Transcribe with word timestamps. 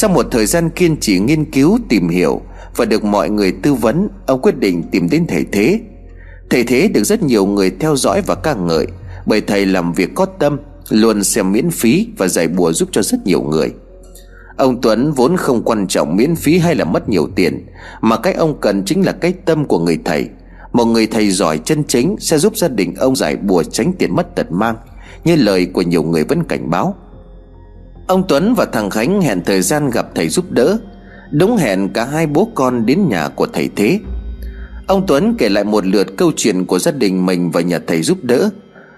Sau 0.00 0.10
một 0.10 0.26
thời 0.30 0.46
gian 0.46 0.70
kiên 0.70 0.96
trì 1.00 1.18
nghiên 1.18 1.44
cứu, 1.44 1.78
tìm 1.88 2.08
hiểu 2.08 2.40
Và 2.76 2.84
được 2.84 3.04
mọi 3.04 3.30
người 3.30 3.52
tư 3.52 3.74
vấn, 3.74 4.08
Ông 4.26 4.42
quyết 4.42 4.58
định 4.58 4.82
tìm 4.90 5.10
đến 5.10 5.26
thầy 5.28 5.44
Thế. 5.52 5.80
Thầy 6.50 6.64
Thế 6.64 6.88
được 6.88 7.04
rất 7.04 7.22
nhiều 7.22 7.46
người 7.46 7.70
theo 7.70 7.96
dõi 7.96 8.22
và 8.26 8.34
ca 8.34 8.54
ngợi 8.54 8.86
Bởi 9.26 9.40
thầy 9.40 9.66
làm 9.66 9.92
việc 9.92 10.10
có 10.14 10.26
tâm, 10.26 10.58
Luôn 10.88 11.24
xem 11.24 11.52
miễn 11.52 11.70
phí 11.70 12.08
và 12.16 12.28
giải 12.28 12.48
bùa 12.48 12.72
giúp 12.72 12.88
cho 12.92 13.02
rất 13.02 13.26
nhiều 13.26 13.42
người. 13.42 13.72
Ông 14.56 14.80
Tuấn 14.80 15.12
vốn 15.12 15.36
không 15.36 15.62
quan 15.62 15.86
trọng 15.86 16.16
miễn 16.16 16.36
phí 16.36 16.58
hay 16.58 16.74
là 16.74 16.84
mất 16.84 17.08
nhiều 17.08 17.28
tiền, 17.36 17.66
Mà 18.00 18.16
cái 18.16 18.32
ông 18.32 18.60
cần 18.60 18.84
chính 18.84 19.04
là 19.04 19.12
cái 19.12 19.32
tâm 19.32 19.64
của 19.64 19.78
người 19.78 19.98
thầy. 20.04 20.28
Một 20.72 20.84
người 20.84 21.06
thầy 21.06 21.30
giỏi 21.30 21.60
chân 21.64 21.84
chính 21.84 22.16
sẽ 22.18 22.38
giúp 22.38 22.56
gia 22.56 22.68
đình 22.68 22.94
ông 22.94 23.16
giải 23.16 23.36
bùa 23.36 23.62
tránh 23.62 23.92
tiền 23.98 24.16
mất 24.16 24.34
tật 24.36 24.52
mang, 24.52 24.76
Như 25.24 25.36
lời 25.36 25.66
của 25.66 25.82
nhiều 25.82 26.02
người 26.02 26.24
vẫn 26.24 26.44
cảnh 26.44 26.70
báo. 26.70 26.94
Ông 28.10 28.22
Tuấn 28.28 28.54
và 28.54 28.64
thằng 28.64 28.90
Khánh 28.90 29.20
hẹn 29.20 29.40
thời 29.44 29.62
gian 29.62 29.90
gặp 29.90 30.06
thầy 30.14 30.28
giúp 30.28 30.44
đỡ. 30.50 30.78
Đúng 31.30 31.56
hẹn 31.56 31.88
cả 31.94 32.04
hai 32.04 32.26
bố 32.26 32.48
con 32.54 32.86
đến 32.86 33.08
nhà 33.08 33.28
của 33.28 33.46
thầy 33.46 33.68
Thế. 33.76 33.98
Ông 34.86 35.06
Tuấn 35.06 35.34
kể 35.38 35.48
lại 35.48 35.64
một 35.64 35.86
lượt 35.86 36.16
câu 36.16 36.32
chuyện 36.36 36.64
của 36.64 36.78
gia 36.78 36.92
đình 36.92 37.26
mình 37.26 37.50
và 37.50 37.60
nhà 37.60 37.78
thầy 37.86 38.02
giúp 38.02 38.18
đỡ. 38.22 38.50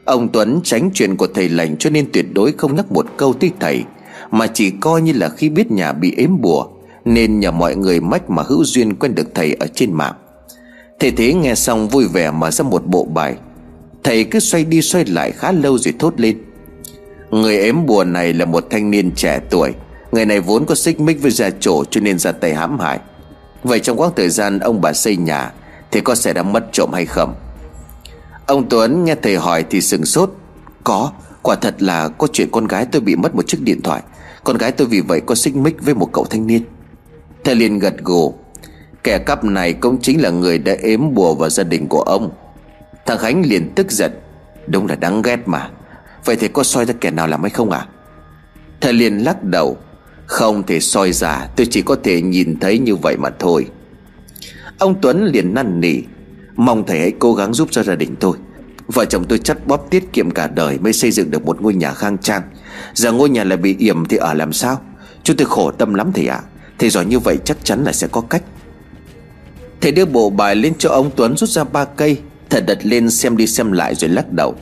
Ông 0.04 0.28
Tuấn 0.32 0.60
tránh 0.64 0.90
chuyện 0.94 1.16
của 1.16 1.26
thầy 1.34 1.48
lành 1.48 1.76
cho 1.76 1.90
nên 1.90 2.12
tuyệt 2.12 2.26
đối 2.34 2.52
không 2.52 2.76
nhắc 2.76 2.92
một 2.92 3.06
câu 3.16 3.32
tới 3.32 3.50
thầy, 3.60 3.84
Mà 4.30 4.46
chỉ 4.46 4.70
coi 4.70 5.02
như 5.02 5.12
là 5.12 5.28
khi 5.28 5.48
biết 5.48 5.70
nhà 5.70 5.92
bị 5.92 6.14
ếm 6.16 6.40
bùa, 6.40 6.66
Nên 7.04 7.40
nhờ 7.40 7.50
mọi 7.50 7.76
người 7.76 8.00
mách 8.00 8.30
mà 8.30 8.42
hữu 8.42 8.64
duyên 8.64 8.94
quen 8.94 9.14
được 9.14 9.34
thầy 9.34 9.54
ở 9.54 9.66
trên 9.74 9.92
mạng. 9.92 10.14
Thầy 11.00 11.10
Thế 11.10 11.34
nghe 11.34 11.54
xong 11.54 11.88
vui 11.88 12.08
vẻ 12.08 12.30
mở 12.30 12.50
ra 12.50 12.62
một 12.62 12.86
bộ 12.86 13.04
bài. 13.04 13.34
Thầy 14.04 14.24
cứ 14.24 14.40
xoay 14.40 14.64
đi 14.64 14.82
xoay 14.82 15.04
lại 15.04 15.32
khá 15.32 15.52
lâu 15.52 15.78
rồi 15.78 15.94
thốt 15.98 16.20
lên. 16.20 16.36
Người 17.32 17.58
ếm 17.58 17.86
bùa 17.86 18.04
này 18.04 18.32
là 18.32 18.44
một 18.44 18.64
thanh 18.70 18.90
niên 18.90 19.10
trẻ 19.16 19.40
tuổi. 19.50 19.72
Người 20.12 20.26
này 20.26 20.40
vốn 20.40 20.66
có 20.66 20.74
xích 20.74 21.00
mích 21.00 21.22
với 21.22 21.30
gia 21.30 21.50
chủ 21.50 21.84
cho 21.84 22.00
nên 22.00 22.18
ra 22.18 22.32
tay 22.32 22.54
hãm 22.54 22.78
hại. 22.78 22.98
Vậy 23.62 23.80
trong 23.80 24.00
quãng 24.00 24.12
thời 24.16 24.28
gian 24.28 24.58
ông 24.58 24.80
bà 24.80 24.92
xây 24.92 25.16
nhà, 25.16 25.52
Thì 25.90 26.00
có 26.00 26.14
xảy 26.14 26.34
ra 26.34 26.42
mất 26.42 26.64
trộm 26.72 26.90
hay 26.92 27.06
không? 27.06 27.34
Ông 28.46 28.68
Tuấn 28.68 29.04
nghe 29.04 29.14
thầy 29.22 29.36
hỏi 29.36 29.64
thì 29.70 29.80
sừng 29.80 30.04
sốt. 30.04 30.30
Có, 30.84 31.12
Quả 31.42 31.56
thật 31.56 31.82
là 31.82 32.08
có 32.08 32.26
chuyện 32.32 32.48
con 32.52 32.66
gái 32.66 32.86
tôi 32.92 33.00
bị 33.00 33.16
mất 33.16 33.34
một 33.34 33.46
chiếc 33.46 33.58
điện 33.60 33.82
thoại. 33.82 34.02
Con 34.44 34.58
gái 34.58 34.72
tôi 34.72 34.86
vì 34.86 35.00
vậy 35.00 35.20
có 35.26 35.34
xích 35.34 35.56
mích 35.56 35.76
với 35.82 35.94
một 35.94 36.08
cậu 36.12 36.24
thanh 36.24 36.46
niên. 36.46 36.62
Thầy 37.44 37.54
liền 37.54 37.78
gật 37.78 37.94
gù. 37.98 38.34
Kẻ 39.04 39.18
cắp 39.18 39.44
này 39.44 39.72
cũng 39.72 39.98
chính 40.02 40.22
là 40.22 40.30
người 40.30 40.58
đã 40.58 40.74
ếm 40.82 41.14
bùa 41.14 41.34
vào 41.34 41.50
gia 41.50 41.64
đình 41.64 41.88
của 41.88 42.02
ông. 42.02 42.30
Thằng 43.06 43.18
Khánh 43.18 43.46
liền 43.46 43.70
tức 43.74 43.90
giận. 43.90 44.12
Đúng 44.66 44.86
là 44.86 44.94
đáng 44.94 45.22
ghét 45.22 45.38
mà. 45.46 45.70
Vậy 46.24 46.36
thì 46.36 46.48
có 46.48 46.62
soi 46.62 46.84
ra 46.84 46.94
kẻ 47.00 47.10
nào 47.10 47.26
làm 47.26 47.42
hay 47.42 47.50
không 47.50 47.70
à 47.70 47.86
Thầy 48.80 48.92
liền 48.92 49.18
lắc 49.18 49.44
đầu. 49.44 49.76
Không 50.26 50.62
thể 50.66 50.80
soi 50.80 51.12
ra, 51.12 51.48
Tôi 51.56 51.66
chỉ 51.70 51.82
có 51.82 51.96
thể 52.02 52.22
nhìn 52.22 52.60
thấy 52.60 52.78
như 52.78 52.96
vậy 52.96 53.16
mà 53.16 53.30
thôi. 53.38 53.66
Ông 54.78 54.94
Tuấn 55.02 55.24
liền 55.24 55.54
năn 55.54 55.80
nỉ. 55.80 56.00
Mong 56.56 56.86
thầy 56.86 56.98
hãy 56.98 57.12
cố 57.18 57.34
gắng 57.34 57.54
giúp 57.54 57.68
cho 57.70 57.82
gia 57.82 57.94
đình 57.94 58.16
tôi. 58.20 58.36
Vợ 58.86 59.04
chồng 59.04 59.24
tôi 59.24 59.38
chắt 59.38 59.66
bóp 59.66 59.86
tiết 59.90 60.12
kiệm 60.12 60.30
cả 60.30 60.46
đời 60.46 60.78
Mới 60.78 60.92
xây 60.92 61.10
dựng 61.10 61.30
được 61.30 61.44
một 61.44 61.62
ngôi 61.62 61.74
nhà 61.74 61.92
khang 61.92 62.18
trang. 62.18 62.42
Giờ 62.94 63.12
ngôi 63.12 63.30
nhà 63.30 63.44
lại 63.44 63.56
bị 63.56 63.76
yểm 63.78 64.04
thì 64.04 64.16
ở 64.16 64.34
làm 64.34 64.52
sao? 64.52 64.80
Chúng 65.22 65.36
tôi 65.36 65.46
khổ 65.46 65.70
tâm 65.70 65.94
lắm 65.94 66.12
thầy 66.12 66.26
ạ. 66.26 66.36
À. 66.36 66.48
Thầy 66.78 66.90
giỏi 66.90 67.04
như 67.04 67.18
vậy 67.18 67.38
chắc 67.44 67.56
chắn 67.64 67.84
là 67.84 67.92
sẽ 67.92 68.08
có 68.12 68.20
cách. 68.20 68.42
Thầy 69.80 69.92
đưa 69.92 70.04
bộ 70.04 70.30
bài 70.30 70.56
lên 70.56 70.72
cho 70.78 70.90
ông 70.90 71.10
Tuấn 71.16 71.36
rút 71.36 71.48
ra 71.48 71.64
ba 71.64 71.84
cây. 71.84 72.18
Thầy 72.50 72.60
đặt 72.60 72.78
lên 72.82 73.10
xem 73.10 73.36
đi 73.36 73.46
xem 73.46 73.72
lại 73.72 73.94
rồi 73.94 74.10
lắc 74.10 74.32
đầu. 74.32 74.54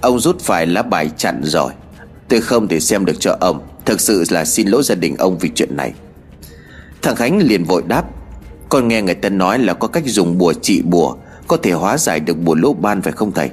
Ông 0.00 0.20
rút 0.20 0.40
phải 0.40 0.66
lá 0.66 0.82
bài 0.82 1.10
chặn 1.16 1.40
rồi. 1.44 1.72
Tôi 2.28 2.40
không 2.40 2.68
thể 2.68 2.80
xem 2.80 3.04
được 3.04 3.20
cho 3.20 3.36
ông. 3.40 3.66
Thực 3.84 4.00
sự 4.00 4.24
là 4.30 4.44
xin 4.44 4.68
lỗi 4.68 4.82
gia 4.82 4.94
đình 4.94 5.16
ông 5.16 5.38
vì 5.38 5.50
chuyện 5.54 5.76
này. 5.76 5.92
Thằng 7.02 7.16
Khánh 7.16 7.38
liền 7.38 7.64
vội 7.64 7.82
đáp. 7.86 8.04
Con 8.68 8.88
nghe 8.88 9.02
người 9.02 9.14
ta 9.14 9.28
nói 9.28 9.58
là 9.58 9.74
có 9.74 9.88
cách 9.88 10.02
dùng 10.06 10.38
bùa 10.38 10.52
trị 10.52 10.82
bùa, 10.82 11.16
Có 11.46 11.56
thể 11.56 11.72
hóa 11.72 11.98
giải 11.98 12.20
được 12.20 12.38
bùa 12.38 12.54
lỗ 12.54 12.72
ban 12.72 13.02
phải 13.02 13.12
không 13.12 13.32
thầy? 13.32 13.50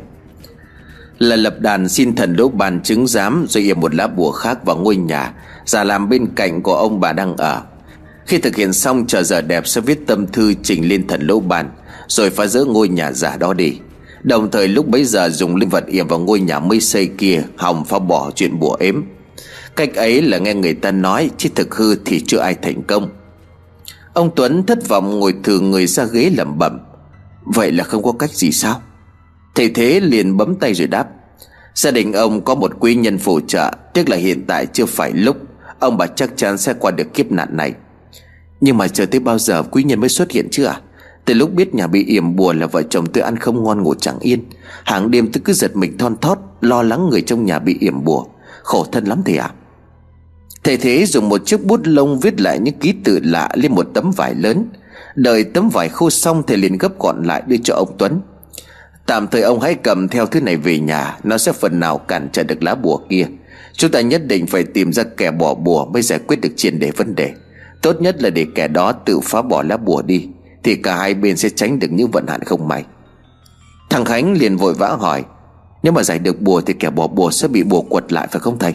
Là 1.19 1.35
lập 1.35 1.59
đàn 1.59 1.89
xin 1.89 2.15
thần 2.15 2.35
lỗ 2.35 2.49
ban 2.49 2.81
chứng 2.81 3.07
giám, 3.07 3.45
Rồi 3.49 3.63
yểm 3.63 3.79
một 3.79 3.95
lá 3.95 4.07
bùa 4.07 4.31
khác 4.31 4.65
vào 4.65 4.77
ngôi 4.77 4.95
nhà, 4.95 5.33
Giả 5.65 5.83
làm 5.83 6.09
bên 6.09 6.27
cạnh 6.35 6.61
của 6.61 6.75
ông 6.75 6.99
bà 6.99 7.13
đang 7.13 7.37
ở. 7.37 7.61
Khi 8.25 8.37
thực 8.37 8.55
hiện 8.55 8.73
xong, 8.73 9.07
chờ 9.07 9.23
giờ 9.23 9.41
đẹp 9.41 9.67
sẽ 9.67 9.81
viết 9.81 10.07
tâm 10.07 10.27
thư 10.27 10.53
trình 10.63 10.89
lên 10.89 11.07
thần 11.07 11.27
lỗ 11.27 11.39
ban, 11.39 11.69
Rồi 12.07 12.29
phá 12.29 12.47
rỡ 12.47 12.65
ngôi 12.65 12.87
nhà 12.87 13.11
giả 13.11 13.37
đó 13.37 13.53
đi. 13.53 13.79
Đồng 14.25 14.51
thời 14.51 14.67
lúc 14.67 14.87
bấy 14.87 15.05
giờ 15.05 15.29
dùng 15.29 15.55
linh 15.55 15.69
vật 15.69 15.85
yểm 15.87 16.07
vào 16.07 16.19
ngôi 16.19 16.39
nhà 16.39 16.59
mới 16.59 16.79
xây 16.79 17.07
kia, 17.17 17.43
Hòng 17.57 17.85
phá 17.85 17.99
bỏ 17.99 18.31
chuyện 18.35 18.59
bùa 18.59 18.75
ếm. 18.79 19.03
Cách 19.75 19.95
ấy 19.95 20.21
là 20.21 20.37
nghe 20.37 20.53
người 20.53 20.73
ta 20.73 20.91
nói, 20.91 21.29
Chứ 21.37 21.49
thực 21.55 21.75
hư 21.75 21.95
thì 21.95 22.19
chưa 22.19 22.39
ai 22.39 22.55
thành 22.61 22.83
công. 22.83 23.09
Ông 24.13 24.29
Tuấn 24.35 24.65
thất 24.65 24.87
vọng 24.87 25.19
ngồi 25.19 25.33
thường 25.43 25.71
người 25.71 25.87
ra 25.87 26.05
ghế 26.05 26.31
lẩm 26.37 26.57
bẩm. 26.57 26.79
Vậy 27.45 27.71
là 27.71 27.83
không 27.83 28.03
có 28.03 28.11
cách 28.11 28.29
gì 28.29 28.51
sao? 28.51 28.81
Thầy 29.55 29.69
Thế 29.69 29.99
liền 29.99 30.37
bấm 30.37 30.55
tay 30.55 30.73
rồi 30.73 30.87
đáp. 30.87 31.07
Gia 31.73 31.91
đình 31.91 32.13
ông 32.13 32.41
có 32.41 32.55
một 32.55 32.71
quý 32.79 32.95
nhân 32.95 33.17
phù 33.17 33.39
trợ, 33.39 33.71
Tiếc 33.93 34.09
là 34.09 34.17
hiện 34.17 34.45
tại 34.47 34.65
chưa 34.73 34.85
phải 34.85 35.11
lúc. 35.13 35.37
Ông 35.79 35.97
bà 35.97 36.07
chắc 36.07 36.29
chắn 36.35 36.57
sẽ 36.57 36.73
qua 36.73 36.91
được 36.91 37.13
kiếp 37.13 37.31
nạn 37.31 37.57
này. 37.57 37.73
Nhưng 38.61 38.77
mà 38.77 38.87
chờ 38.87 39.05
tới 39.05 39.19
bao 39.19 39.39
giờ 39.39 39.63
quý 39.63 39.83
nhân 39.83 39.99
mới 39.99 40.09
xuất 40.09 40.31
hiện 40.31 40.47
chứ 40.51 40.63
à 40.63 40.81
từ 41.25 41.33
lúc 41.33 41.53
biết 41.53 41.75
nhà 41.75 41.87
bị 41.87 42.05
yểm 42.05 42.35
bùa 42.35 42.53
là 42.53 42.67
vợ 42.67 42.81
chồng 42.89 43.05
tôi 43.05 43.23
ăn 43.23 43.35
không 43.35 43.63
ngon 43.63 43.83
ngủ 43.83 43.93
chẳng 43.93 44.19
yên. 44.19 44.39
Hàng 44.83 45.11
đêm 45.11 45.31
tôi 45.31 45.41
cứ 45.45 45.53
giật 45.53 45.75
mình 45.75 45.97
thon 45.97 46.17
thót, 46.17 46.37
Lo 46.61 46.83
lắng 46.83 47.09
người 47.09 47.21
trong 47.21 47.45
nhà 47.45 47.59
bị 47.59 47.77
yểm 47.79 48.03
bùa. 48.03 48.25
Khổ 48.63 48.85
thân 48.91 49.05
lắm 49.05 49.21
thầy 49.25 49.37
ạ. 49.37 49.51
À. 49.53 49.55
Thầy 50.63 50.77
thế 50.77 51.05
dùng 51.05 51.29
một 51.29 51.45
chiếc 51.45 51.65
bút 51.65 51.81
lông 51.83 52.19
viết 52.19 52.41
lại 52.41 52.59
những 52.59 52.79
ký 52.79 52.93
tự 53.03 53.19
lạ 53.23 53.49
lên 53.53 53.75
một 53.75 53.87
tấm 53.93 54.11
vải 54.11 54.35
lớn. 54.35 54.65
Đợi 55.15 55.43
tấm 55.43 55.69
vải 55.69 55.89
khô 55.89 56.09
xong, 56.09 56.43
thầy 56.47 56.57
liền 56.57 56.77
gấp 56.77 56.99
gọn 56.99 57.23
lại 57.23 57.43
đưa 57.47 57.57
cho 57.63 57.75
ông 57.75 57.95
Tuấn. 57.97 58.21
Tạm 59.05 59.27
thời 59.27 59.41
ông 59.41 59.59
hãy 59.59 59.75
cầm 59.75 60.07
theo 60.07 60.25
thứ 60.25 60.41
này 60.41 60.57
về 60.57 60.79
nhà, 60.79 61.17
Nó 61.23 61.37
sẽ 61.37 61.51
phần 61.51 61.79
nào 61.79 61.97
cản 61.97 62.29
trở 62.31 62.43
được 62.43 62.63
lá 62.63 62.75
bùa 62.75 62.99
kia. 63.09 63.25
Chúng 63.73 63.91
ta 63.91 64.01
nhất 64.01 64.27
định 64.27 64.47
phải 64.47 64.63
tìm 64.63 64.93
ra 64.93 65.03
kẻ 65.17 65.31
bỏ 65.31 65.53
bùa 65.53 65.85
Mới 65.85 66.01
giải 66.01 66.19
quyết 66.27 66.41
được 66.41 66.49
triệt 66.55 66.73
đề 66.79 66.91
vấn 66.91 67.15
đề. 67.15 67.33
Tốt 67.81 68.01
nhất 68.01 68.21
là 68.21 68.29
để 68.29 68.45
kẻ 68.55 68.67
đó 68.67 68.91
tự 68.91 69.19
phá 69.19 69.41
bỏ 69.41 69.63
lá 69.63 69.77
bùa 69.77 70.01
đi 70.01 70.27
thì 70.65 70.75
cả 70.75 70.95
hai 70.95 71.13
bên 71.13 71.37
sẽ 71.37 71.49
tránh 71.49 71.79
được 71.79 71.87
những 71.91 72.11
vận 72.11 72.27
hạn 72.27 72.43
không 72.43 72.67
may. 72.67 72.85
Thằng 73.89 74.05
Khánh 74.05 74.37
liền 74.37 74.57
vội 74.57 74.73
vã 74.73 74.89
hỏi, 74.99 75.23
Nếu 75.83 75.93
mà 75.93 76.03
giải 76.03 76.19
được 76.19 76.41
bùa 76.41 76.61
thì 76.61 76.73
kẻ 76.73 76.89
bỏ 76.89 77.07
bùa 77.07 77.31
sẽ 77.31 77.47
bị 77.47 77.63
bùa 77.63 77.81
quật 77.81 78.13
lại 78.13 78.27
phải 78.31 78.39
không 78.39 78.59
thầy? 78.59 78.73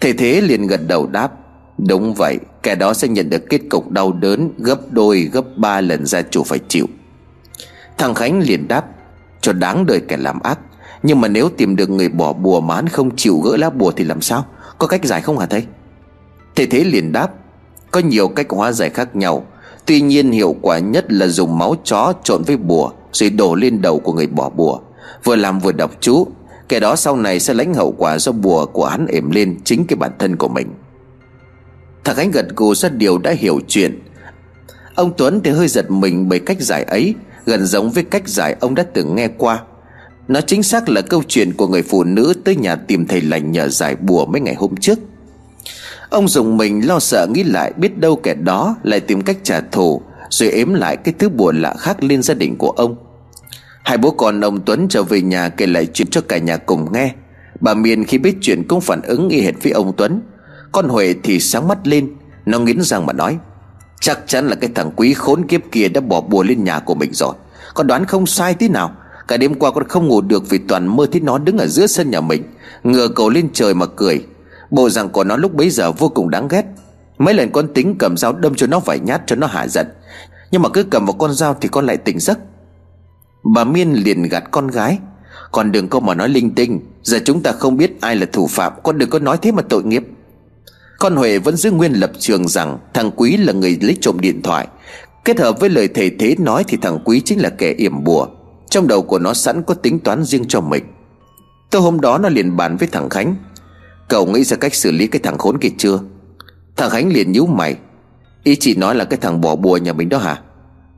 Thầy 0.00 0.12
Thế 0.12 0.40
liền 0.40 0.66
gật 0.66 0.80
đầu 0.88 1.06
đáp, 1.06 1.32
Đúng 1.78 2.14
vậy, 2.14 2.38
Kẻ 2.62 2.74
đó 2.74 2.94
sẽ 2.94 3.08
nhận 3.08 3.30
được 3.30 3.48
kết 3.50 3.60
cục 3.70 3.90
đau 3.90 4.12
đớn 4.12 4.52
Gấp 4.58 4.80
đôi, 4.90 5.20
gấp 5.32 5.44
ba 5.56 5.80
lần 5.80 6.06
gia 6.06 6.22
chủ 6.22 6.42
phải 6.42 6.58
chịu. 6.68 6.86
Thằng 7.98 8.14
Khánh 8.14 8.40
liền 8.40 8.68
đáp, 8.68 8.84
Cho 9.40 9.52
đáng 9.52 9.86
đời 9.86 10.00
kẻ 10.08 10.16
làm 10.16 10.40
ác, 10.40 10.58
Nhưng 11.02 11.20
mà 11.20 11.28
nếu 11.28 11.48
tìm 11.48 11.76
được 11.76 11.90
người 11.90 12.08
bỏ 12.08 12.32
bùa 12.32 12.60
mà 12.60 12.74
hắn 12.74 12.88
không 12.88 13.16
chịu 13.16 13.38
gỡ 13.38 13.56
lá 13.56 13.70
bùa 13.70 13.92
thì 13.96 14.04
làm 14.04 14.20
sao? 14.20 14.46
Có 14.78 14.86
cách 14.86 15.04
giải 15.04 15.20
không 15.20 15.38
hả 15.38 15.46
thầy? 15.46 15.66
Thầy 16.56 16.66
Thế 16.66 16.84
liền 16.84 17.12
đáp, 17.12 17.30
Có 17.90 18.00
nhiều 18.00 18.28
cách 18.28 18.46
hóa 18.50 18.72
giải 18.72 18.90
khác 18.90 19.16
nhau 19.16 19.46
Tuy 19.86 20.00
nhiên 20.00 20.32
hiệu 20.32 20.56
quả 20.62 20.78
nhất 20.78 21.12
là 21.12 21.26
dùng 21.26 21.58
máu 21.58 21.74
chó 21.84 22.12
trộn 22.24 22.42
với 22.42 22.56
bùa, 22.56 22.90
Rồi 23.12 23.30
đổ 23.30 23.54
lên 23.54 23.82
đầu 23.82 23.98
của 23.98 24.12
người 24.12 24.26
bỏ 24.26 24.48
bùa. 24.48 24.78
Vừa 25.24 25.36
làm 25.36 25.58
vừa 25.58 25.72
đọc 25.72 25.90
chú, 26.00 26.26
Kẻ 26.68 26.80
đó 26.80 26.96
sau 26.96 27.16
này 27.16 27.40
sẽ 27.40 27.54
lãnh 27.54 27.74
hậu 27.74 27.94
quả 27.98 28.18
do 28.18 28.32
bùa 28.32 28.66
của 28.66 28.86
hắn 28.86 29.06
ểm 29.06 29.30
lên 29.30 29.58
chính 29.64 29.86
cái 29.86 29.96
bản 29.96 30.10
thân 30.18 30.36
của 30.36 30.48
mình. 30.48 30.68
Thằng 32.04 32.16
Khánh 32.16 32.30
gật 32.30 32.46
gù 32.56 32.74
ra 32.74 32.88
điều 32.88 33.18
đã 33.18 33.30
hiểu 33.30 33.60
chuyện. 33.68 34.00
Ông 34.94 35.12
Tuấn 35.16 35.40
thì 35.44 35.50
hơi 35.50 35.68
giật 35.68 35.90
mình 35.90 36.28
bởi 36.28 36.38
cách 36.38 36.60
giải 36.60 36.84
ấy, 36.84 37.14
Gần 37.46 37.66
giống 37.66 37.90
với 37.90 38.04
cách 38.04 38.28
giải 38.28 38.56
ông 38.60 38.74
đã 38.74 38.82
từng 38.94 39.14
nghe 39.14 39.28
qua. 39.28 39.62
Nó 40.28 40.40
chính 40.40 40.62
xác 40.62 40.88
là 40.88 41.00
câu 41.00 41.22
chuyện 41.28 41.52
của 41.52 41.68
người 41.68 41.82
phụ 41.82 42.04
nữ 42.04 42.34
tới 42.44 42.56
nhà 42.56 42.76
tìm 42.76 43.06
thầy 43.06 43.20
lành 43.20 43.52
nhờ 43.52 43.68
giải 43.68 43.96
bùa 43.96 44.26
mấy 44.26 44.40
ngày 44.40 44.54
hôm 44.54 44.76
trước. 44.76 44.98
Ông 46.10 46.28
dùng 46.28 46.56
mình 46.56 46.86
lo 46.86 46.98
sợ 46.98 47.26
nghĩ 47.30 47.42
lại 47.42 47.72
biết 47.76 47.98
đâu 47.98 48.16
kẻ 48.16 48.34
đó 48.34 48.76
lại 48.82 49.00
tìm 49.00 49.22
cách 49.22 49.36
trả 49.42 49.60
thù, 49.60 50.02
Rồi 50.30 50.50
ếm 50.50 50.74
lại 50.74 50.96
cái 50.96 51.14
thứ 51.18 51.28
buồn 51.28 51.62
lạ 51.62 51.74
khác 51.78 52.02
lên 52.02 52.22
gia 52.22 52.34
đình 52.34 52.56
của 52.56 52.70
ông. 52.70 52.96
Hai 53.84 53.98
bố 53.98 54.10
con 54.10 54.40
ông 54.40 54.60
Tuấn 54.64 54.88
trở 54.88 55.02
về 55.02 55.22
nhà 55.22 55.48
kể 55.48 55.66
lại 55.66 55.86
chuyện 55.86 56.08
cho 56.10 56.20
cả 56.20 56.38
nhà 56.38 56.56
cùng 56.56 56.92
nghe. 56.92 57.14
Bà 57.60 57.74
Miền 57.74 58.04
khi 58.04 58.18
biết 58.18 58.36
chuyện 58.40 58.68
cũng 58.68 58.80
phản 58.80 59.02
ứng 59.02 59.28
y 59.28 59.40
hệt 59.40 59.54
với 59.62 59.72
ông 59.72 59.92
Tuấn. 59.96 60.20
Con 60.72 60.88
Huệ 60.88 61.14
thì 61.22 61.40
sáng 61.40 61.68
mắt 61.68 61.86
lên, 61.86 62.14
Nó 62.46 62.58
nghiến 62.58 62.82
răng 62.82 63.06
mà 63.06 63.12
nói, 63.12 63.38
Chắc 64.00 64.20
chắn 64.26 64.48
là 64.48 64.54
cái 64.54 64.70
thằng 64.74 64.90
quý 64.96 65.14
khốn 65.14 65.46
kiếp 65.46 65.60
kia 65.72 65.88
đã 65.88 66.00
bỏ 66.00 66.20
bùa 66.20 66.42
lên 66.42 66.64
nhà 66.64 66.78
của 66.78 66.94
mình 66.94 67.12
rồi. 67.12 67.34
Con 67.74 67.86
đoán 67.86 68.04
không 68.04 68.26
sai 68.26 68.54
tí 68.54 68.68
nào. 68.68 68.92
Cả 69.28 69.36
đêm 69.36 69.54
qua 69.54 69.70
con 69.70 69.88
không 69.88 70.08
ngủ 70.08 70.20
được 70.20 70.50
vì 70.50 70.58
toàn 70.58 70.96
mơ 70.96 71.06
thấy 71.12 71.20
nó 71.20 71.38
đứng 71.38 71.58
ở 71.58 71.66
giữa 71.66 71.86
sân 71.86 72.10
nhà 72.10 72.20
mình, 72.20 72.42
Ngửa 72.84 73.08
cầu 73.08 73.30
lên 73.30 73.48
trời 73.52 73.74
mà 73.74 73.86
cười. 73.86 74.24
Bộ 74.70 74.90
rằng 74.90 75.08
của 75.08 75.24
nó 75.24 75.36
lúc 75.36 75.54
bấy 75.54 75.70
giờ 75.70 75.92
vô 75.92 76.08
cùng 76.08 76.30
đáng 76.30 76.48
ghét. 76.48 76.64
Mấy 77.18 77.34
lần 77.34 77.50
con 77.52 77.74
tính 77.74 77.96
cầm 77.98 78.16
dao 78.16 78.32
đâm 78.32 78.54
cho 78.54 78.66
nó 78.66 78.80
vài 78.80 78.98
nhát 78.98 79.22
cho 79.26 79.36
nó 79.36 79.46
hạ 79.46 79.68
giận. 79.68 79.86
Nhưng 80.50 80.62
mà 80.62 80.68
cứ 80.68 80.82
cầm 80.82 81.06
một 81.06 81.12
con 81.12 81.34
dao 81.34 81.56
thì 81.60 81.68
con 81.68 81.86
lại 81.86 81.96
tỉnh 81.96 82.20
giấc. 82.20 82.38
Bà 83.54 83.64
Miên 83.64 83.92
liền 83.92 84.22
gạt 84.22 84.44
con 84.50 84.68
gái. 84.68 84.98
Còn 85.52 85.72
đừng 85.72 85.88
có 85.88 86.00
mà 86.00 86.14
nói 86.14 86.28
linh 86.28 86.54
tinh. 86.54 86.80
Giờ 87.02 87.18
chúng 87.24 87.42
ta 87.42 87.52
không 87.52 87.76
biết 87.76 88.00
ai 88.00 88.16
là 88.16 88.26
thủ 88.32 88.46
phạm. 88.46 88.72
Con 88.82 88.98
đừng 88.98 89.10
có 89.10 89.18
nói 89.18 89.38
thế 89.42 89.52
mà 89.52 89.62
tội 89.62 89.84
nghiệp. 89.84 90.06
Con 90.98 91.16
Huệ 91.16 91.38
vẫn 91.38 91.56
giữ 91.56 91.70
nguyên 91.70 91.92
lập 91.92 92.10
trường 92.18 92.48
rằng 92.48 92.78
Thằng 92.94 93.10
Quý 93.16 93.36
là 93.36 93.52
người 93.52 93.78
lấy 93.80 93.96
trộm 94.00 94.20
điện 94.20 94.42
thoại. 94.42 94.68
Kết 95.24 95.40
hợp 95.40 95.60
với 95.60 95.70
lời 95.70 95.88
thầy 95.94 96.10
thế 96.10 96.34
nói 96.38 96.64
Thì 96.68 96.76
thằng 96.82 96.98
Quý 97.04 97.20
chính 97.20 97.40
là 97.40 97.50
kẻ 97.50 97.74
yểm 97.78 98.04
bùa. 98.04 98.26
Trong 98.70 98.88
đầu 98.88 99.02
của 99.02 99.18
nó 99.18 99.34
sẵn 99.34 99.62
có 99.62 99.74
tính 99.74 99.98
toán 99.98 100.24
riêng 100.24 100.44
cho 100.48 100.60
mình. 100.60 100.84
Tối 101.70 101.82
hôm 101.82 102.00
đó 102.00 102.18
nó 102.18 102.28
liền 102.28 102.56
bàn 102.56 102.76
với 102.76 102.88
thằng 102.88 103.08
Khánh. 103.08 103.36
Cậu 104.10 104.26
nghĩ 104.26 104.44
ra 104.44 104.56
cách 104.56 104.74
xử 104.74 104.90
lý 104.90 105.06
cái 105.06 105.20
thằng 105.22 105.38
khốn 105.38 105.58
kia 105.58 105.68
chưa? 105.78 105.98
Thằng 106.76 106.90
Khánh 106.90 107.12
liền 107.12 107.32
nhíu 107.32 107.46
mày. 107.46 107.76
Ý 108.44 108.56
chị 108.56 108.74
nói 108.74 108.94
là 108.94 109.04
cái 109.04 109.18
thằng 109.22 109.40
bỏ 109.40 109.56
bùa 109.56 109.76
nhà 109.76 109.92
mình 109.92 110.08
đó 110.08 110.18
hả? 110.18 110.40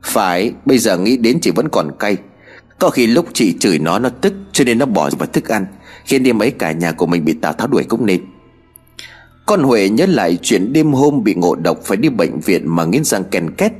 Phải, 0.03 0.53
Bây 0.65 0.77
giờ 0.77 0.97
nghĩ 0.97 1.17
đến 1.17 1.39
chị 1.41 1.51
vẫn 1.51 1.69
còn 1.69 1.91
cay. 1.99 2.17
Có 2.79 2.89
khi 2.89 3.07
lúc 3.07 3.25
chị 3.33 3.55
chửi 3.59 3.79
nó 3.79 3.99
nó 3.99 4.09
tức, 4.09 4.33
Cho 4.51 4.63
nên 4.63 4.77
nó 4.77 4.85
bỏ 4.85 5.09
vào 5.19 5.27
thức 5.33 5.47
ăn, 5.47 5.65
Khiến 6.05 6.23
đi 6.23 6.33
mấy 6.33 6.51
cả 6.51 6.71
nhà 6.71 6.91
của 6.91 7.05
mình 7.05 7.25
bị 7.25 7.33
Tào 7.33 7.53
Tháo 7.53 7.67
đuổi 7.67 7.83
cũng 7.83 8.05
nên. 8.05 8.21
Con 9.45 9.63
Huệ 9.63 9.89
nhớ 9.89 10.05
lại 10.05 10.37
chuyện 10.41 10.73
đêm 10.73 10.93
hôm 10.93 11.23
bị 11.23 11.33
ngộ 11.33 11.55
độc 11.55 11.79
Phải 11.83 11.97
đi 11.97 12.09
bệnh 12.09 12.39
viện 12.39 12.75
mà 12.75 12.85
nghiến 12.85 13.03
răng 13.03 13.23
ken 13.23 13.55
két. 13.55 13.71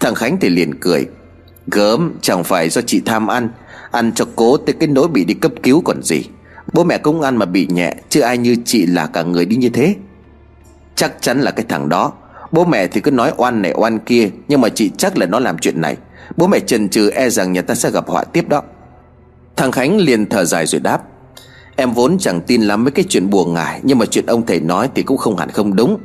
Thằng 0.00 0.14
Khánh 0.14 0.36
thì 0.40 0.48
liền 0.48 0.80
cười. 0.80 1.06
Gớm, 1.66 2.14
chẳng 2.20 2.44
phải 2.44 2.68
do 2.68 2.82
chị 2.82 3.00
tham 3.04 3.26
ăn. 3.26 3.48
Ăn 3.90 4.12
cho 4.14 4.24
cố 4.36 4.56
tới 4.56 4.74
cái 4.80 4.88
nỗi 4.88 5.08
bị 5.08 5.24
đi 5.24 5.34
cấp 5.34 5.52
cứu 5.62 5.80
còn 5.80 6.02
gì. 6.02 6.24
Bố 6.72 6.84
mẹ 6.84 6.98
công 6.98 7.20
an 7.20 7.36
mà 7.36 7.46
bị 7.46 7.66
nhẹ, 7.70 7.94
Chứ 8.08 8.20
ai 8.20 8.38
như 8.38 8.56
chị 8.64 8.86
là 8.86 9.06
cả 9.06 9.22
người 9.22 9.44
đi 9.44 9.56
như 9.56 9.68
thế. 9.68 9.94
Chắc 10.94 11.12
chắn 11.20 11.40
là 11.40 11.50
cái 11.50 11.66
thằng 11.68 11.88
đó. 11.88 12.12
Bố 12.52 12.64
mẹ 12.64 12.86
thì 12.86 13.00
cứ 13.00 13.10
nói 13.10 13.32
oan 13.36 13.62
này 13.62 13.72
oan 13.76 13.98
kia, 13.98 14.30
Nhưng 14.48 14.60
mà 14.60 14.68
chị 14.68 14.90
chắc 14.98 15.18
là 15.18 15.26
nó 15.26 15.38
làm 15.38 15.58
chuyện 15.58 15.80
này. 15.80 15.96
Bố 16.36 16.46
mẹ 16.46 16.60
chần 16.60 16.88
chừ 16.88 17.10
e 17.10 17.30
rằng 17.30 17.52
nhà 17.52 17.62
ta 17.62 17.74
sẽ 17.74 17.90
gặp 17.90 18.08
họa 18.08 18.24
tiếp 18.24 18.48
đó. 18.48 18.62
Thằng 19.56 19.72
Khánh 19.72 19.96
liền 19.96 20.26
thở 20.26 20.44
dài 20.44 20.66
rồi 20.66 20.80
đáp. 20.80 21.02
Em 21.76 21.92
vốn 21.92 22.18
chẳng 22.18 22.40
tin 22.40 22.62
lắm 22.62 22.84
mấy 22.84 22.90
cái 22.90 23.04
chuyện 23.08 23.30
buồn 23.30 23.54
ngại 23.54 23.80
Nhưng 23.82 23.98
mà 23.98 24.06
chuyện 24.06 24.26
ông 24.26 24.46
thầy 24.46 24.60
nói 24.60 24.90
thì 24.94 25.02
cũng 25.02 25.16
không 25.16 25.36
hẳn 25.36 25.50
không 25.50 25.76
đúng. 25.76 25.98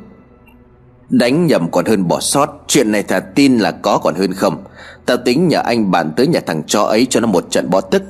Đánh 1.08 1.46
nhầm 1.46 1.70
còn 1.70 1.84
hơn 1.84 2.08
bỏ 2.08 2.20
sót, 2.20 2.64
Chuyện 2.66 2.92
này 2.92 3.02
thà 3.02 3.20
tin 3.20 3.58
là 3.58 3.70
có 3.70 3.98
còn 3.98 4.14
hơn 4.14 4.32
không. 4.32 4.64
Tao 5.06 5.16
tính 5.16 5.48
nhờ 5.48 5.60
anh 5.64 5.90
bàn 5.90 6.12
tới 6.16 6.26
nhà 6.26 6.40
thằng 6.46 6.62
chó 6.66 6.82
ấy 6.82 7.06
cho 7.10 7.20
nó 7.20 7.26
một 7.26 7.50
trận 7.50 7.70
bó 7.70 7.80
tức. 7.80 8.02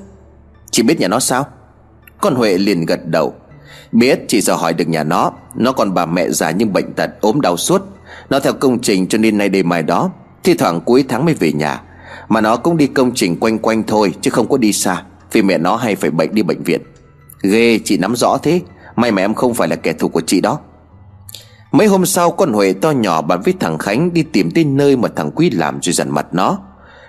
Chị 0.71 0.83
biết 0.83 1.01
nhà 1.01 1.09
nó 1.09 1.21
sao? 1.21 1.47
Con 2.21 2.35
Huệ 2.35 2.59
liền 2.59 2.87
gật 2.87 3.07
đầu. 3.07 3.35
Biết 3.93 4.21
chỉ 4.29 4.41
giờ 4.41 4.55
hỏi 4.55 4.75
được 4.75 4.89
nhà 4.89 5.05
nó 5.05 5.33
Nó 5.55 5.73
còn 5.73 5.95
bà 5.95 6.07
mẹ 6.07 6.31
già 6.31 6.51
nhưng 6.51 6.73
bệnh 6.73 6.93
tật 6.93 7.11
ốm 7.21 7.41
đau 7.41 7.57
suốt. 7.57 7.83
Nó 8.31 8.41
theo 8.41 8.53
công 8.53 8.79
trình 8.79 9.07
cho 9.07 9.19
nên 9.19 9.39
nay 9.39 9.49
đêm 9.49 9.69
mai 9.69 9.83
đó, 9.83 10.11
Thi 10.45 10.55
thoảng 10.55 10.81
cuối 10.81 11.05
tháng 11.09 11.25
mới 11.25 11.35
về 11.35 11.53
nhà. 11.53 11.83
Mà 12.29 12.41
nó 12.41 12.57
cũng 12.57 12.77
đi 12.77 12.87
công 12.87 13.15
trình 13.15 13.37
quanh 13.41 13.59
quanh 13.59 13.83
thôi, 13.83 14.15
Chứ 14.21 14.31
không 14.31 14.49
có 14.49 14.57
đi 14.57 14.73
xa, 14.73 15.03
Vì 15.33 15.43
mẹ 15.43 15.59
nó 15.59 15.77
hay 15.77 15.97
phải 15.97 16.11
bệnh 16.11 16.35
đi 16.35 16.43
bệnh 16.43 16.63
viện. 16.63 16.81
Ghê, 17.43 17.79
chị 17.85 17.99
nắm 17.99 18.17
rõ 18.17 18.39
thế. 18.43 18.61
May 18.97 19.13
mà 19.13 19.23
em 19.23 19.35
không 19.35 19.55
phải 19.55 19.69
là 19.69 19.77
kẻ 19.77 19.93
thù 19.93 20.09
của 20.09 20.23
chị 20.27 20.41
đó. 20.41 20.59
Mấy 21.73 21.87
hôm 21.87 22.07
sau, 22.07 22.31
con 22.31 22.53
Huệ 22.53 22.73
to 22.73 22.91
nhỏ 22.91 23.23
bàn 23.23 23.41
với 23.45 23.55
thằng 23.61 23.79
Khánh 23.79 24.13
đi 24.13 24.23
tìm 24.23 24.51
tới 24.51 24.65
nơi 24.65 24.97
mà 24.97 25.09
thằng 25.17 25.31
Quý 25.31 25.51
làm 25.51 25.79
rồi 25.83 25.93
dằn 25.93 26.11
mặt 26.11 26.27
nó. 26.33 26.59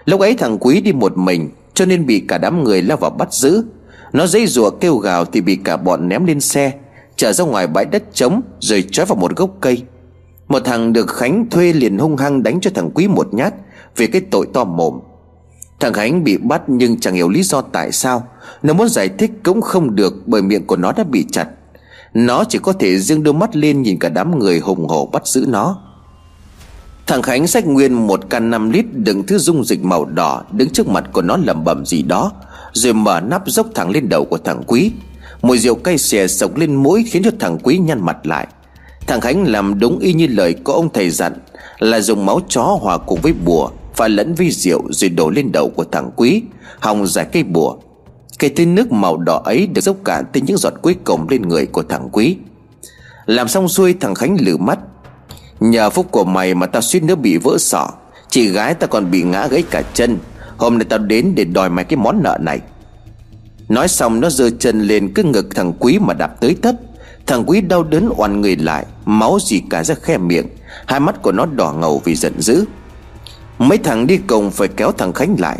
Lúc 0.05 0.21
ấy 0.21 0.33
thằng 0.33 0.57
Quý 0.59 0.81
đi 0.81 0.93
một 0.93 1.17
mình, 1.17 1.49
Cho 1.73 1.85
nên 1.85 2.05
bị 2.05 2.25
cả 2.27 2.37
đám 2.37 2.63
người 2.63 2.81
lao 2.81 2.97
vào 2.97 3.09
bắt 3.09 3.33
giữ. 3.33 3.63
Nó 4.13 4.27
dây 4.27 4.47
rùa 4.47 4.69
kêu 4.69 4.97
gào 4.97 5.25
thì 5.25 5.41
bị 5.41 5.55
cả 5.63 5.77
bọn 5.77 6.09
ném 6.09 6.25
lên 6.25 6.39
xe 6.39 6.71
Trở 7.15 7.33
ra 7.33 7.43
ngoài 7.43 7.67
bãi 7.67 7.85
đất 7.85 8.03
trống 8.13 8.41
Rồi 8.59 8.85
trói 8.91 9.05
vào 9.05 9.15
một 9.15 9.35
gốc 9.35 9.49
cây. 9.61 9.83
Một 10.47 10.59
thằng 10.65 10.93
được 10.93 11.07
Khánh 11.07 11.49
thuê 11.49 11.73
liền 11.73 11.97
hung 11.97 12.17
hăng 12.17 12.43
đánh 12.43 12.59
cho 12.61 12.71
thằng 12.75 12.89
Quý 12.93 13.07
một 13.07 13.33
nhát 13.33 13.53
Vì 13.97 14.07
cái 14.07 14.21
tội 14.31 14.47
to 14.53 14.63
mồm. 14.63 14.99
Thằng 15.79 15.93
Khánh 15.93 16.23
bị 16.23 16.37
bắt 16.37 16.61
nhưng 16.67 16.99
chẳng 16.99 17.13
hiểu 17.13 17.29
lý 17.29 17.43
do 17.43 17.61
tại 17.61 17.91
sao. 17.91 18.27
Nó 18.63 18.73
muốn 18.73 18.89
giải 18.89 19.09
thích 19.09 19.31
cũng 19.43 19.61
không 19.61 19.95
được 19.95 20.13
Bởi 20.25 20.41
miệng 20.41 20.67
của 20.67 20.75
nó 20.75 20.91
đã 20.91 21.03
bị 21.03 21.25
chặt. 21.31 21.47
Nó 22.13 22.43
chỉ 22.49 22.59
có 22.59 22.73
thể 22.73 22.97
dương 22.97 23.23
đôi 23.23 23.33
mắt 23.33 23.55
lên 23.55 23.81
Nhìn 23.81 23.99
cả 23.99 24.09
đám 24.09 24.39
người 24.39 24.59
hùng 24.59 24.87
hổ 24.87 25.05
bắt 25.05 25.27
giữ 25.27 25.45
nó. 25.47 25.81
Thằng 27.07 27.21
Khánh 27.21 27.47
xách 27.47 27.67
nguyên 27.67 27.93
một 27.93 28.29
can 28.29 28.49
5 28.49 28.69
lít 28.69 28.85
Đựng 28.93 29.23
thứ 29.27 29.37
dung 29.37 29.63
dịch 29.63 29.83
màu 29.83 30.05
đỏ 30.05 30.43
Đứng 30.51 30.69
trước 30.69 30.87
mặt 30.87 31.03
của 31.13 31.21
nó 31.21 31.37
lẩm 31.37 31.63
bẩm 31.63 31.85
gì 31.85 32.01
đó. 32.01 32.31
Rồi 32.77 32.93
mở 32.93 33.19
nắp 33.19 33.47
dốc 33.47 33.67
thẳng 33.75 33.89
lên 33.89 34.09
đầu 34.09 34.25
của 34.25 34.37
thằng 34.37 34.63
Quý. 34.67 34.91
Mùi 35.41 35.57
rượu 35.57 35.75
cay 35.75 35.97
xè 35.97 36.27
sộc 36.27 36.57
lên 36.57 36.75
mũi 36.75 37.05
Khiến 37.07 37.23
cho 37.23 37.31
thằng 37.39 37.57
Quý 37.63 37.77
nhăn 37.77 38.05
mặt 38.05 38.17
lại. 38.25 38.47
Thằng 39.07 39.21
Khánh 39.21 39.47
làm 39.47 39.79
đúng 39.79 39.99
y 39.99 40.13
như 40.13 40.27
lời 40.27 40.55
của 40.63 40.73
ông 40.73 40.89
thầy 40.93 41.09
dặn, 41.09 41.33
Là 41.79 41.99
dùng 41.99 42.25
máu 42.25 42.39
chó 42.49 42.63
hòa 42.81 42.97
cùng 42.97 43.21
với 43.21 43.33
bùa 43.33 43.69
và 43.97 44.07
lẫn 44.07 44.35
với 44.35 44.51
rượu 44.51 44.81
rồi 44.89 45.09
đổ 45.09 45.29
lên 45.29 45.51
đầu 45.51 45.69
của 45.69 45.83
thằng 45.83 46.11
Quý, 46.15 46.43
Hòng 46.79 47.07
giải 47.07 47.25
cây 47.31 47.43
bùa. 47.43 47.75
Cây 48.39 48.49
tên 48.55 48.75
nước 48.75 48.91
màu 48.91 49.17
đỏ 49.17 49.41
ấy 49.45 49.67
được 49.67 49.81
dốc 49.81 49.95
cả 50.05 50.23
tới 50.33 50.41
những 50.41 50.57
giọt 50.57 50.73
cuối 50.81 50.95
cùng 51.03 51.29
lên 51.29 51.41
người 51.41 51.65
của 51.65 51.83
thằng 51.83 52.09
Quý. 52.11 52.37
Làm 53.25 53.47
xong 53.47 53.67
xuôi, 53.67 53.95
thằng 53.99 54.15
Khánh 54.15 54.37
lử 54.39 54.57
mắt. 54.57 54.79
Nhờ 55.59 55.89
phúc 55.89 56.07
của 56.11 56.23
mày 56.23 56.55
mà 56.55 56.65
tao 56.65 56.81
suýt 56.81 57.03
nữa 57.03 57.15
bị 57.15 57.37
vỡ 57.37 57.57
sọ, 57.59 57.89
Chị 58.29 58.47
gái 58.47 58.73
ta 58.73 58.87
còn 58.87 59.11
bị 59.11 59.23
ngã 59.23 59.47
gãy 59.47 59.63
cả 59.71 59.81
chân. 59.93 60.17
Hôm 60.57 60.77
nay 60.77 60.85
tao 60.89 60.99
đến 60.99 61.33
để 61.35 61.43
đòi 61.43 61.69
mày 61.69 61.85
cái 61.85 61.97
món 61.97 62.23
nợ 62.23 62.37
này. 62.41 62.59
Nói 63.69 63.87
xong, 63.87 64.19
nó 64.19 64.29
giơ 64.29 64.49
chân 64.49 64.81
lên 64.81 65.13
cứ 65.15 65.23
ngực 65.23 65.55
thằng 65.55 65.73
Quý 65.79 65.99
mà 65.99 66.13
đạp 66.13 66.41
tới 66.41 66.55
thấp 66.61 66.75
Thằng 67.27 67.43
Quý 67.47 67.61
đau 67.61 67.83
đớn 67.83 68.09
oằn 68.17 68.41
người 68.41 68.55
lại, 68.55 68.85
Máu 69.05 69.37
gì 69.41 69.61
cả 69.69 69.83
ra 69.83 69.95
khe 69.95 70.17
miệng. 70.17 70.47
Hai 70.85 70.99
mắt 70.99 71.21
của 71.21 71.31
nó 71.31 71.45
đỏ 71.45 71.73
ngầu 71.73 72.01
vì 72.05 72.15
giận 72.15 72.41
dữ. 72.41 72.65
Mấy 73.57 73.77
thằng 73.77 74.07
đi 74.07 74.17
cùng 74.17 74.51
phải 74.51 74.67
kéo 74.67 74.91
thằng 74.91 75.13
Khánh 75.13 75.35
lại. 75.39 75.59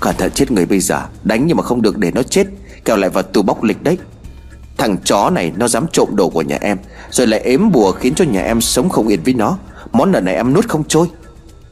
Cẩn 0.00 0.16
thận 0.16 0.30
chết 0.30 0.50
người 0.50 0.66
bây 0.66 0.80
giờ, 0.80 1.02
Đánh 1.22 1.46
nhưng 1.46 1.56
mà 1.56 1.62
không 1.62 1.82
được 1.82 1.98
để 1.98 2.10
nó 2.14 2.22
chết 2.22 2.46
Kéo 2.84 2.96
lại 2.96 3.10
vào 3.10 3.22
tù 3.22 3.42
bóc 3.42 3.62
lịch 3.62 3.82
đấy. 3.82 3.98
Thằng 4.78 4.96
chó 5.04 5.30
này, 5.30 5.52
nó 5.56 5.68
dám 5.68 5.86
trộm 5.92 6.08
đồ 6.16 6.28
của 6.28 6.42
nhà 6.42 6.58
em, 6.60 6.78
Rồi 7.10 7.26
lại 7.26 7.40
ếm 7.40 7.70
bùa 7.72 7.92
khiến 7.92 8.14
cho 8.14 8.24
nhà 8.24 8.42
em 8.42 8.60
sống 8.60 8.88
không 8.88 9.08
yên 9.08 9.20
với 9.24 9.34
nó. 9.34 9.58
Món 9.92 10.12
nợ 10.12 10.20
này 10.20 10.34
em 10.34 10.54
nuốt 10.54 10.68
không 10.68 10.84
trôi. 10.88 11.06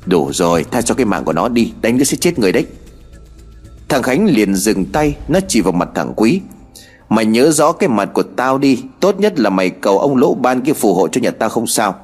Đủ 0.07 0.31
rồi, 0.33 0.65
tha 0.71 0.83
cho 0.83 0.95
cái 0.95 1.07
mạng 1.07 1.25
của 1.25 1.33
nó 1.33 1.49
đi, 1.49 1.73
Đánh 1.83 1.99
nó 1.99 2.05
sẽ 2.05 2.17
chết 2.17 2.39
người 2.39 2.53
đấy. 2.53 2.67
Thằng 3.89 4.03
Khánh 4.03 4.27
liền 4.27 4.55
dừng 4.55 4.85
tay, 4.85 5.17
Nó 5.29 5.41
chỉ 5.49 5.61
vào 5.61 5.73
mặt 5.73 5.89
thằng 5.95 6.13
Quý. 6.17 6.41
Mày 7.09 7.27
nhớ 7.27 7.51
rõ 7.51 7.73
cái 7.73 7.89
mặt 7.89 8.11
của 8.13 8.23
tao 8.23 8.59
đi, 8.59 8.83
Tốt 9.01 9.21
nhất 9.21 9.41
là 9.41 9.51
mày 9.51 9.71
cầu 9.71 9.99
ông 9.99 10.17
lỗ 10.17 10.35
ban 10.35 10.61
kia 10.61 10.73
phù 10.73 10.95
hộ 10.95 11.09
cho 11.09 11.21
nhà 11.21 11.31
tao 11.31 11.49
không 11.49 11.67
sao. 11.67 11.95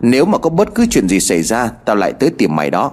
Nếu 0.00 0.24
mà 0.24 0.38
có 0.38 0.50
bất 0.50 0.74
cứ 0.74 0.86
chuyện 0.90 1.08
gì 1.08 1.20
xảy 1.20 1.42
ra, 1.42 1.70
Tao 1.84 1.96
lại 1.96 2.12
tới 2.12 2.30
tìm 2.38 2.56
mày 2.56 2.70
đó. 2.70 2.92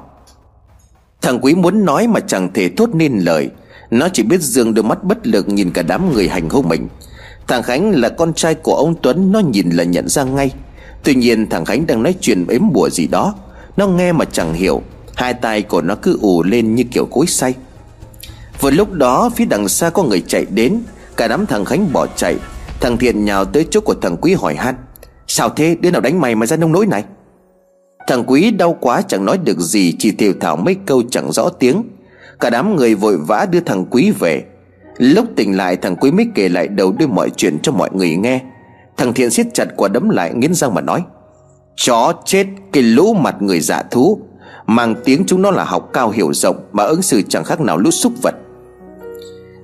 Thằng 1.21 1.39
Quý 1.41 1.55
muốn 1.55 1.85
nói 1.85 2.07
mà 2.07 2.19
chẳng 2.19 2.53
thể 2.53 2.69
thốt 2.69 2.89
nên 2.93 3.19
lời. 3.19 3.49
Nó 3.91 4.09
chỉ 4.13 4.23
biết 4.23 4.41
dường 4.41 4.73
đôi 4.73 4.83
mắt 4.83 5.03
bất 5.03 5.27
lực 5.27 5.49
Nhìn 5.49 5.71
cả 5.71 5.81
đám 5.81 6.13
người 6.13 6.27
hành 6.27 6.49
hung 6.49 6.69
mình. 6.69 6.87
Thằng 7.47 7.63
Khánh 7.63 7.91
là 7.91 8.09
con 8.09 8.33
trai 8.33 8.55
của 8.55 8.75
ông 8.75 8.95
Tuấn, 9.01 9.31
Nó 9.31 9.39
nhìn 9.39 9.69
là 9.69 9.83
nhận 9.83 10.09
ra 10.09 10.23
ngay. 10.23 10.51
Tuy 11.03 11.15
nhiên 11.15 11.49
thằng 11.49 11.65
Khánh 11.65 11.87
đang 11.87 12.03
nói 12.03 12.15
chuyện 12.21 12.47
ếm 12.47 12.71
bùa 12.73 12.89
gì 12.89 13.07
đó. 13.07 13.35
Nó 13.77 13.87
nghe 13.87 14.11
mà 14.11 14.25
chẳng 14.25 14.53
hiểu. 14.53 14.81
Hai 15.15 15.33
tay 15.33 15.61
của 15.61 15.81
nó 15.81 15.95
cứ 15.95 16.17
ù 16.21 16.43
lên 16.43 16.75
như 16.75 16.83
kiểu 16.91 17.05
cối 17.05 17.27
say 17.27 17.53
Vừa 18.59 18.71
lúc 18.71 18.91
đó, 18.91 19.29
phía 19.35 19.45
đằng 19.45 19.67
xa 19.67 19.89
có 19.89 20.03
người 20.03 20.23
chạy 20.27 20.45
đến. 20.49 20.79
Cả 21.17 21.27
đám 21.27 21.45
thằng 21.45 21.65
Khánh 21.65 21.93
bỏ 21.93 22.07
chạy. 22.15 22.35
Thằng 22.79 22.97
Thiện 22.97 23.25
nhào 23.25 23.45
tới 23.45 23.67
chỗ 23.71 23.81
của 23.81 23.93
thằng 24.01 24.17
Quý 24.17 24.33
hỏi 24.33 24.55
han. 24.55 24.75
Sao 25.27 25.49
thế? 25.49 25.77
Đứa 25.79 25.91
nào 25.91 26.01
đánh 26.01 26.21
mày 26.21 26.35
mà 26.35 26.45
ra 26.45 26.57
nông 26.57 26.71
nỗi 26.71 26.85
này? 26.85 27.03
Thằng 28.07 28.23
Quý 28.27 28.51
đau 28.51 28.77
quá, 28.79 29.01
chẳng 29.01 29.25
nói 29.25 29.37
được 29.37 29.59
gì, 29.59 29.95
Chỉ 29.99 30.11
thều 30.11 30.33
thảo 30.39 30.55
mấy 30.55 30.75
câu 30.85 31.03
chẳng 31.11 31.31
rõ 31.31 31.49
tiếng. 31.49 31.83
Cả 32.39 32.49
đám 32.49 32.75
người 32.75 32.95
vội 32.95 33.17
vã 33.17 33.45
đưa 33.51 33.59
thằng 33.59 33.85
Quý 33.89 34.11
về. 34.19 34.43
Lúc 34.97 35.25
tỉnh 35.35 35.57
lại, 35.57 35.75
thằng 35.75 35.95
Quý 35.95 36.11
mới 36.11 36.27
kể 36.35 36.49
lại 36.49 36.67
đầu 36.67 36.91
đuôi 36.91 37.07
mọi 37.07 37.29
chuyện 37.29 37.57
cho 37.63 37.71
mọi 37.71 37.89
người 37.93 38.15
nghe. 38.15 38.41
Thằng 38.97 39.13
Thiện 39.13 39.29
siết 39.29 39.47
chặt 39.53 39.67
quả 39.75 39.89
đấm 39.89 40.09
lại, 40.09 40.33
nghiến 40.33 40.53
răng 40.53 40.73
mà 40.73 40.81
nói 40.81 41.03
Chó 41.75 42.13
chết 42.25 42.47
cái 42.71 42.83
lũ 42.83 43.13
mặt 43.13 43.35
người 43.41 43.59
dạ 43.59 43.83
thú. 43.91 44.19
Mang 44.67 44.95
tiếng 45.05 45.23
chúng 45.27 45.41
nó 45.41 45.51
là 45.51 45.63
học 45.63 45.89
cao 45.93 46.09
hiểu 46.09 46.33
rộng 46.33 46.55
Mà 46.71 46.83
ứng 46.83 47.01
xử 47.01 47.21
chẳng 47.21 47.43
khác 47.43 47.61
nào 47.61 47.77
lũ 47.77 47.91
súc 47.91 48.13
vật. 48.21 48.35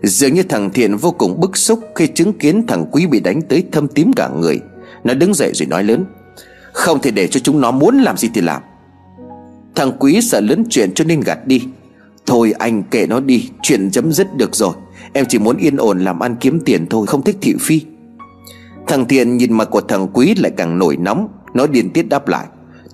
Dường 0.03 0.33
như 0.33 0.43
thằng 0.43 0.69
Thiện 0.69 0.95
vô 0.95 1.11
cùng 1.11 1.39
bức 1.39 1.57
xúc 1.57 1.79
Khi 1.95 2.07
chứng 2.07 2.33
kiến 2.33 2.67
thằng 2.67 2.85
Quý 2.91 3.07
bị 3.07 3.19
đánh 3.19 3.41
tới 3.41 3.63
thâm 3.71 3.87
tím 3.87 4.13
cả 4.13 4.29
người. 4.29 4.59
Nó 5.03 5.13
đứng 5.13 5.33
dậy 5.33 5.51
rồi 5.53 5.67
nói 5.67 5.83
lớn, 5.83 6.05
Không 6.73 6.99
thể 6.99 7.11
để 7.11 7.27
cho 7.27 7.39
chúng 7.39 7.61
nó 7.61 7.71
muốn 7.71 7.97
làm 8.01 8.17
gì 8.17 8.29
thì 8.33 8.41
làm. 8.41 8.61
Thằng 9.75 9.91
Quý 9.99 10.21
sợ 10.21 10.39
lớn 10.39 10.63
chuyện 10.69 10.93
cho 10.93 11.03
nên 11.05 11.21
gạt 11.21 11.47
đi. 11.47 11.61
Thôi 12.25 12.53
anh 12.59 12.83
kệ 12.83 13.07
nó 13.07 13.19
đi, 13.19 13.49
Chuyện 13.61 13.91
chấm 13.91 14.11
dứt 14.11 14.37
được 14.37 14.55
rồi. 14.55 14.73
Em 15.13 15.25
chỉ 15.29 15.39
muốn 15.39 15.57
yên 15.57 15.77
ổn 15.77 15.99
làm 15.99 16.19
ăn 16.19 16.35
kiếm 16.39 16.59
tiền 16.65 16.85
thôi, 16.89 17.07
Không 17.07 17.21
thích 17.21 17.37
thị 17.41 17.55
phi. 17.59 17.81
Thằng 18.87 19.05
Thiện 19.05 19.37
nhìn 19.37 19.53
mặt 19.53 19.67
của 19.71 19.81
thằng 19.81 20.07
Quý 20.13 20.35
lại 20.35 20.51
càng 20.57 20.79
nổi 20.79 20.97
nóng. 20.97 21.27
Nó 21.53 21.67
điên 21.67 21.89
tiết 21.93 22.09
đáp 22.09 22.27
lại. 22.27 22.45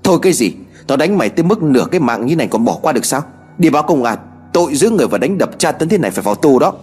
Thôi 0.04 0.20
cái 0.22 0.34
gì? 0.34 0.54
Tao 0.88 0.98
đánh 0.98 1.18
mày 1.18 1.30
tới 1.30 1.44
mức 1.44 1.64
nửa 1.64 1.86
cái 1.92 2.00
mạng 2.00 2.26
như 2.26 2.36
này 2.36 2.48
còn 2.48 2.66
bỏ 2.66 2.78
qua 2.82 2.94
được 2.94 3.06
sao? 3.06 3.22
Đi 3.58 3.70
báo 3.70 3.84
công 3.84 4.04
an. 4.04 4.18
Tội 4.54 4.76
giữ 4.76 4.90
người 4.90 5.08
và 5.08 5.18
đánh 5.18 5.38
đập 5.38 5.50
cha 5.58 5.72
tấn 5.72 5.90
thế 5.90 5.98
này 5.98 6.12
phải 6.12 6.24
vào 6.24 6.36
tù 6.36 6.60
đó. 6.60 6.74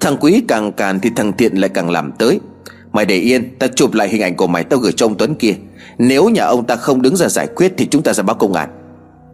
Thằng 0.00 0.16
Quý 0.20 0.42
càng 0.48 0.72
càn 0.72 1.00
thì 1.00 1.10
thằng 1.16 1.32
Thiện 1.32 1.56
lại 1.56 1.68
càng 1.68 1.90
làm 1.90 2.12
tới. 2.12 2.40
Mày 2.92 3.04
để 3.04 3.16
yên, 3.16 3.58
Ta 3.58 3.66
chụp 3.66 3.94
lại 3.94 4.08
hình 4.08 4.22
ảnh 4.22 4.36
của 4.36 4.46
mày 4.46 4.64
tao 4.64 4.78
gửi 4.78 4.92
cho 4.92 5.06
ông 5.06 5.14
Tuấn 5.14 5.34
kia. 5.34 5.54
Nếu 5.98 6.28
nhà 6.28 6.44
ông 6.44 6.66
ta 6.66 6.76
không 6.76 7.02
đứng 7.02 7.16
ra 7.16 7.28
giải 7.28 7.46
quyết 7.46 7.74
Thì 7.76 7.86
chúng 7.86 8.02
ta 8.02 8.12
sẽ 8.12 8.22
báo 8.22 8.36
công 8.36 8.52
an. 8.52 8.68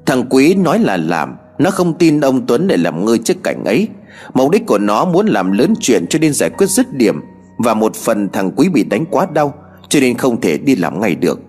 Thằng 0.07 0.27
Quý 0.31 0.55
nói 0.55 0.79
là 0.79 0.97
làm, 0.97 1.37
Nó 1.59 1.71
không 1.71 1.95
tin 1.99 2.21
ông 2.21 2.47
Tuấn 2.47 2.67
để 2.67 2.77
làm 2.77 3.05
ngơi 3.05 3.19
trước 3.19 3.43
cảnh 3.43 3.65
ấy. 3.65 3.89
Mục 4.35 4.51
đích 4.51 4.67
của 4.67 4.79
nó 4.79 5.05
muốn 5.05 5.27
làm 5.27 5.53
lớn 5.53 5.75
chuyện 5.81 6.07
cho 6.11 6.19
nên 6.19 6.33
giải 6.33 6.51
quyết 6.51 6.67
dứt 6.67 6.93
điểm. 6.93 7.21
Và 7.59 7.75
một 7.75 7.95
phần 7.97 8.29
thằng 8.33 8.51
Quý 8.57 8.69
bị 8.69 8.85
đánh 8.85 9.05
quá 9.11 9.27
đau. 9.33 9.55
Cho 9.95 10.01
nên 10.01 10.17
không 10.17 10.41
thể 10.41 10.59
đi 10.59 10.77
làm 10.77 11.01
ngay 11.01 11.15
được. 11.15 11.41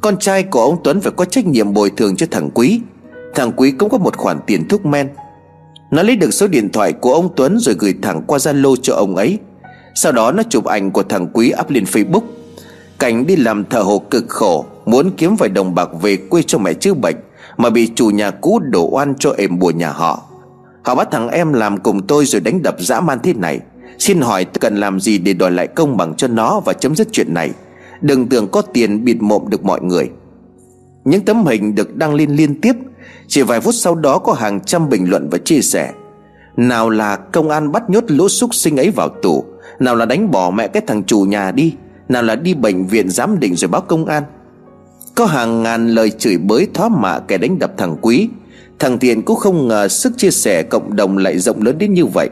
Con 0.00 0.18
trai 0.18 0.42
của 0.42 0.60
ông 0.60 0.76
Tuấn 0.84 1.00
phải 1.00 1.12
có 1.16 1.24
trách 1.24 1.46
nhiệm 1.46 1.72
bồi 1.72 1.90
thường 1.90 2.16
cho 2.16 2.26
thằng 2.30 2.50
Quý. 2.54 2.80
Thằng 3.34 3.52
Quý 3.56 3.70
cũng 3.70 3.90
có 3.90 3.98
một 3.98 4.16
khoản 4.16 4.38
tiền 4.46 4.68
thuốc 4.68 4.86
men. 4.86 5.08
Nó 5.90 6.02
lấy 6.02 6.16
được 6.16 6.30
số 6.30 6.46
điện 6.46 6.72
thoại 6.72 6.92
của 6.92 7.14
ông 7.14 7.28
Tuấn 7.36 7.58
Rồi 7.58 7.74
gửi 7.78 7.94
thẳng 8.02 8.22
qua 8.26 8.38
Zalo 8.38 8.76
cho 8.76 8.94
ông 8.94 9.16
ấy. 9.16 9.38
Sau 9.94 10.12
đó 10.12 10.32
nó 10.32 10.42
chụp 10.50 10.64
ảnh 10.64 10.90
của 10.90 11.02
thằng 11.02 11.26
Quý 11.32 11.52
up 11.60 11.70
lên 11.70 11.84
Facebook. 11.84 12.22
Cảnh 12.98 13.26
đi 13.26 13.36
làm 13.36 13.64
thợ 13.64 13.82
hồ 13.82 13.98
cực 13.98 14.24
khổ, 14.28 14.66
Muốn 14.86 15.10
kiếm 15.16 15.36
vài 15.36 15.48
đồng 15.48 15.74
bạc 15.74 15.88
về 16.02 16.16
quê 16.16 16.42
cho 16.46 16.58
mẹ 16.58 16.74
chữa 16.74 16.94
bệnh 16.94 17.16
Mà 17.56 17.70
bị 17.70 17.90
chủ 17.94 18.06
nhà 18.06 18.30
cũ 18.30 18.58
đổ 18.58 18.88
oan 18.90 19.14
cho 19.18 19.34
êm 19.38 19.58
bùa 19.58 19.70
nhà 19.70 19.90
họ. 19.90 20.22
Họ 20.82 20.94
bắt 20.94 21.08
thằng 21.10 21.28
em 21.28 21.52
làm 21.52 21.78
cùng 21.78 22.06
tôi 22.06 22.26
rồi 22.26 22.40
đánh 22.40 22.62
đập 22.62 22.76
dã 22.78 23.00
man 23.00 23.18
thế 23.22 23.34
này. 23.34 23.60
Xin 23.98 24.20
hỏi 24.20 24.44
tôi 24.44 24.58
cần 24.60 24.76
làm 24.76 25.00
gì 25.00 25.18
để 25.18 25.32
đòi 25.32 25.50
lại 25.50 25.66
công 25.66 25.96
bằng 25.96 26.14
cho 26.14 26.28
nó 26.28 26.60
Và 26.60 26.72
chấm 26.72 26.96
dứt 26.96 27.08
chuyện 27.12 27.34
này? 27.34 27.50
Đừng 28.00 28.28
tưởng 28.28 28.48
có 28.48 28.62
tiền 28.62 29.04
bịt 29.04 29.16
mộm 29.20 29.42
được 29.48 29.64
mọi 29.64 29.80
người. 29.82 30.10
Những 31.04 31.24
tấm 31.24 31.46
hình 31.46 31.74
được 31.74 31.96
đăng 31.96 32.14
lên 32.14 32.30
liên 32.30 32.60
tiếp, 32.60 32.76
Chỉ 33.28 33.42
vài 33.42 33.60
phút 33.60 33.74
sau 33.74 33.94
đó 33.94 34.18
có 34.18 34.32
hàng 34.32 34.60
trăm 34.60 34.88
bình 34.88 35.10
luận 35.10 35.28
và 35.30 35.38
chia 35.38 35.60
sẻ. 35.60 35.92
Nào 36.56 36.90
là 36.90 37.16
công 37.16 37.50
an 37.50 37.72
bắt 37.72 37.90
nhốt 37.90 38.04
lũ 38.06 38.28
súc 38.28 38.54
sinh 38.54 38.76
ấy 38.76 38.90
vào 38.90 39.08
tù, 39.08 39.44
Nào 39.80 39.96
là 39.96 40.06
đánh 40.06 40.30
bỏ 40.30 40.50
mẹ 40.50 40.68
cái 40.68 40.82
thằng 40.86 41.04
chủ 41.04 41.20
nhà 41.20 41.50
đi, 41.50 41.74
Nào 42.08 42.22
là 42.22 42.36
đi 42.36 42.54
bệnh 42.54 42.86
viện 42.86 43.10
giám 43.10 43.40
định 43.40 43.56
rồi 43.56 43.68
báo 43.68 43.80
công 43.80 44.06
an. 44.06 44.22
Có 45.14 45.26
hàng 45.26 45.62
ngàn 45.62 45.88
lời 45.88 46.10
chửi 46.10 46.38
bới 46.38 46.66
thoá 46.74 46.88
mạ 46.88 47.18
kẻ 47.18 47.38
đánh 47.38 47.58
đập 47.58 47.72
thằng 47.76 47.96
Quý. 48.00 48.28
Thằng 48.78 48.98
Thiện 48.98 49.22
cũng 49.22 49.36
không 49.36 49.68
ngờ 49.68 49.88
sức 49.88 50.12
chia 50.16 50.30
sẻ 50.30 50.62
cộng 50.62 50.96
đồng 50.96 51.18
lại 51.18 51.38
rộng 51.38 51.62
lớn 51.62 51.78
đến 51.78 51.94
như 51.94 52.06
vậy. 52.06 52.30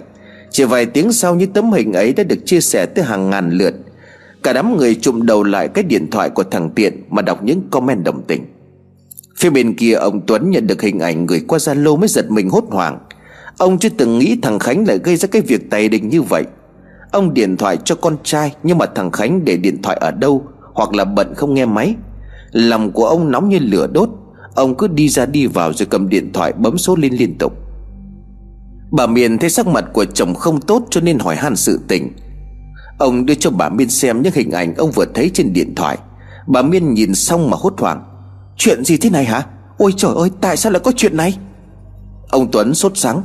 Chỉ 0.51 0.65
vài 0.65 0.87
tiếng 0.87 1.13
sau 1.13 1.35
những 1.35 1.53
tấm 1.53 1.73
hình 1.73 1.93
ấy 1.93 2.13
đã 2.13 2.25
được 2.25 2.39
chia 2.45 2.61
sẻ 2.61 2.87
tới 2.87 3.05
hàng 3.05 3.31
ngàn 3.31 3.51
lượt. 3.51 3.75
Cả 4.43 4.53
đám 4.53 4.77
người 4.77 4.95
chụm 4.95 5.27
đầu 5.27 5.43
lại 5.43 5.69
cái 5.69 5.85
điện 5.85 6.11
thoại 6.11 6.31
của 6.31 6.43
thằng 6.43 6.71
Tiện 6.71 7.03
Mà 7.11 7.23
đọc 7.23 7.45
những 7.45 7.63
comment 7.71 8.05
đồng 8.05 8.23
tình. 8.23 8.45
Phía 9.37 9.51
bên 9.51 9.75
kia, 9.75 9.93
ông 9.93 10.21
Tuấn 10.27 10.51
nhận 10.51 10.67
được 10.67 10.83
hình 10.83 10.99
ảnh 11.01 11.27
gửi 11.27 11.41
qua 11.49 11.59
Zalo 11.59 11.97
mới 11.97 12.09
giật 12.09 12.31
mình 12.31 12.51
hốt 12.51 12.65
hoảng. 12.71 12.99
Ông 13.59 13.79
chưa 13.79 13.89
từng 13.89 14.19
nghĩ 14.19 14.39
thằng 14.43 14.59
Khánh 14.59 14.87
lại 14.87 14.99
gây 15.05 15.17
ra 15.17 15.29
cái 15.33 15.43
việc 15.43 15.71
tày 15.71 15.89
đình 15.89 16.09
như 16.09 16.23
vậy. 16.23 16.45
Ông 17.11 17.35
điện 17.35 17.57
thoại 17.57 17.79
cho 17.85 17.95
con 17.95 18.17
trai, 18.25 18.55
Nhưng 18.63 18.79
mà 18.79 18.87
thằng 18.87 19.11
Khánh 19.11 19.45
để 19.45 19.57
điện 19.57 19.83
thoại 19.83 19.97
ở 20.01 20.11
đâu, 20.11 20.45
Hoặc 20.73 20.95
là 20.95 21.05
bận 21.05 21.35
không 21.35 21.55
nghe 21.55 21.67
máy. 21.67 21.95
Lòng 22.53 22.93
của 22.93 23.07
ông 23.07 23.31
nóng 23.31 23.49
như 23.49 23.59
lửa 23.59 23.87
đốt. 23.93 24.09
Ông 24.55 24.75
cứ 24.75 24.89
đi 24.89 25.09
ra 25.09 25.27
đi 25.27 25.47
vào 25.47 25.73
rồi 25.73 25.87
cầm 25.91 26.09
điện 26.09 26.33
thoại 26.33 26.53
bấm 26.53 26.79
số 26.79 26.97
lên 26.97 27.13
liên 27.13 27.39
tục. 27.39 27.53
Bà 28.91 29.07
Miền 29.07 29.39
thấy 29.39 29.51
sắc 29.51 29.67
mặt 29.67 29.85
của 29.93 30.05
chồng 30.05 30.35
không 30.35 30.61
tốt 30.61 30.83
cho 30.91 31.01
nên 31.01 31.19
hỏi 31.19 31.37
han 31.37 31.57
sự 31.57 31.81
tình. 31.89 32.13
Ông 32.99 33.27
đưa 33.27 33.35
cho 33.35 33.51
bà 33.51 33.69
Miên 33.69 33.91
xem 33.91 34.23
những 34.23 34.33
hình 34.37 34.51
ảnh 34.51 34.75
ông 34.75 34.91
vừa 34.91 35.05
thấy 35.15 35.31
trên 35.35 35.53
điện 35.53 35.75
thoại. 35.75 35.99
Bà 36.47 36.63
Miên 36.63 36.95
nhìn 36.95 37.15
xong 37.15 37.51
mà 37.51 37.57
hốt 37.61 37.75
hoảng. 37.79 38.05
Chuyện 38.57 38.85
gì 38.85 38.97
thế 38.97 39.11
này 39.11 39.25
hả? 39.25 39.47
Ôi 39.79 39.95
trời 39.97 40.13
ơi, 40.17 40.31
tại 40.41 40.57
sao 40.57 40.73
lại 40.73 40.81
có 40.85 40.93
chuyện 40.97 41.17
này? 41.17 41.39
Ông 42.29 42.51
Tuấn 42.53 42.75
sốt 42.75 42.93
sáng. 42.95 43.23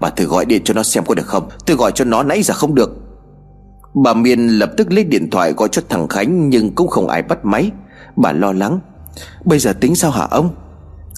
Bà 0.00 0.10
thử 0.10 0.24
gọi 0.24 0.44
điện 0.44 0.62
cho 0.64 0.74
nó 0.74 0.82
xem 0.82 1.04
có 1.04 1.14
được 1.14 1.26
không? 1.26 1.48
Tôi 1.66 1.76
gọi 1.76 1.92
cho 1.94 2.04
nó 2.04 2.22
nãy 2.22 2.42
giờ 2.42 2.54
không 2.54 2.74
được. 2.74 2.90
Bà 3.94 4.14
Miên 4.14 4.48
lập 4.48 4.70
tức 4.76 4.92
lấy 4.92 5.04
điện 5.04 5.30
thoại 5.30 5.52
gọi 5.52 5.68
cho 5.72 5.82
thằng 5.88 6.08
Khánh 6.08 6.48
Nhưng 6.50 6.74
cũng 6.74 6.88
không 6.88 7.08
ai 7.08 7.22
bắt 7.22 7.44
máy. 7.44 7.70
Bà 8.16 8.32
lo 8.32 8.52
lắng. 8.52 8.80
Bây 9.44 9.58
giờ 9.58 9.72
tính 9.72 9.94
sao 9.94 10.10
hả 10.10 10.26
ông? 10.30 10.54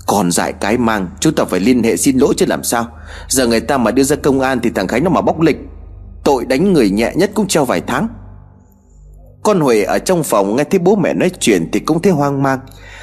Còn 0.06 0.32
dại 0.32 0.52
cái 0.52 0.78
mang 0.78 1.08
Chúng 1.20 1.34
ta 1.34 1.44
phải 1.44 1.60
liên 1.60 1.82
hệ 1.82 1.96
xin 1.96 2.18
lỗi 2.18 2.34
chứ 2.36 2.46
làm 2.48 2.64
sao? 2.64 2.86
Giờ 3.28 3.46
người 3.46 3.60
ta 3.60 3.78
mà 3.78 3.90
đưa 3.90 4.02
ra 4.02 4.16
công 4.16 4.40
an 4.40 4.60
Thì 4.62 4.70
thằng 4.70 4.88
Khánh 4.88 5.04
nó 5.04 5.10
mà 5.10 5.20
bóc 5.20 5.40
lịch, 5.40 5.56
Tội 6.24 6.44
đánh 6.44 6.72
người 6.72 6.90
nhẹ 6.90 7.12
nhất 7.14 7.30
cũng 7.34 7.48
treo 7.48 7.64
vài 7.64 7.82
tháng. 7.86 8.08
Con 9.42 9.60
Huệ 9.60 9.82
ở 9.82 9.98
trong 9.98 10.22
phòng 10.22 10.56
nghe 10.56 10.64
thấy 10.64 10.78
bố 10.78 10.96
mẹ 10.96 11.14
nói 11.14 11.30
chuyện 11.40 11.68
Thì 11.72 11.80
cũng 11.80 12.02
thấy 12.02 12.12
hoang 12.12 12.42
mang. 12.42 12.58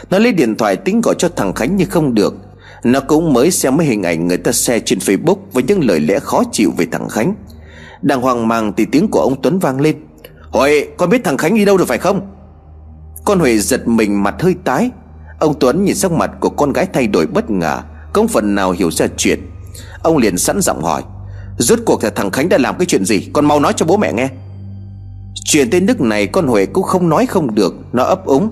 Nó 0.10 0.20
lấy 0.20 0.32
điện 0.32 0.56
thoại 0.56 0.76
tính 0.76 1.02
gọi 1.04 1.16
cho 1.18 1.30
thằng 1.36 1.54
Khánh 1.54 1.76
nhưng 1.76 1.90
không 1.90 2.14
được. 2.14 2.36
Nó 2.84 3.00
cũng 3.00 3.34
mới 3.34 3.52
xem 3.52 3.78
mấy 3.78 3.86
hình 3.88 4.04
ảnh 4.04 4.28
người 4.28 4.38
ta 4.38 4.52
share 4.52 4.80
trên 4.80 5.00
Facebook 5.00 5.38
Với 5.54 5.64
những 5.64 5.84
lời 5.84 6.00
lẽ 6.00 6.20
khó 6.20 6.44
chịu 6.52 6.72
về 6.78 6.86
thằng 6.92 7.10
Khánh. 7.10 7.36
Đang 8.02 8.22
hoang 8.22 8.48
mang 8.48 8.74
thì 8.78 8.86
tiếng 8.86 9.08
của 9.08 9.22
ông 9.22 9.42
Tuấn 9.42 9.60
vang 9.60 9.82
lên. 9.82 9.96
Huệ, 10.52 10.88
con 10.98 11.10
biết 11.10 11.22
thằng 11.24 11.38
Khánh 11.38 11.56
đi 11.56 11.66
đâu 11.66 11.78
rồi 11.78 11.88
phải 11.88 11.98
không? 11.98 12.22
Con 13.26 13.40
Huệ 13.40 13.58
giật 13.58 13.88
mình, 13.88 14.24
mặt 14.24 14.36
hơi 14.40 14.56
tái. 14.64 14.92
Ông 15.40 15.60
Tuấn 15.60 15.86
nhìn 15.86 15.96
sắc 15.96 16.12
mặt 16.12 16.32
của 16.40 16.50
con 16.50 16.74
gái 16.74 16.88
thay 16.94 17.08
đổi 17.08 17.28
bất 17.28 17.50
ngờ, 17.50 17.82
Không 18.14 18.28
phần 18.28 18.56
nào 18.56 18.72
hiểu 18.72 18.92
ra 18.92 19.08
chuyện. 19.18 19.40
Ông 20.04 20.18
liền 20.18 20.38
sẵn 20.38 20.62
giọng 20.62 20.84
hỏi, 20.84 21.04
Rốt 21.58 21.80
cuộc 21.86 22.04
là 22.04 22.10
thằng 22.10 22.32
Khánh 22.32 22.50
đã 22.50 22.58
làm 22.58 22.78
cái 22.78 22.86
chuyện 22.86 23.06
gì? 23.06 23.30
Con 23.34 23.46
mau 23.46 23.60
nói 23.60 23.74
cho 23.76 23.86
bố 23.86 23.98
mẹ 23.98 24.14
nghe. 24.14 24.30
Chuyện 25.44 25.70
tên 25.72 25.86
Đức 25.86 26.02
này 26.02 26.28
con 26.28 26.48
Huệ 26.48 26.66
cũng 26.66 26.84
không 26.84 27.10
nói 27.10 27.26
không 27.26 27.56
được, 27.56 27.76
Nó 27.94 28.04
ấp 28.04 28.26
úng. 28.26 28.52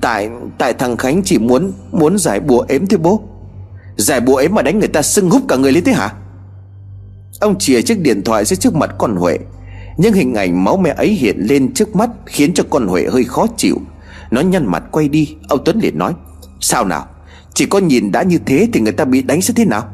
Tại 0.00 0.30
tại 0.58 0.72
thằng 0.72 0.96
Khánh 0.96 1.22
chỉ 1.24 1.38
muốn 1.38 1.72
Muốn 1.92 2.18
giải 2.18 2.40
bùa 2.40 2.64
ếm 2.68 2.86
thôi 2.86 2.98
bố. 3.02 3.22
Giải 3.96 4.20
bùa 4.20 4.36
ếm 4.36 4.54
mà 4.54 4.62
đánh 4.62 4.78
người 4.78 4.88
ta 4.88 5.02
sưng 5.02 5.30
húp 5.30 5.42
cả 5.48 5.56
người 5.56 5.72
lên 5.72 5.84
thế 5.84 5.92
hả? 5.92 6.12
Ông 7.40 7.58
chìa 7.58 7.82
chiếc 7.82 8.00
điện 8.00 8.22
thoại 8.24 8.44
ra 8.44 8.56
trước 8.56 8.74
mặt 8.74 8.90
con 8.98 9.16
Huệ. 9.16 9.38
Nhưng 9.96 10.12
hình 10.12 10.34
ảnh 10.34 10.64
máu 10.64 10.76
mẹ 10.76 10.94
ấy 10.96 11.08
hiện 11.08 11.36
lên 11.38 11.74
trước 11.74 11.96
mắt 11.96 12.10
Khiến 12.26 12.54
cho 12.54 12.64
con 12.70 12.86
Huệ 12.86 13.06
hơi 13.12 13.24
khó 13.24 13.46
chịu. 13.56 13.76
Nó 14.30 14.40
nhăn 14.40 14.66
mặt 14.66 14.82
quay 14.90 15.08
đi 15.08 15.36
Ông 15.48 15.64
Tuấn 15.64 15.78
liền 15.82 15.98
nói, 15.98 16.12
Sao 16.60 16.84
nào? 16.84 17.06
Chỉ 17.54 17.66
có 17.66 17.78
nhìn 17.78 18.12
đã 18.12 18.22
như 18.22 18.38
thế 18.46 18.68
thì 18.72 18.80
người 18.80 18.92
ta 18.92 19.04
bị 19.04 19.22
đánh 19.22 19.42
sẽ 19.42 19.54
thế 19.56 19.64
nào? 19.64 19.84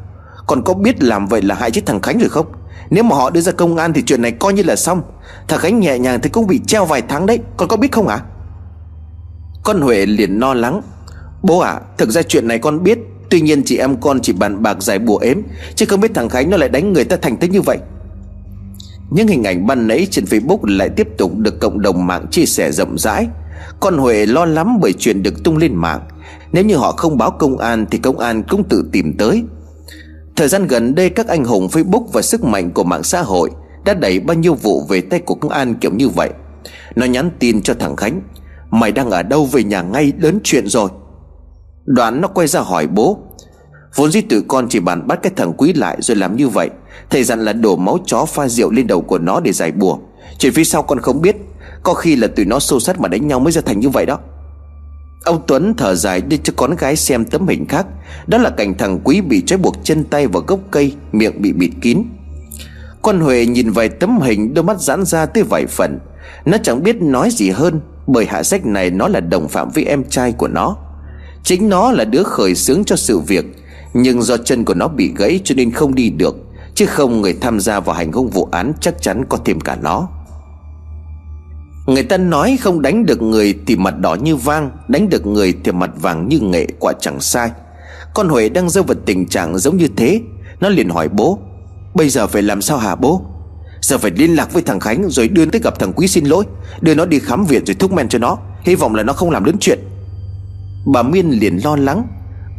Còn 0.47 0.63
có 0.63 0.73
biết 0.73 1.03
làm 1.03 1.27
vậy 1.27 1.41
là 1.41 1.55
hại 1.55 1.71
chết 1.71 1.85
thằng 1.85 2.01
Khánh 2.01 2.19
rồi 2.19 2.29
không? 2.29 2.45
Nếu 2.89 3.03
mà 3.03 3.15
họ 3.15 3.29
đưa 3.29 3.41
ra 3.41 3.51
công 3.51 3.77
an 3.77 3.93
thì 3.93 4.03
chuyện 4.05 4.21
này 4.21 4.31
coi 4.31 4.53
như 4.53 4.63
là 4.63 4.75
xong. 4.75 5.01
Thằng 5.47 5.59
Khánh 5.59 5.79
nhẹ 5.79 5.99
nhàng 5.99 6.19
thì 6.21 6.29
cũng 6.29 6.47
bị 6.47 6.59
treo 6.67 6.85
vài 6.85 7.01
tháng 7.01 7.25
đấy, 7.25 7.39
Con 7.57 7.67
có 7.67 7.77
biết 7.77 7.91
không 7.91 8.07
ạ? 8.07 8.19
Con 9.63 9.81
Huệ 9.81 10.05
liền 10.05 10.39
lo 10.39 10.53
lắng, 10.53 10.81
Bố 11.43 11.59
à 11.59 11.79
thực 11.97 12.09
ra 12.09 12.21
chuyện 12.21 12.47
này 12.47 12.59
con 12.59 12.83
biết, 12.83 12.99
Tuy 13.29 13.41
nhiên 13.41 13.63
chị 13.63 13.77
em 13.77 14.01
con 14.01 14.19
chỉ 14.21 14.33
bàn 14.33 14.63
bạc 14.63 14.83
giải 14.83 14.99
bùa 14.99 15.17
ếm, 15.17 15.37
Chứ 15.75 15.85
không 15.85 16.01
biết 16.01 16.11
thằng 16.15 16.29
Khánh 16.29 16.49
nó 16.49 16.57
lại 16.57 16.69
đánh 16.69 16.93
người 16.93 17.03
ta 17.03 17.17
thành 17.21 17.37
tích 17.37 17.51
như 17.51 17.61
vậy. 17.61 17.77
Những 19.09 19.27
hình 19.27 19.43
ảnh 19.43 19.67
ban 19.67 19.87
nãy 19.87 20.07
trên 20.11 20.25
Facebook 20.25 20.77
lại 20.77 20.89
tiếp 20.89 21.07
tục 21.17 21.37
được 21.37 21.59
cộng 21.59 21.81
đồng 21.81 22.07
mạng 22.07 22.25
chia 22.31 22.45
sẻ 22.45 22.71
rộng 22.71 22.97
rãi. 22.97 23.27
Con 23.79 23.97
Huệ 23.97 24.25
lo 24.25 24.45
lắm 24.45 24.79
bởi 24.81 24.93
chuyện 24.93 25.23
được 25.23 25.43
tung 25.43 25.57
lên 25.57 25.75
mạng. 25.75 26.07
Nếu 26.51 26.65
như 26.65 26.77
họ 26.77 26.91
không 26.91 27.17
báo 27.17 27.31
công 27.31 27.57
an 27.57 27.85
thì 27.91 27.97
công 27.97 28.19
an 28.19 28.43
cũng 28.43 28.63
tự 28.63 28.89
tìm 28.91 29.17
tới. 29.17 29.43
Thời 30.35 30.47
gian 30.47 30.67
gần 30.67 30.95
đây, 30.95 31.09
các 31.09 31.27
anh 31.27 31.45
hùng 31.45 31.67
Facebook 31.67 32.05
và 32.13 32.21
sức 32.21 32.43
mạnh 32.43 32.71
của 32.71 32.83
mạng 32.83 33.03
xã 33.03 33.21
hội 33.21 33.51
Đã 33.85 33.93
đẩy 33.93 34.19
bao 34.19 34.37
nhiêu 34.37 34.53
vụ 34.53 34.85
về 34.89 35.01
tay 35.01 35.19
của 35.19 35.35
công 35.35 35.51
an 35.51 35.75
kiểu 35.75 35.91
như 35.93 36.09
vậy. 36.09 36.29
Nó 36.95 37.05
nhắn 37.05 37.29
tin 37.39 37.61
cho 37.61 37.73
thằng 37.73 37.95
Khánh, 37.95 38.21
Mày 38.71 38.91
đang 38.91 39.09
ở 39.09 39.23
đâu 39.23 39.45
về 39.45 39.63
nhà 39.63 39.81
ngay 39.81 40.13
lớn 40.19 40.39
chuyện 40.43 40.67
rồi? 40.67 40.89
Đoạn 41.85 42.21
nó 42.21 42.27
quay 42.27 42.47
ra 42.47 42.59
hỏi 42.59 42.87
bố, 42.87 43.27
Vốn 43.97 44.11
dĩ 44.11 44.21
tụi 44.21 44.41
con 44.47 44.67
chỉ 44.69 44.79
bàn 44.79 45.07
bắt 45.07 45.19
cái 45.23 45.31
thằng 45.35 45.53
quý 45.57 45.73
lại 45.73 45.97
rồi 45.99 46.17
làm 46.17 46.35
như 46.35 46.47
vậy. 46.47 46.69
Thầy 47.09 47.23
dặn 47.23 47.45
là 47.45 47.53
đổ 47.53 47.75
máu 47.75 47.97
chó 48.05 48.25
pha 48.25 48.47
rượu 48.47 48.71
lên 48.71 48.87
đầu 48.87 49.01
của 49.01 49.17
nó 49.17 49.39
để 49.39 49.51
giải 49.51 49.71
bùa. 49.71 49.97
Chuyện 50.39 50.53
phía 50.53 50.63
sau 50.63 50.83
con 50.83 50.99
không 50.99 51.21
biết. 51.21 51.35
Có 51.87 51.93
khi 51.93 52.15
là 52.15 52.27
tụi 52.27 52.45
nó 52.45 52.59
xô 52.59 52.79
sát 52.79 52.99
mà 52.99 53.07
đánh 53.07 53.27
nhau 53.27 53.39
mới 53.39 53.51
ra 53.51 53.61
thành 53.65 53.79
như 53.79 53.89
vậy 53.89 54.05
đó. 54.05 54.19
Ông 55.23 55.41
Tuấn 55.47 55.73
thở 55.77 55.95
dài 55.95 56.21
đưa 56.21 56.37
cho 56.37 56.53
con 56.55 56.75
gái 56.75 56.95
xem 56.95 57.25
tấm 57.25 57.47
hình 57.47 57.65
khác. 57.67 57.85
Đó 58.27 58.37
là 58.37 58.49
cảnh 58.49 58.77
thằng 58.77 58.99
Quý 59.03 59.21
bị 59.21 59.41
trói 59.41 59.57
buộc 59.57 59.75
chân 59.83 60.03
tay 60.03 60.27
vào 60.27 60.43
gốc 60.47 60.59
cây, 60.71 60.93
Miệng 61.11 61.41
bị 61.41 61.51
bịt 61.51 61.71
kín. 61.81 62.03
Con 63.01 63.19
Huệ 63.19 63.45
nhìn 63.45 63.71
vài 63.71 63.89
tấm 63.89 64.21
hình, 64.21 64.53
Đôi 64.53 64.63
mắt 64.63 64.81
giãn 64.81 65.05
ra 65.05 65.25
tới 65.25 65.43
vài 65.43 65.65
phần. 65.65 65.99
Nó 66.45 66.57
chẳng 66.63 66.83
biết 66.83 67.01
nói 67.01 67.29
gì 67.31 67.49
hơn, 67.49 67.81
Bởi 68.07 68.25
hạ 68.25 68.43
sách 68.43 68.65
này 68.65 68.89
nó 68.89 69.07
là 69.07 69.19
đồng 69.19 69.47
phạm 69.47 69.69
với 69.69 69.83
em 69.83 70.03
trai 70.09 70.31
của 70.31 70.47
nó. 70.47 70.77
Chính 71.43 71.69
nó 71.69 71.91
là 71.91 72.03
đứa 72.03 72.23
khởi 72.23 72.55
xướng 72.55 72.83
cho 72.83 72.95
sự 72.95 73.19
việc, 73.19 73.45
Nhưng 73.93 74.21
do 74.21 74.37
chân 74.37 74.65
của 74.65 74.73
nó 74.73 74.87
bị 74.87 75.11
gãy 75.15 75.39
cho 75.43 75.55
nên 75.55 75.71
không 75.71 75.95
đi 75.95 76.09
được, 76.09 76.35
Chứ 76.75 76.85
không 76.85 77.21
người 77.21 77.37
tham 77.41 77.59
gia 77.59 77.79
vào 77.79 77.95
hành 77.95 78.11
hung 78.11 78.29
vụ 78.29 78.47
án 78.51 78.73
chắc 78.81 79.01
chắn 79.01 79.25
có 79.29 79.37
thêm 79.45 79.59
cả 79.59 79.77
nó. 79.81 80.09
Người 81.87 82.03
ta 82.03 82.17
nói 82.17 82.57
không 82.61 82.81
đánh 82.81 83.05
được 83.05 83.21
người 83.21 83.55
thì 83.67 83.75
mặt 83.75 83.99
đỏ 83.99 84.15
như 84.15 84.35
vang, 84.35 84.71
Đánh 84.87 85.09
được 85.09 85.25
người 85.25 85.53
thì 85.63 85.71
mặt 85.71 85.89
vàng 86.01 86.27
như 86.27 86.39
nghệ 86.39 86.67
quả 86.79 86.93
chẳng 86.99 87.19
sai. 87.19 87.51
Con 88.13 88.29
Huệ 88.29 88.49
đang 88.49 88.69
rơi 88.69 88.83
vào 88.83 88.97
tình 89.05 89.27
trạng 89.27 89.57
giống 89.57 89.77
như 89.77 89.87
thế, 89.95 90.21
Nó 90.59 90.69
liền 90.69 90.89
hỏi 90.89 91.09
bố, 91.09 91.39
Bây 91.93 92.09
giờ 92.09 92.27
phải 92.27 92.41
làm 92.41 92.61
sao 92.61 92.77
hả 92.77 92.95
bố? 92.95 93.21
Giờ 93.81 93.97
phải 93.97 94.11
liên 94.11 94.35
lạc 94.35 94.53
với 94.53 94.63
thằng 94.63 94.79
Khánh 94.79 95.09
Rồi 95.09 95.27
đưa 95.27 95.45
tới 95.45 95.61
gặp 95.63 95.79
thằng 95.79 95.93
Quý 95.93 96.07
xin 96.07 96.25
lỗi, 96.25 96.43
Đưa 96.81 96.95
nó 96.95 97.05
đi 97.05 97.19
khám 97.19 97.45
viện 97.45 97.65
rồi 97.65 97.75
thúc 97.75 97.91
men 97.91 98.09
cho 98.09 98.19
nó, 98.19 98.37
Hy 98.61 98.75
vọng 98.75 98.95
là 98.95 99.03
nó 99.03 99.13
không 99.13 99.29
làm 99.29 99.43
lớn 99.43 99.55
chuyện. 99.59 99.79
Bà 100.85 101.03
Miên 101.03 101.29
liền 101.29 101.57
lo 101.63 101.75
lắng, 101.75 102.07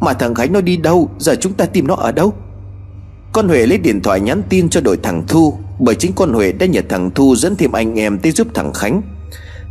Mà 0.01 0.13
thằng 0.13 0.35
Khánh 0.35 0.53
nó 0.53 0.61
đi 0.61 0.77
đâu, 0.77 1.11
Giờ 1.19 1.35
chúng 1.41 1.53
ta 1.53 1.67
tìm 1.67 1.87
nó 1.87 1.95
ở 1.95 2.13
đâu? 2.13 2.33
Con 3.33 3.49
Huệ 3.49 3.67
lấy 3.67 3.79
điện 3.79 4.01
thoại 4.03 4.21
nhắn 4.21 4.43
tin 4.49 4.69
cho 4.69 4.81
đội 4.81 4.97
thằng 5.03 5.25
Thu, 5.29 5.59
Bởi 5.79 5.95
chính 5.95 6.13
con 6.13 6.33
Huệ 6.33 6.53
đã 6.53 6.67
nhờ 6.67 6.81
thằng 6.89 7.11
Thu 7.15 7.37
dẫn 7.37 7.57
thêm 7.57 7.73
anh 7.73 7.99
em 7.99 8.19
tới 8.19 8.33
giúp 8.33 8.49
thằng 8.55 8.73
Khánh. 8.73 9.03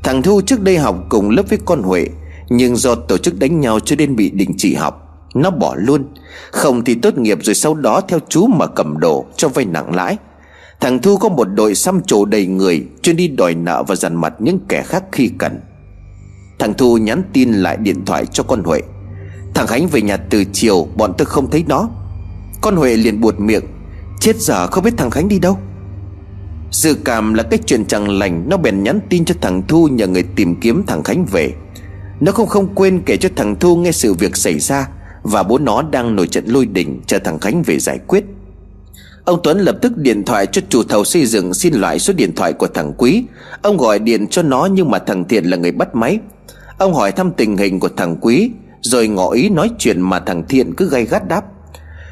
Thằng 0.04 0.22
Thu 0.22 0.42
trước 0.42 0.62
đây 0.62 0.77
học 0.77 0.96
cùng 1.10 1.30
lớp 1.30 1.44
với 1.50 1.60
con 1.66 1.84
Huệ, 1.84 2.08
Nhưng 2.50 2.75
do 2.75 2.96
tổ 2.96 3.18
chức 3.18 3.39
đánh 3.39 3.60
nhau 3.60 3.80
cho 3.80 3.96
nên 3.96 4.16
bị 4.16 4.30
đình 4.30 4.51
chỉ 4.58 4.75
học. 4.75 5.04
Nó 5.34 5.50
bỏ 5.50 5.75
luôn. 5.77 6.04
Không 6.51 6.84
thì 6.84 6.96
tốt 6.96 7.18
nghiệp 7.18 7.38
rồi 7.42 7.56
sau 7.56 7.74
đó 7.74 8.01
theo 8.08 8.20
chú 8.30 8.48
mà 8.48 8.68
cầm 8.68 9.00
đồ 9.00 9.25
cho 9.38 9.50
vay 9.50 9.66
nặng 9.66 9.96
lãi. 9.96 10.18
Thằng 10.80 11.00
Thu 11.01 11.18
có 11.18 11.30
một 11.30 11.44
đội 11.44 11.75
xăm 11.75 12.01
trổ 12.01 12.25
đầy 12.25 12.46
người, 12.46 12.86
Chuyên 13.01 13.16
đi 13.16 13.27
đòi 13.27 13.56
nợ 13.56 13.84
và 13.88 13.96
dằn 13.96 14.16
mặt 14.16 14.34
những 14.39 14.60
kẻ 14.70 14.84
khác 14.84 15.04
khi 15.12 15.32
cần. 15.38 15.60
Thằng 16.60 16.74
Thu 16.74 16.98
nhắn 16.98 17.24
tin 17.34 17.54
lại 17.54 17.77
điện 17.77 18.06
thoại 18.06 18.25
cho 18.25 18.44
con 18.44 18.63
Huệ. 18.63 18.82
Thằng 19.54 19.68
Khánh 19.68 19.88
về 19.88 20.01
nhà 20.01 20.18
từ 20.18 20.44
chiều, 20.54 20.88
Bọn 20.96 21.13
tôi 21.18 21.25
không 21.25 21.50
thấy 21.50 21.63
nó. 21.68 21.89
Con 22.62 22.75
Huệ 22.75 22.98
liền 22.98 23.22
buột 23.22 23.39
miệng. 23.39 23.63
Chết 24.20 24.36
giờ 24.39 24.68
không 24.68 24.84
biết 24.84 24.94
thằng 24.98 25.12
Khánh 25.12 25.27
đi 25.27 25.39
đâu. 25.39 25.58
Dự 26.71 26.93
cảm 27.05 27.33
là 27.33 27.43
cái 27.43 27.59
chuyện 27.65 27.86
chẳng 27.86 28.09
lành, 28.09 28.50
Nó 28.50 28.57
bèn 28.57 28.83
nhắn 28.83 29.00
tin 29.09 29.25
cho 29.25 29.36
thằng 29.41 29.62
Thu 29.67 29.88
nhờ 29.88 30.07
người 30.07 30.24
tìm 30.24 30.55
kiếm 30.55 30.83
thằng 30.88 31.03
Khánh 31.03 31.25
về. 31.25 31.53
Nó 32.19 32.31
không 32.31 32.47
không 32.47 32.75
quên 32.75 33.01
kể 33.05 33.17
cho 33.17 33.29
thằng 33.36 33.55
Thu 33.59 33.75
nghe 33.75 33.91
sự 33.91 34.13
việc 34.13 34.38
xảy 34.38 34.59
ra 34.59 34.88
Và 35.24 35.43
bố 35.43 35.57
nó 35.57 35.81
đang 35.81 36.15
nổi 36.15 36.27
trận 36.27 36.45
lôi 36.47 36.65
đỉnh 36.65 37.01
Chờ 37.07 37.19
thằng 37.19 37.39
Khánh 37.39 37.63
về 37.63 37.79
giải 37.79 38.00
quyết. 38.07 38.25
Ông 39.25 39.39
Tuấn 39.43 39.59
lập 39.59 39.77
tức 39.81 39.97
điện 39.97 40.24
thoại 40.24 40.45
cho 40.45 40.62
chủ 40.69 40.83
thầu 40.83 41.03
xây 41.03 41.25
dựng 41.25 41.53
Xin 41.53 41.74
loại 41.74 42.00
số 42.00 42.13
điện 42.13 42.36
thoại 42.36 42.53
của 42.53 42.67
thằng 42.67 42.93
Quý. 42.97 43.24
Ông 43.62 43.77
gọi 43.77 44.00
điện 44.00 44.27
cho 44.27 44.41
nó 44.41 44.65
nhưng 44.71 44.91
mà 44.91 45.00
thằng 45.00 45.25
Thiện 45.27 45.45
là 45.45 45.57
người 45.57 45.71
bắt 45.71 45.95
máy. 45.95 46.19
Ông 46.77 46.93
hỏi 46.93 47.12
thăm 47.12 47.31
tình 47.31 47.57
hình 47.57 47.79
của 47.79 47.89
thằng 47.97 48.15
Quý, 48.21 48.51
Rồi 48.81 49.07
ngỏ 49.07 49.29
ý 49.29 49.50
nói 49.50 49.69
chuyện 49.79 50.01
mà 50.01 50.19
thằng 50.19 50.43
Thiện 50.50 50.74
cứ 50.74 50.89
gay 50.89 51.05
gắt 51.05 51.27
đáp. 51.27 51.45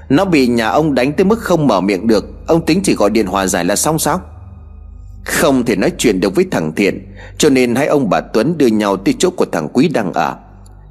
Nó 0.10 0.26
bị 0.26 0.48
nhà 0.48 0.68
ông 0.68 0.96
đánh 0.96 1.14
tới 1.14 1.26
mức 1.26 1.40
không 1.40 1.68
mở 1.68 1.82
miệng 1.82 2.08
được. 2.08 2.26
Ông 2.48 2.66
tính 2.66 2.82
chỉ 2.84 2.94
gọi 2.96 3.10
điện 3.10 3.26
hòa 3.26 3.48
giải 3.48 3.66
là 3.66 3.76
xong 3.76 4.00
sao? 4.00 4.22
Không 5.26 5.66
thể 5.66 5.76
nói 5.76 5.92
chuyện 5.98 6.20
được 6.20 6.36
với 6.36 6.46
thằng 6.52 6.72
Thiện, 6.76 7.08
Cho 7.38 7.50
nên 7.50 7.76
hai 7.76 7.88
ông 7.88 8.10
bà 8.10 8.22
Tuấn 8.22 8.58
đưa 8.58 8.68
nhau 8.68 8.98
tới 8.98 9.14
chỗ 9.20 9.30
của 9.30 9.46
thằng 9.52 9.68
Quý 9.74 9.88
đang 9.88 10.14
ở. 10.14 10.36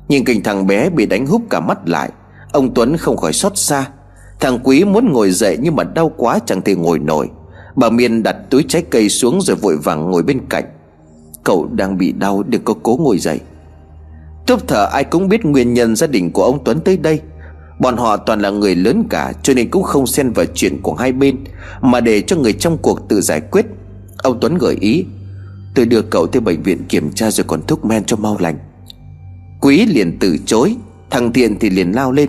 Nhìn 0.09 0.25
cảnh 0.25 0.43
thằng 0.43 0.67
bé 0.67 0.91
bị 0.91 1.07
đánh 1.07 1.27
húp 1.27 1.43
cả 1.51 1.61
mắt 1.61 1.89
lại, 1.89 2.11
Ông 2.53 2.75
Tuấn 2.75 2.97
không 2.97 3.17
khỏi 3.17 3.33
xót 3.33 3.53
xa. 3.59 3.87
Thằng 4.41 4.59
Quý 4.65 4.85
muốn 4.85 5.13
ngồi 5.13 5.31
dậy 5.31 5.59
nhưng 5.61 5.77
mà 5.77 5.85
đau 5.85 6.13
quá 6.17 6.39
chẳng 6.47 6.63
thể 6.63 6.75
ngồi 6.75 6.99
nổi. 6.99 7.29
Bà 7.77 7.91
Miên 7.91 8.23
đặt 8.23 8.37
túi 8.51 8.65
trái 8.69 8.83
cây 8.91 9.09
xuống 9.09 9.41
rồi 9.41 9.57
vội 9.57 9.77
vàng 9.77 10.11
ngồi 10.11 10.23
bên 10.23 10.41
cạnh. 10.49 10.65
Cậu 11.45 11.69
đang 11.73 11.99
bị 11.99 12.13
đau, 12.13 12.43
đừng 12.43 12.65
có 12.65 12.75
cố 12.83 12.99
ngồi 13.01 13.19
dậy. 13.19 13.41
Túp 14.47 14.69
thở 14.69 14.85
ai 14.93 15.05
cũng 15.05 15.29
biết 15.29 15.45
nguyên 15.45 15.75
nhân 15.75 15.97
gia 15.97 16.07
đình 16.07 16.33
của 16.33 16.45
ông 16.45 16.65
Tuấn 16.65 16.81
tới 16.81 16.97
đây. 16.97 17.21
Bọn 17.79 17.97
họ 17.97 18.17
toàn 18.17 18.41
là 18.41 18.51
người 18.51 18.75
lớn 18.75 19.05
cả, 19.11 19.33
Cho 19.43 19.55
nên 19.55 19.71
cũng 19.71 19.83
không 19.83 20.07
xen 20.07 20.33
vào 20.33 20.47
chuyện 20.55 20.83
của 20.83 20.95
hai 20.95 21.13
bên, 21.13 21.37
Mà 21.81 22.01
để 22.01 22.21
cho 22.21 22.37
người 22.37 22.53
trong 22.53 22.79
cuộc 22.79 23.09
tự 23.09 23.21
giải 23.21 23.41
quyết. 23.41 23.67
Ông 24.25 24.39
Tuấn 24.41 24.59
gợi 24.59 24.77
ý, 24.81 25.05
Tôi 25.75 25.87
đưa 25.87 26.03
cậu 26.03 26.27
tới 26.27 26.41
bệnh 26.41 26.63
viện 26.63 26.85
kiểm 26.89 27.13
tra 27.13 27.31
rồi 27.31 27.45
còn 27.49 27.67
thuốc 27.67 27.85
men 27.85 28.05
cho 28.05 28.17
mau 28.17 28.37
lành. 28.41 28.59
Quý 29.61 29.87
liền 29.87 30.19
từ 30.19 30.37
chối, 30.47 30.77
Thằng 31.11 31.33
Thiện 31.33 31.59
thì 31.59 31.71
liền 31.71 31.93
lao 31.93 32.13
lên. 32.13 32.29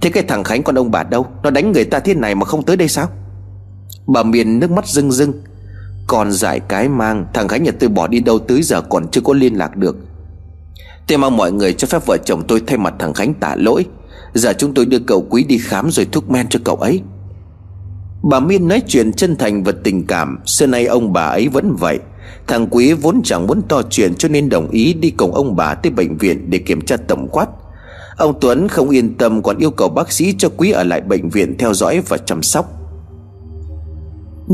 Thế 0.00 0.10
cái 0.10 0.22
thằng 0.22 0.44
Khánh 0.44 0.62
con 0.62 0.78
ông 0.78 0.90
bà 0.90 1.02
đâu? 1.02 1.26
Nó 1.42 1.50
đánh 1.50 1.72
người 1.72 1.84
ta 1.84 1.98
thế 1.98 2.14
này 2.14 2.34
mà 2.34 2.44
không 2.44 2.62
tới 2.62 2.76
đây 2.76 2.88
sao? 2.88 3.08
Bà 4.06 4.22
Miền 4.22 4.58
nước 4.58 4.70
mắt 4.70 4.86
rưng 4.86 5.12
rưng. 5.12 5.32
Còn 6.06 6.32
giải 6.32 6.60
cái 6.60 6.88
mang, 6.88 7.26
Thằng 7.34 7.48
Khánh 7.48 7.62
nhà 7.62 7.72
tôi 7.80 7.88
bỏ 7.88 8.06
đi 8.06 8.20
đâu 8.20 8.38
tới 8.38 8.62
giờ 8.62 8.80
còn 8.80 9.10
chưa 9.10 9.20
có 9.20 9.32
liên 9.34 9.54
lạc 9.54 9.76
được. 9.76 9.96
Tôi 11.06 11.18
mong 11.18 11.36
mọi 11.36 11.52
người 11.52 11.72
cho 11.72 11.86
phép 11.86 12.06
vợ 12.06 12.16
chồng 12.24 12.42
tôi 12.48 12.62
thay 12.66 12.78
mặt 12.78 12.94
thằng 12.98 13.14
Khánh 13.14 13.34
tạ 13.34 13.56
lỗi. 13.58 13.86
Giờ 14.34 14.52
chúng 14.58 14.74
tôi 14.74 14.86
đưa 14.86 14.98
cậu 14.98 15.26
quý 15.30 15.44
đi 15.44 15.58
khám 15.58 15.90
rồi 15.90 16.06
thuốc 16.12 16.30
men 16.30 16.48
cho 16.48 16.60
cậu 16.64 16.76
ấy. 16.76 17.02
Bà 18.30 18.40
Miên 18.40 18.68
nói 18.68 18.82
chuyện 18.86 19.12
chân 19.12 19.36
thành 19.36 19.64
và 19.64 19.72
tình 19.84 20.06
cảm. 20.06 20.38
Xưa 20.46 20.66
nay 20.66 20.86
ông 20.86 21.12
bà 21.12 21.22
ấy 21.22 21.48
vẫn 21.48 21.76
vậy. 21.76 21.98
Thằng 22.46 22.66
Quý 22.70 22.92
vốn 22.92 23.20
chẳng 23.24 23.46
muốn 23.46 23.62
to 23.68 23.82
chuyện 23.90 24.14
cho 24.14 24.28
nên 24.28 24.48
đồng 24.48 24.70
ý 24.70 24.94
đi 24.94 25.10
cùng 25.10 25.34
ông 25.34 25.56
bà 25.56 25.74
tới 25.74 25.92
bệnh 25.92 26.16
viện 26.16 26.50
để 26.50 26.58
kiểm 26.58 26.80
tra 26.80 26.96
tổng 26.96 27.28
quát. 27.28 27.46
Ông 28.16 28.38
Tuấn 28.40 28.68
không 28.68 28.90
yên 28.90 29.14
tâm 29.14 29.42
còn 29.42 29.58
yêu 29.58 29.70
cầu 29.70 29.88
bác 29.88 30.12
sĩ 30.12 30.34
cho 30.38 30.48
Quý 30.56 30.70
ở 30.70 30.84
lại 30.84 31.00
bệnh 31.00 31.28
viện 31.28 31.58
theo 31.58 31.74
dõi 31.74 32.00
và 32.08 32.18
chăm 32.18 32.42
sóc. 32.42 32.66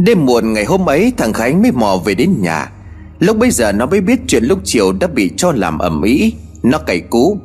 Đêm 0.04 0.26
muộn 0.26 0.52
ngày 0.52 0.64
hôm 0.64 0.88
ấy, 0.88 1.12
thằng 1.16 1.32
Khánh 1.32 1.62
mới 1.62 1.72
mò 1.72 1.96
về 2.04 2.14
đến 2.14 2.34
nhà. 2.40 2.72
Lúc 3.18 3.36
bây 3.38 3.50
giờ 3.50 3.72
nó 3.72 3.86
mới 3.86 4.00
biết 4.00 4.20
chuyện 4.26 4.44
lúc 4.44 4.58
chiều 4.64 4.92
đã 4.92 5.06
bị 5.06 5.30
cho 5.36 5.52
làm 5.52 5.78
ẩm 5.78 6.02
ý. 6.02 6.34
Nó 6.62 6.78
cày 6.78 7.00
cú, 7.00 7.38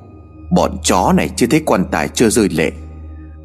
Bọn 0.52 0.78
chó 0.84 1.14
này 1.18 1.30
chưa 1.36 1.48
thấy 1.48 1.62
quan 1.66 1.86
tài 1.92 2.08
chưa 2.08 2.30
rơi 2.30 2.50
lệ. 2.50 2.72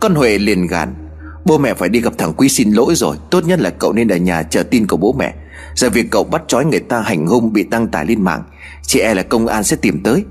Con 0.00 0.14
Huệ 0.14 0.38
liền 0.38 0.66
gàn 0.66 1.10
Bố 1.44 1.59
mẹ 1.59 1.74
phải 1.74 1.88
đi 1.88 2.00
gặp 2.00 2.12
thằng 2.18 2.33
Quý 2.37 2.48
xin 2.48 2.72
lỗi 2.72 2.94
rồi, 2.94 3.16
Tốt 3.31 3.44
nhất 3.46 3.61
là 3.61 3.70
cậu 3.70 3.92
nên 3.92 4.09
ở 4.09 4.16
nhà 4.16 4.42
chờ 4.42 4.62
tin 4.62 4.87
của 4.87 4.96
bố 4.96 5.12
mẹ. 5.12 5.35
Giờ 5.74 5.90
việc 5.90 6.07
cậu 6.11 6.24
bắt 6.24 6.42
trói 6.48 6.64
người 6.64 6.81
ta 6.81 7.00
hành 7.00 7.26
hung 7.26 7.53
bị 7.53 7.64
đăng 7.70 7.88
tải 7.88 8.07
lên 8.07 8.22
mạng, 8.22 8.42
Chị 8.83 9.00
e 9.00 9.14
là 9.14 9.22
công 9.22 9.46
an 9.46 9.64
sẽ 9.64 9.76
tìm 9.76 10.03
tới. 10.03 10.24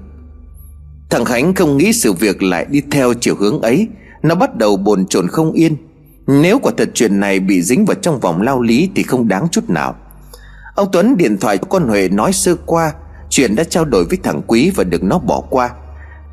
Thằng 1.10 1.26
Khánh 1.26 1.54
không 1.54 1.78
nghĩ 1.78 1.93
sự 1.93 2.13
việc 2.13 2.43
lại 2.43 2.65
đi 2.69 2.82
theo 2.91 3.13
chiều 3.13 3.36
hướng 3.36 3.62
ấy. 3.62 3.88
Nó 4.24 4.36
bắt 4.36 4.56
đầu 4.56 4.78
bồn 4.78 5.06
chồn 5.06 5.28
không 5.28 5.52
yên. 5.52 5.76
Nếu 6.28 6.60
quả 6.60 6.72
thật 6.78 6.89
chuyện 6.93 7.19
này 7.19 7.39
bị 7.39 7.62
dính 7.62 7.86
vào 7.86 7.95
trong 8.02 8.19
vòng 8.19 8.41
lao 8.41 8.62
lý 8.62 8.89
Thì 8.95 9.04
không 9.04 9.28
đáng 9.28 9.48
chút 9.52 9.69
nào. 9.69 9.95
Ông 10.76 10.89
Tuấn 10.91 11.17
điện 11.17 11.38
thoại 11.38 11.58
cho 11.58 11.67
con 11.69 11.88
Huệ 11.88 12.10
nói 12.10 12.34
sơ 12.34 12.56
qua 12.65 12.93
Chuyện 13.30 13.56
đã 13.56 13.63
trao 13.63 13.86
đổi 13.86 14.06
với 14.06 14.17
thằng 14.24 14.41
Quý 14.48 14.72
và 14.76 14.84
được 14.84 15.04
nó 15.04 15.19
bỏ 15.19 15.41
qua. 15.50 15.69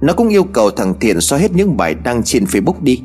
Nó 0.00 0.12
cũng 0.12 0.28
yêu 0.28 0.44
cầu 0.44 0.70
thằng 0.70 0.94
Thiện 1.00 1.20
xóa 1.20 1.38
hết 1.38 1.52
những 1.52 1.76
bài 1.76 1.94
đăng 1.94 2.22
trên 2.22 2.44
Facebook 2.44 2.82
đi. 2.82 3.00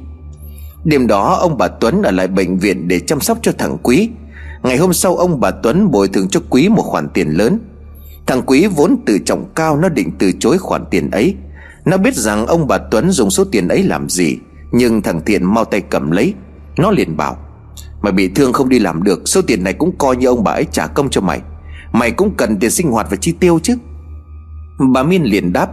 Đêm 0.84 1.08
đó, 1.08 1.36
ông 1.36 1.58
bà 1.58 1.68
Tuấn 1.68 2.02
ở 2.02 2.12
lại 2.12 2.28
bệnh 2.28 2.58
viện 2.58 2.88
để 2.88 3.00
chăm 3.00 3.20
sóc 3.22 3.38
cho 3.42 3.52
thằng 3.58 3.78
Quý. 3.84 4.10
Ngày 4.64 4.78
hôm 4.78 4.94
sau, 4.94 5.16
ông 5.16 5.40
bà 5.40 5.52
Tuấn 5.52 5.92
bồi 5.92 6.08
thường 6.08 6.28
cho 6.30 6.40
Quý 6.50 6.70
một 6.70 6.82
khoản 6.82 7.10
tiền 7.10 7.30
lớn. 7.30 7.60
Thằng 8.28 8.42
Quý 8.42 8.68
vốn 8.68 8.98
tự 9.06 9.18
trọng 9.26 9.46
cao, 9.56 9.78
nó 9.78 9.90
định 9.90 10.12
từ 10.20 10.32
chối 10.40 10.58
khoản 10.58 10.86
tiền 10.92 11.12
ấy. 11.12 11.36
Nó 11.86 11.98
biết 11.98 12.16
rằng 12.16 12.48
ông 12.48 12.68
bà 12.68 12.78
Tuấn 12.78 13.12
dùng 13.12 13.30
số 13.32 13.44
tiền 13.44 13.68
ấy 13.68 13.84
làm 13.84 14.10
gì, 14.10 14.38
Nhưng 14.72 15.02
thằng 15.02 15.22
Thiện 15.26 15.54
mau 15.54 15.66
tay 15.66 15.82
cầm 15.82 16.12
lấy. 16.12 16.34
Nó 16.78 16.92
liền 16.92 17.18
bảo, 17.18 17.38
Mày 18.02 18.12
bị 18.12 18.28
thương 18.28 18.54
không 18.54 18.70
đi 18.70 18.80
làm 18.80 19.04
được, 19.04 19.22
Số 19.26 19.42
tiền 19.42 19.64
này 19.64 19.74
cũng 19.74 19.98
coi 19.98 20.16
như 20.16 20.28
ông 20.28 20.44
bà 20.44 20.52
ấy 20.52 20.66
trả 20.72 20.88
công 20.88 21.10
cho 21.10 21.22
mày. 21.22 21.42
Mày 21.92 22.12
cũng 22.12 22.34
cần 22.38 22.60
tiền 22.60 22.72
sinh 22.72 22.92
hoạt 22.92 23.08
và 23.10 23.16
chi 23.16 23.32
tiêu 23.32 23.60
chứ. 23.64 23.76
Bà 24.94 25.04
Miên 25.04 25.24
liền 25.24 25.54
đáp, 25.54 25.70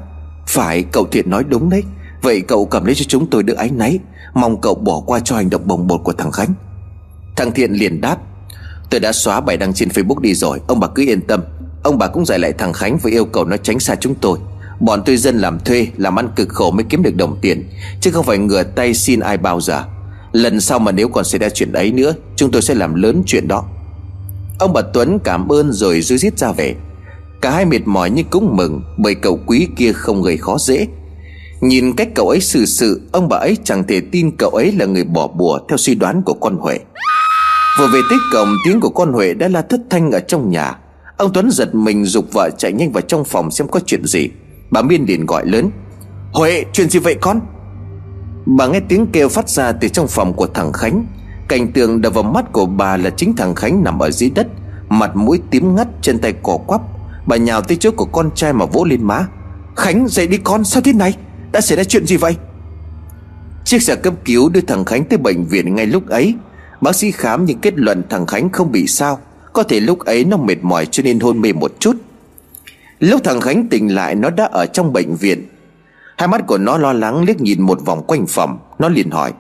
Phải, 0.46 0.82
cậu 0.82 1.06
Thiện 1.06 1.30
nói 1.30 1.44
đúng 1.44 1.70
đấy. 1.70 1.82
Vậy 2.22 2.40
cậu 2.40 2.66
cầm 2.66 2.84
lấy 2.84 2.94
cho 2.94 3.04
chúng 3.08 3.30
tôi 3.30 3.42
đỡ 3.42 3.54
áy 3.54 3.70
náy, 3.70 3.98
Mong 4.34 4.60
cậu 4.60 4.74
bỏ 4.74 5.00
qua 5.06 5.20
cho 5.20 5.36
hành 5.36 5.50
động 5.50 5.62
bồng 5.66 5.86
bột 5.86 6.00
của 6.04 6.12
thằng 6.12 6.32
Khánh. 6.32 6.54
Thằng 7.36 7.52
Thiện 7.52 7.72
liền 7.72 8.00
đáp, 8.00 8.16
Tôi 8.90 9.00
đã 9.00 9.12
xóa 9.12 9.40
bài 9.40 9.56
đăng 9.56 9.74
trên 9.74 9.88
Facebook 9.88 10.20
đi 10.20 10.34
rồi, 10.34 10.60
Ông 10.66 10.80
bà 10.80 10.88
cứ 10.88 11.02
yên 11.02 11.20
tâm. 11.20 11.44
Ông 11.82 11.98
bà 11.98 12.06
cũng 12.06 12.26
giải 12.26 12.38
lại 12.38 12.52
thằng 12.52 12.72
Khánh 12.72 12.98
với 12.98 13.12
yêu 13.12 13.24
cầu 13.24 13.44
nó 13.44 13.56
tránh 13.56 13.78
xa 13.80 13.94
chúng 13.94 14.14
tôi. 14.14 14.38
Bọn 14.80 15.02
tôi 15.06 15.16
dân 15.16 15.38
làm 15.38 15.58
thuê, 15.60 15.86
Làm 15.96 16.18
ăn 16.18 16.28
cực 16.36 16.48
khổ 16.48 16.70
mới 16.70 16.84
kiếm 16.88 17.02
được 17.02 17.16
đồng 17.16 17.38
tiền, 17.40 17.68
Chứ 18.00 18.10
không 18.10 18.24
phải 18.24 18.38
ngửa 18.38 18.62
tay 18.62 18.94
xin 18.94 19.20
ai 19.20 19.36
bao 19.36 19.60
giờ. 19.60 19.84
Lần 20.32 20.60
sau 20.60 20.78
mà 20.78 20.92
nếu 20.92 21.08
còn 21.08 21.24
xảy 21.24 21.38
ra 21.38 21.48
chuyện 21.48 21.72
ấy 21.72 21.92
nữa, 21.92 22.14
Chúng 22.36 22.50
tôi 22.50 22.62
sẽ 22.62 22.74
làm 22.74 22.94
lớn 22.94 23.22
chuyện 23.26 23.48
đó. 23.48 23.64
Ông 24.58 24.72
bà 24.72 24.82
Tuấn 24.82 25.18
cảm 25.24 25.48
ơn 25.48 25.72
rồi 25.72 26.00
rui 26.00 26.18
rít 26.18 26.38
ra 26.38 26.52
về. 26.52 26.74
Cả 27.40 27.50
hai 27.50 27.64
mệt 27.64 27.86
mỏi 27.86 28.10
nhưng 28.10 28.26
cũng 28.30 28.56
mừng, 28.56 28.82
Bởi 28.96 29.14
cậu 29.14 29.40
quý 29.46 29.68
kia 29.76 29.92
không 29.92 30.22
gây 30.22 30.36
khó 30.36 30.58
dễ. 30.58 30.86
Nhìn 31.60 31.92
cách 31.96 32.08
cậu 32.14 32.28
ấy 32.28 32.40
xử 32.40 32.64
sự, 32.64 33.08
Ông 33.12 33.28
bà 33.28 33.36
ấy 33.36 33.56
chẳng 33.64 33.84
thể 33.84 34.00
tin 34.00 34.36
cậu 34.36 34.50
ấy 34.50 34.72
là 34.72 34.86
người 34.86 35.04
bỏ 35.04 35.26
bùa 35.26 35.58
Theo 35.68 35.76
suy 35.76 35.94
đoán 35.94 36.22
của 36.22 36.34
con 36.34 36.56
Huệ. 36.56 36.78
Vừa 37.78 37.86
về 37.86 38.00
tới 38.10 38.18
cổng, 38.32 38.48
tiếng 38.64 38.80
của 38.80 38.88
con 38.88 39.12
Huệ 39.12 39.34
đã 39.34 39.48
la 39.48 39.62
thất 39.62 39.80
thanh 39.90 40.10
ở 40.10 40.20
trong 40.20 40.50
nhà. 40.50 40.78
Ông 41.16 41.32
Tuấn 41.32 41.50
giật 41.50 41.74
mình 41.74 42.04
dục 42.04 42.24
vợ 42.32 42.50
chạy 42.58 42.72
nhanh 42.72 42.92
vào 42.92 43.00
trong 43.00 43.24
phòng 43.24 43.50
xem 43.50 43.68
có 43.68 43.80
chuyện 43.86 44.04
gì. 44.04 44.28
Bà 44.70 44.82
Miên 44.82 45.04
liền 45.08 45.26
gọi 45.26 45.46
lớn, 45.46 45.70
Huệ, 46.32 46.64
chuyện 46.72 46.90
gì 46.90 46.98
vậy 46.98 47.14
con? 47.20 47.40
Bà 48.46 48.66
nghe 48.66 48.80
tiếng 48.80 49.06
kêu 49.12 49.28
phát 49.28 49.48
ra 49.48 49.72
từ 49.72 49.88
trong 49.88 50.08
phòng 50.08 50.32
của 50.32 50.46
thằng 50.46 50.72
Khánh. 50.72 51.06
Cảnh 51.48 51.72
tượng 51.72 52.00
đập 52.00 52.14
vào 52.14 52.24
mắt 52.24 52.52
của 52.52 52.66
bà 52.66 52.96
là 52.96 53.10
chính 53.10 53.36
thằng 53.36 53.54
Khánh 53.54 53.84
nằm 53.84 53.98
ở 53.98 54.10
dưới 54.10 54.30
đất, 54.30 54.46
Mặt 54.88 55.16
mũi 55.16 55.40
tím 55.50 55.76
ngắt, 55.76 55.88
chân 56.02 56.18
tay 56.18 56.34
cỏ 56.42 56.58
quắp. 56.66 56.80
Bà 57.26 57.36
nhào 57.36 57.60
tới 57.60 57.76
chỗ 57.80 57.90
của 57.90 58.04
con 58.04 58.30
trai 58.34 58.52
mà 58.52 58.64
vỗ 58.64 58.84
lên 58.84 59.04
má, 59.04 59.26
Khánh 59.76 60.08
dậy 60.08 60.26
đi 60.26 60.36
con, 60.36 60.64
sao 60.64 60.82
thế 60.82 60.92
này? 60.92 61.14
Đã 61.52 61.60
xảy 61.60 61.76
ra 61.78 61.84
chuyện 61.84 62.06
gì 62.06 62.16
vậy? 62.16 62.36
Chiếc 63.64 63.82
xe 63.82 63.96
cấp 63.96 64.14
cứu 64.24 64.48
đưa 64.48 64.60
thằng 64.60 64.84
Khánh 64.84 65.04
tới 65.04 65.18
bệnh 65.18 65.44
viện 65.44 65.74
ngay 65.74 65.86
lúc 65.86 66.08
ấy. 66.08 66.34
Bác 66.80 66.94
sĩ 66.94 67.10
khám 67.10 67.44
nhưng 67.44 67.58
kết 67.58 67.78
luận 67.78 68.02
thằng 68.10 68.26
Khánh 68.26 68.50
không 68.50 68.72
bị 68.72 68.86
sao. 68.86 69.20
Có 69.52 69.62
thể 69.62 69.80
lúc 69.80 69.98
ấy 69.98 70.24
nó 70.24 70.36
mệt 70.36 70.58
mỏi 70.62 70.86
cho 70.86 71.02
nên 71.02 71.20
hôn 71.20 71.40
mê 71.40 71.52
một 71.52 71.72
chút. 71.78 71.96
Lúc 72.98 73.20
thằng 73.24 73.40
Khánh 73.40 73.68
tỉnh 73.68 73.94
lại, 73.94 74.14
nó 74.14 74.30
đã 74.30 74.44
ở 74.44 74.66
trong 74.66 74.92
bệnh 74.92 75.16
viện. 75.16 75.48
Hai 76.18 76.28
mắt 76.28 76.46
của 76.46 76.58
nó 76.58 76.78
lo 76.78 76.92
lắng 76.92 77.24
liếc 77.24 77.40
nhìn 77.40 77.62
một 77.62 77.80
vòng 77.84 78.02
quanh 78.06 78.26
phòng. 78.26 78.58
Nó 78.78 78.88
liền 78.88 79.10
hỏi, 79.10 79.32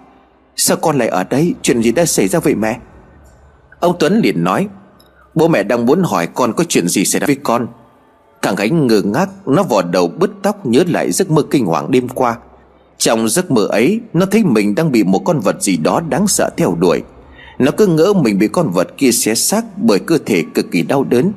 Sao 0.56 0.76
con 0.76 0.98
lại 0.98 1.08
ở 1.08 1.24
đây? 1.24 1.54
Chuyện 1.62 1.82
gì 1.82 1.92
đã 1.92 2.04
xảy 2.04 2.28
ra 2.28 2.38
vậy 2.38 2.54
mẹ? 2.54 2.78
Ông 3.80 3.96
Tuấn 3.98 4.20
liền 4.20 4.44
nói, 4.44 4.68
Bố 5.34 5.48
mẹ 5.48 5.62
đang 5.62 5.86
muốn 5.86 6.02
hỏi 6.02 6.28
con 6.34 6.52
có 6.52 6.64
chuyện 6.64 6.88
gì 6.88 7.04
xảy 7.04 7.20
ra 7.20 7.26
với 7.26 7.36
con. 7.42 7.66
Thằng 8.42 8.56
Khánh 8.56 8.86
ngơ 8.86 9.02
ngác, 9.02 9.28
Nó 9.46 9.62
vò 9.62 9.82
đầu 9.82 10.08
bứt 10.08 10.30
tóc 10.42 10.66
nhớ 10.66 10.84
lại 10.86 11.12
giấc 11.12 11.30
mơ 11.30 11.42
kinh 11.50 11.66
hoàng 11.66 11.90
đêm 11.90 12.08
qua. 12.08 12.36
Trong 12.98 13.28
giấc 13.28 13.50
mơ 13.50 13.66
ấy, 13.66 14.00
Nó 14.12 14.26
thấy 14.26 14.44
mình 14.44 14.74
đang 14.74 14.92
bị 14.92 15.04
một 15.04 15.22
con 15.24 15.40
vật 15.40 15.62
gì 15.62 15.76
đó 15.76 16.00
đáng 16.08 16.28
sợ 16.28 16.50
theo 16.56 16.76
đuổi. 16.80 17.02
Nó 17.58 17.70
cứ 17.70 17.86
ngỡ 17.86 18.12
mình 18.12 18.38
bị 18.38 18.48
con 18.48 18.70
vật 18.70 18.88
kia 18.96 19.12
xé 19.12 19.34
xác 19.34 19.64
Bởi 19.76 19.98
cơ 19.98 20.18
thể 20.26 20.44
cực 20.54 20.70
kỳ 20.70 20.82
đau 20.82 21.04
đớn. 21.04 21.32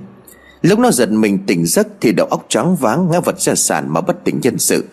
Lúc 0.62 0.80
nó 0.80 0.92
giật 0.92 1.12
mình 1.12 1.40
tỉnh 1.48 1.66
giấc 1.66 1.88
Thì 2.02 2.12
đầu 2.12 2.28
óc 2.28 2.46
choáng 2.50 2.76
váng, 2.76 3.12
ngã 3.12 3.20
vật 3.20 3.40
ra 3.42 3.56
sàn 3.56 3.86
mà 3.90 4.02
bất 4.02 4.24
tỉnh 4.24 4.40
nhân 4.42 4.58
sự. 4.58 4.86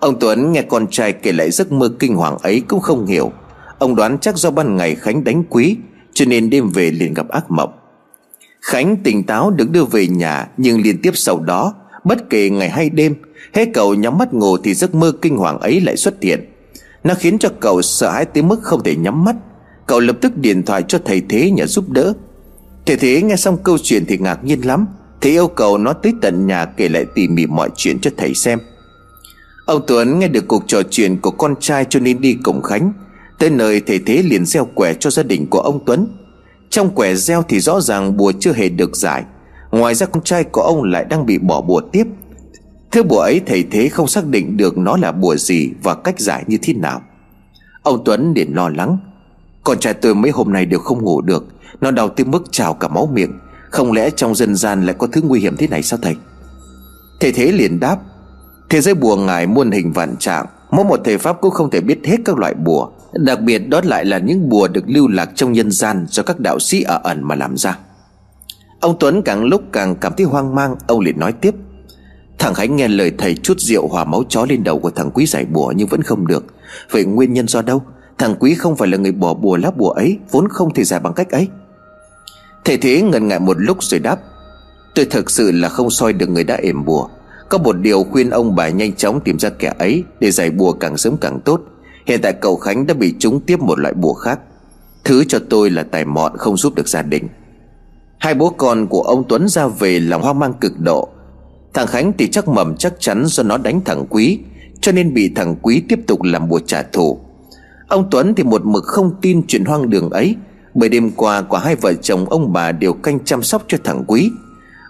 Ông 0.00 0.20
Tuấn 0.20 0.52
nghe 0.52 0.62
con 0.62 0.86
trai 0.90 1.12
kể 1.12 1.32
lại 1.32 1.50
giấc 1.50 1.72
mơ 1.72 1.90
kinh 1.98 2.16
hoàng 2.16 2.38
ấy 2.38 2.62
cũng 2.68 2.80
không 2.80 3.06
hiểu. 3.06 3.32
Ông 3.78 3.94
đoán 3.94 4.18
chắc 4.18 4.36
do 4.36 4.50
ban 4.50 4.76
ngày 4.76 4.94
Khánh 4.94 5.24
đánh 5.24 5.44
quý, 5.50 5.76
Cho 6.14 6.24
nên 6.24 6.50
đêm 6.50 6.68
về 6.68 6.90
liền 6.90 7.14
gặp 7.14 7.28
ác 7.28 7.50
mộng. 7.50 7.72
Khánh 8.60 8.96
tỉnh 8.96 9.22
táo 9.22 9.50
được 9.50 9.70
đưa 9.70 9.84
về 9.84 10.06
nhà, 10.06 10.48
Nhưng 10.56 10.82
liên 10.82 11.02
tiếp 11.02 11.10
sau 11.14 11.40
đó, 11.40 11.74
Bất 12.04 12.30
kể 12.30 12.50
ngày 12.50 12.70
hay 12.70 12.90
đêm, 12.90 13.14
Hết 13.52 13.68
cậu 13.74 13.94
nhắm 13.94 14.18
mắt 14.18 14.34
ngủ 14.34 14.56
thì 14.56 14.74
giấc 14.74 14.94
mơ 14.94 15.12
kinh 15.22 15.36
hoàng 15.36 15.58
ấy 15.58 15.80
lại 15.80 15.96
xuất 15.96 16.22
hiện. 16.22 16.44
Nó 17.04 17.14
khiến 17.14 17.38
cho 17.38 17.48
cậu 17.60 17.82
sợ 17.82 18.10
hãi 18.10 18.24
tới 18.24 18.42
mức 18.42 18.62
không 18.62 18.82
thể 18.82 18.96
nhắm 18.96 19.24
mắt. 19.24 19.36
Cậu 19.86 20.00
lập 20.00 20.16
tức 20.20 20.36
điện 20.36 20.62
thoại 20.62 20.82
cho 20.88 20.98
thầy 21.04 21.22
Thế 21.28 21.50
nhờ 21.50 21.66
giúp 21.66 21.88
đỡ. 21.88 22.12
Thầy 22.86 22.96
Thế 22.96 23.22
nghe 23.22 23.36
xong 23.36 23.58
câu 23.62 23.78
chuyện 23.78 24.04
thì 24.06 24.18
ngạc 24.18 24.44
nhiên 24.44 24.60
lắm. 24.60 24.86
Thầy 25.20 25.32
yêu 25.32 25.48
cầu 25.48 25.78
nó 25.78 25.92
tới 25.92 26.12
tận 26.22 26.46
nhà 26.46 26.64
kể 26.64 26.88
lại 26.88 27.04
tỉ 27.14 27.28
mỉ 27.28 27.46
mọi 27.46 27.70
chuyện 27.76 28.00
cho 28.00 28.10
thầy 28.16 28.34
xem. 28.34 28.58
Ông 29.66 29.82
Tuấn 29.86 30.18
nghe 30.18 30.28
được 30.28 30.48
cuộc 30.48 30.64
trò 30.66 30.82
chuyện 30.90 31.16
của 31.20 31.30
con 31.30 31.54
trai 31.60 31.84
cho 31.90 32.00
nên 32.00 32.20
đi 32.20 32.36
cùng 32.42 32.62
Khánh. 32.62 32.92
Tới 33.38 33.50
nơi 33.50 33.80
thầy 33.80 33.98
Thế 34.06 34.22
liền 34.22 34.46
gieo 34.46 34.64
quẻ 34.64 34.94
cho 34.94 35.10
gia 35.10 35.22
đình 35.22 35.46
của 35.46 35.60
ông 35.60 35.84
Tuấn. 35.86 36.06
Trong 36.70 36.90
quẻ 36.94 37.14
gieo 37.14 37.42
thì 37.42 37.60
rõ 37.60 37.80
ràng 37.80 38.16
bùa 38.16 38.32
chưa 38.40 38.52
hề 38.52 38.68
được 38.68 38.96
giải. 38.96 39.24
Ngoài 39.70 39.94
ra 39.94 40.06
con 40.06 40.22
trai 40.22 40.44
của 40.44 40.62
ông 40.62 40.82
lại 40.82 41.04
đang 41.04 41.26
bị 41.26 41.38
bỏ 41.38 41.60
bùa 41.60 41.80
tiếp. 41.92 42.06
Thứ 42.90 43.02
bùa 43.02 43.20
ấy 43.20 43.40
thầy 43.46 43.64
Thế 43.70 43.88
không 43.88 44.08
xác 44.08 44.26
định 44.26 44.56
được 44.56 44.78
nó 44.78 44.96
là 44.96 45.12
bùa 45.12 45.36
gì 45.36 45.70
và 45.82 45.94
cách 45.94 46.20
giải 46.20 46.44
như 46.46 46.58
thế 46.62 46.72
nào. 46.72 47.02
Ông 47.82 48.04
Tuấn 48.04 48.32
liền 48.36 48.54
lo 48.54 48.68
lắng. 48.68 48.98
Con 49.64 49.78
trai 49.78 49.94
tôi 49.94 50.14
mấy 50.14 50.30
hôm 50.30 50.52
nay 50.52 50.66
đều 50.66 50.80
không 50.80 51.04
ngủ 51.04 51.20
được. 51.20 51.46
Nó 51.80 51.90
đau 51.90 52.08
tới 52.08 52.24
mức 52.24 52.42
trào 52.50 52.74
cả 52.74 52.88
máu 52.88 53.08
miệng. 53.12 53.38
Không 53.70 53.92
lẽ 53.92 54.10
trong 54.10 54.34
dân 54.34 54.56
gian 54.56 54.86
lại 54.86 54.94
có 54.98 55.06
thứ 55.06 55.20
nguy 55.24 55.40
hiểm 55.40 55.56
thế 55.56 55.68
này 55.68 55.82
sao 55.82 55.98
thầy? 56.02 56.16
Thầy 57.20 57.32
Thế 57.32 57.52
liền 57.52 57.80
đáp. 57.80 57.96
Thế 58.70 58.80
giới 58.80 58.94
bùa 58.94 59.16
ngài 59.16 59.46
muôn 59.46 59.70
hình 59.70 59.92
vạn 59.92 60.16
trạng. 60.16 60.46
Mỗi 60.70 60.84
một 60.84 61.00
thầy 61.04 61.18
Pháp 61.18 61.40
cũng 61.40 61.50
không 61.50 61.70
thể 61.70 61.80
biết 61.80 61.98
hết 62.04 62.16
các 62.24 62.38
loại 62.38 62.54
bùa. 62.54 62.88
Đặc 63.12 63.40
biệt 63.40 63.58
đó 63.58 63.80
lại 63.84 64.04
là 64.04 64.18
những 64.18 64.48
bùa 64.48 64.68
được 64.68 64.84
lưu 64.86 65.08
lạc 65.08 65.30
trong 65.34 65.52
nhân 65.52 65.70
gian 65.70 66.06
Do 66.08 66.22
các 66.22 66.40
đạo 66.40 66.58
sĩ 66.58 66.82
ở 66.82 67.00
ẩn 67.02 67.22
mà 67.22 67.34
làm 67.34 67.56
ra. 67.56 67.78
Ông 68.80 68.96
Tuấn 69.00 69.22
càng 69.22 69.44
lúc 69.44 69.62
càng 69.72 69.96
cảm 69.96 70.12
thấy 70.16 70.26
hoang 70.26 70.54
mang, 70.54 70.76
Ông 70.86 71.00
liền 71.00 71.18
nói 71.18 71.32
tiếp. 71.32 71.54
Thằng 72.38 72.54
Khánh 72.54 72.76
nghe 72.76 72.88
lời 72.88 73.12
thầy 73.18 73.34
chút 73.34 73.60
rượu 73.60 73.88
hòa 73.88 74.04
máu 74.04 74.22
chó 74.28 74.46
lên 74.48 74.64
đầu 74.64 74.78
của 74.78 74.90
thằng 74.90 75.10
Quý 75.10 75.26
giải 75.26 75.44
bùa 75.44 75.72
nhưng 75.76 75.88
vẫn 75.88 76.02
không 76.02 76.26
được. 76.26 76.44
Vậy 76.90 77.04
nguyên 77.04 77.32
nhân 77.32 77.48
do 77.48 77.62
đâu? 77.62 77.82
Thằng 78.18 78.34
Quý 78.40 78.54
không 78.54 78.76
phải 78.76 78.88
là 78.88 78.96
người 78.96 79.12
bỏ 79.12 79.34
bùa 79.34 79.56
lá 79.56 79.70
bùa 79.70 79.90
ấy, 79.90 80.18
Vốn 80.30 80.48
không 80.48 80.74
thể 80.74 80.84
giải 80.84 81.00
bằng 81.00 81.12
cách 81.12 81.30
ấy. 81.30 81.48
Thầy 82.64 82.76
Thế 82.76 83.02
ngần 83.02 83.28
ngại 83.28 83.40
một 83.40 83.56
lúc 83.60 83.82
rồi 83.82 84.00
đáp. 84.00 84.18
Tôi 84.94 85.04
thực 85.04 85.30
sự 85.30 85.52
là 85.52 85.68
không 85.68 85.90
soi 85.90 86.12
được 86.12 86.28
người 86.28 86.44
đã 86.44 86.56
ểm 86.56 86.84
bùa. 86.84 87.08
Có 87.48 87.58
một 87.58 87.72
điều 87.72 88.04
khuyên 88.04 88.30
ông 88.30 88.54
bà 88.54 88.68
nhanh 88.68 88.92
chóng 88.92 89.20
tìm 89.20 89.38
ra 89.38 89.50
kẻ 89.50 89.72
ấy 89.78 90.04
Để 90.20 90.30
giải 90.30 90.50
bùa 90.50 90.72
càng 90.72 90.96
sớm 90.96 91.16
càng 91.16 91.40
tốt. 91.40 91.60
Hiện 92.10 92.20
tại 92.22 92.32
cậu 92.32 92.56
Khánh 92.56 92.86
đã 92.86 92.94
bị 92.94 93.14
trúng 93.18 93.40
tiếp 93.40 93.60
một 93.60 93.78
loại 93.78 93.94
bùa 93.94 94.14
khác. 94.14 94.40
Thứ 95.04 95.24
cho 95.24 95.38
tôi 95.50 95.70
là 95.70 95.82
tài 95.82 96.04
mọn 96.04 96.36
không 96.36 96.56
giúp 96.56 96.74
được 96.74 96.88
gia 96.88 97.02
đình. 97.02 97.28
Hai 98.18 98.34
bố 98.34 98.50
con 98.50 98.86
của 98.86 99.02
ông 99.02 99.24
Tuấn 99.28 99.48
ra 99.48 99.66
về 99.66 100.00
làm 100.00 100.20
hoang 100.20 100.38
mang 100.38 100.52
cực 100.60 100.80
độ. 100.80 101.08
Thằng 101.74 101.86
Khánh 101.86 102.12
thì 102.18 102.28
chắc 102.30 102.48
mầm, 102.48 102.76
chắc 102.76 102.94
chắn 102.98 103.22
do 103.26 103.42
nó 103.42 103.56
đánh 103.56 103.80
thằng 103.84 104.06
Quý, 104.10 104.38
Cho 104.80 104.92
nên 104.92 105.14
bị 105.14 105.32
thằng 105.34 105.56
Quý 105.62 105.82
tiếp 105.88 106.00
tục 106.06 106.22
làm 106.22 106.48
bùa 106.48 106.60
trả 106.66 106.82
thù. 106.82 107.18
Ông 107.88 108.08
Tuấn 108.10 108.34
thì 108.34 108.42
một 108.42 108.64
mực 108.64 108.84
không 108.84 109.10
tin 109.20 109.42
chuyện 109.46 109.64
hoang 109.64 109.90
đường 109.90 110.10
ấy, 110.10 110.36
Bởi 110.74 110.88
đêm 110.88 111.10
qua 111.10 111.42
của 111.42 111.58
hai 111.58 111.76
vợ 111.76 111.94
chồng 111.94 112.26
ông 112.28 112.52
bà 112.52 112.72
đều 112.72 112.92
canh 112.92 113.24
chăm 113.24 113.42
sóc 113.42 113.64
cho 113.68 113.78
thằng 113.84 114.04
Quý. 114.06 114.30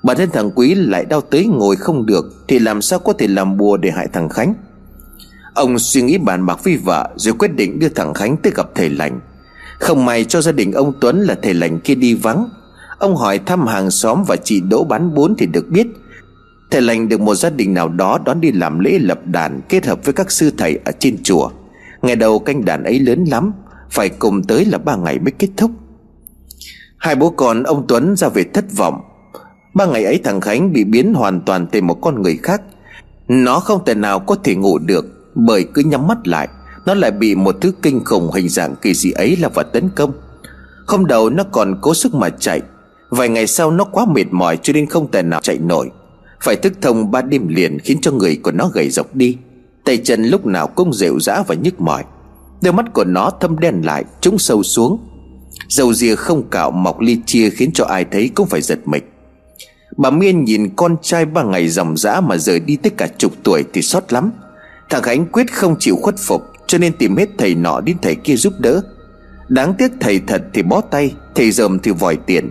Bản 0.03 0.17
thân 0.17 0.31
thằng 0.33 0.51
Quý 0.55 0.75
lại 0.75 1.05
đau 1.05 1.21
tới 1.21 1.47
ngồi 1.47 1.77
không 1.77 2.07
được, 2.07 2.45
Thì 2.49 2.59
làm 2.59 2.83
sao 2.83 2.99
có 2.99 3.13
thể 3.13 3.29
làm 3.29 3.57
bùa 3.57 3.77
để 3.77 3.91
hại 3.91 4.09
thằng 4.13 4.29
Khánh? 4.29 4.55
Ông 5.55 5.79
suy 5.79 6.03
nghĩ 6.03 6.19
bàn 6.19 6.47
bạc 6.47 6.65
với 6.65 6.77
vợ 6.77 7.11
Rồi 7.17 7.35
quyết 7.39 7.57
định 7.57 7.79
đưa 7.79 7.89
thằng 7.89 8.15
Khánh 8.15 8.37
tới 8.37 8.53
gặp 8.57 8.67
thầy 8.75 8.91
lành. 8.91 9.21
Không 9.79 10.05
may 10.05 10.25
cho 10.25 10.41
gia 10.41 10.53
đình 10.53 10.73
ông 10.73 10.93
Tuấn 11.01 11.21
là 11.23 11.37
thầy 11.43 11.55
lành 11.55 11.81
kia 11.81 11.95
đi 11.95 12.15
vắng. 12.15 12.49
Ông 12.99 13.17
hỏi 13.17 13.39
thăm 13.39 13.67
hàng 13.67 13.91
xóm 13.91 14.25
và 14.27 14.37
chị 14.37 14.61
Đỗ 14.61 14.85
bán 14.85 15.15
bún 15.15 15.35
thì 15.39 15.47
được 15.47 15.69
biết, 15.69 15.87
Thầy 16.71 16.83
lành 16.83 17.09
được 17.09 17.21
một 17.21 17.35
gia 17.35 17.51
đình 17.51 17.75
nào 17.75 17.89
đó 17.89 18.19
đón 18.25 18.41
đi 18.41 18.53
làm 18.53 18.79
lễ 18.79 18.99
lập 18.99 19.19
đàn 19.27 19.61
Kết 19.69 19.87
hợp 19.87 20.05
với 20.05 20.13
các 20.13 20.31
sư 20.31 20.51
thầy 20.59 20.79
ở 20.85 20.93
trên 20.99 21.23
chùa. 21.23 21.51
Ngày 22.03 22.17
đầu 22.17 22.39
canh 22.39 22.65
đàn 22.65 22.85
ấy 22.85 23.01
lớn 23.01 23.25
lắm, 23.25 23.53
Phải 23.91 24.09
cùng 24.09 24.43
tới 24.43 24.65
là 24.65 24.79
ba 24.79 24.97
ngày 24.97 25.19
mới 25.19 25.31
kết 25.31 25.49
thúc. 25.57 25.71
Hai 26.99 27.15
bố 27.15 27.31
con 27.31 27.63
ông 27.63 27.85
Tuấn 27.89 28.17
ra 28.17 28.29
về 28.29 28.45
thất 28.55 28.65
vọng. 28.77 29.01
Ba 29.75 29.87
ngày 29.87 30.05
ấy 30.05 30.21
thằng 30.25 30.41
Khánh 30.41 30.73
bị 30.73 30.85
biến 30.85 31.15
hoàn 31.15 31.41
toàn 31.41 31.67
thành 31.73 31.87
một 31.87 31.95
con 31.95 32.23
người 32.23 32.39
khác. 32.43 32.63
Nó 33.29 33.61
không 33.61 33.85
thể 33.85 33.95
nào 33.95 34.21
có 34.21 34.35
thể 34.45 34.55
ngủ 34.55 34.79
được. 34.79 35.20
Bởi 35.35 35.65
cứ 35.75 35.83
nhắm 35.83 36.07
mắt 36.07 36.29
lại, 36.29 36.49
Nó 36.87 36.95
lại 36.95 37.11
bị 37.11 37.35
một 37.35 37.57
thứ 37.61 37.73
kinh 37.83 38.05
khủng 38.05 38.31
hình 38.33 38.49
dạng 38.49 38.77
kỳ 38.77 38.95
dị 38.95 39.11
ấy 39.11 39.37
là 39.37 39.49
vật 39.49 39.67
tấn 39.73 39.89
công. 39.89 40.13
Không 40.87 41.07
đầu 41.07 41.31
nó 41.31 41.45
còn 41.53 41.79
cố 41.81 41.95
sức 41.95 42.15
mà 42.15 42.31
chạy. 42.31 42.61
Vài 43.11 43.29
ngày 43.29 43.47
sau 43.47 43.71
nó 43.71 43.85
quá 43.85 44.07
mệt 44.15 44.25
mỏi 44.31 44.59
cho 44.63 44.73
nên 44.73 44.87
không 44.87 45.11
thể 45.11 45.23
nào 45.23 45.41
chạy 45.43 45.59
nổi. 45.59 45.91
Phải 46.43 46.57
thức 46.57 46.73
thông 46.83 47.11
ba 47.11 47.23
đêm 47.23 47.49
liền 47.49 47.79
khiến 47.79 48.01
cho 48.01 48.13
người 48.13 48.41
của 48.43 48.53
nó 48.53 48.71
gầy 48.75 48.91
dọc 48.91 49.15
đi. 49.15 49.37
Tay 49.85 49.97
chân 49.97 50.25
lúc 50.25 50.47
nào 50.47 50.67
cũng 50.67 50.93
rệu 50.93 51.21
rã 51.21 51.43
và 51.47 51.55
nhức 51.55 51.81
mỏi. 51.81 52.05
Đôi 52.63 52.73
mắt 52.73 52.93
của 52.93 53.05
nó 53.05 53.31
thâm 53.41 53.59
đen 53.59 53.83
lại 53.85 54.05
Trúng 54.21 54.39
sâu 54.39 54.63
xuống. 54.63 54.99
Dầu 55.69 55.95
dìa 55.95 56.15
không 56.15 56.51
cạo 56.51 56.71
mọc 56.71 57.01
ly 57.01 57.19
chia 57.27 57.51
Khiến 57.51 57.71
cho 57.75 57.85
ai 57.85 58.05
thấy 58.05 58.31
cũng 58.35 58.49
phải 58.49 58.61
giật 58.61 58.79
mình. 58.85 59.03
Bà 59.97 60.11
Miên 60.11 60.45
nhìn 60.45 60.71
con 60.77 60.97
trai 61.03 61.25
ba 61.25 61.43
ngày 61.43 61.69
dòng 61.69 61.97
dã 61.97 62.21
Mà 62.21 62.37
rời 62.37 62.61
đi 62.61 62.77
tất 62.77 62.93
cả 62.97 63.09
chục 63.19 63.33
tuổi 63.43 63.65
thì 63.73 63.83
xót 63.83 64.13
lắm. 64.13 64.31
Thằng 64.91 65.03
Khánh 65.03 65.27
quyết 65.27 65.53
không 65.53 65.77
chịu 65.79 65.97
khuất 66.03 66.15
phục, 66.19 66.43
Cho 66.67 66.79
nên 66.79 66.93
tìm 66.93 67.17
hết 67.17 67.29
thầy 67.39 67.55
nọ 67.55 67.81
đến 67.81 67.97
thầy 68.03 68.15
kia 68.15 68.37
giúp 68.37 68.53
đỡ. 68.59 68.81
Đáng 69.49 69.75
tiếc 69.79 69.93
thầy 70.01 70.21
thật 70.27 70.43
thì 70.55 70.63
bó 70.63 70.81
tay, 70.81 71.15
Thầy 71.35 71.51
dòm 71.51 71.79
thì 71.79 71.91
vòi 71.91 72.17
tiền. 72.17 72.51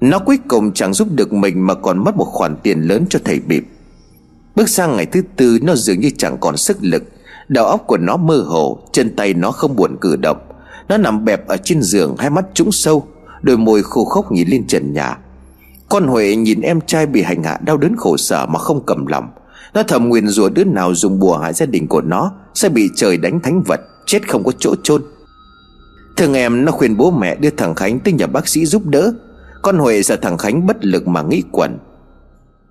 Nó 0.00 0.18
cuối 0.18 0.38
cùng 0.48 0.72
chẳng 0.72 0.94
giúp 0.94 1.08
được 1.10 1.32
mình 1.32 1.66
Mà 1.66 1.74
còn 1.74 2.04
mất 2.04 2.16
một 2.16 2.24
khoản 2.24 2.56
tiền 2.62 2.80
lớn 2.80 3.04
cho 3.10 3.18
thầy 3.24 3.40
bịp. 3.40 3.64
Bước 4.56 4.68
sang 4.68 4.96
ngày 4.96 5.06
thứ 5.06 5.22
tư, 5.36 5.58
Nó 5.62 5.74
dường 5.74 6.00
như 6.00 6.10
chẳng 6.18 6.36
còn 6.40 6.56
sức 6.56 6.76
lực. 6.80 7.02
Đầu 7.48 7.66
óc 7.66 7.84
của 7.86 7.96
nó 7.96 8.16
mơ 8.16 8.44
hồ, 8.46 8.78
Chân 8.92 9.16
tay 9.16 9.34
nó 9.34 9.50
không 9.50 9.76
buồn 9.76 9.96
cử 10.00 10.16
động. 10.16 10.38
Nó 10.88 10.96
nằm 10.96 11.24
bẹp 11.24 11.48
ở 11.48 11.56
trên 11.56 11.82
giường, 11.82 12.16
Hai 12.18 12.30
mắt 12.30 12.44
trũng 12.54 12.72
sâu, 12.72 13.06
Đôi 13.42 13.58
môi 13.58 13.82
khô 13.82 14.04
khốc 14.04 14.32
nhìn 14.32 14.48
lên 14.48 14.66
trần 14.66 14.92
nhà. 14.92 15.18
Con 15.88 16.06
Huệ 16.06 16.36
nhìn 16.36 16.60
em 16.60 16.80
trai 16.80 17.06
bị 17.06 17.22
hành 17.22 17.42
hạ 17.42 17.58
đau 17.64 17.76
đớn 17.76 17.96
khổ 17.96 18.16
sở 18.16 18.46
mà 18.46 18.58
không 18.58 18.82
cầm 18.86 19.06
lòng. 19.06 19.28
Nó 19.74 19.82
thầm 19.82 20.08
nguyền 20.08 20.28
rủa 20.28 20.48
đứa 20.48 20.64
nào 20.64 20.94
dùng 20.94 21.18
bùa 21.18 21.38
hại 21.38 21.52
gia 21.52 21.66
đình 21.66 21.86
của 21.88 22.00
nó 22.00 22.32
Sẽ 22.54 22.68
bị 22.68 22.88
trời 22.96 23.16
đánh 23.16 23.40
thánh 23.40 23.62
vật, 23.62 23.80
Chết 24.06 24.28
không 24.28 24.44
có 24.44 24.52
chỗ 24.58 24.74
chôn. 24.82 25.02
Thường 26.16 26.34
em 26.34 26.64
nó 26.64 26.72
khuyên 26.72 26.96
bố 26.96 27.10
mẹ 27.10 27.36
đưa 27.36 27.50
thằng 27.50 27.74
Khánh 27.74 28.00
tới 28.00 28.12
nhà 28.12 28.26
bác 28.26 28.48
sĩ 28.48 28.66
giúp 28.66 28.86
đỡ. 28.86 29.12
Con 29.62 29.78
Huệ 29.78 30.02
sợ 30.02 30.16
thằng 30.16 30.38
Khánh 30.38 30.66
bất 30.66 30.84
lực 30.84 31.08
mà 31.08 31.22
nghĩ 31.22 31.42
quẩn. 31.52 31.78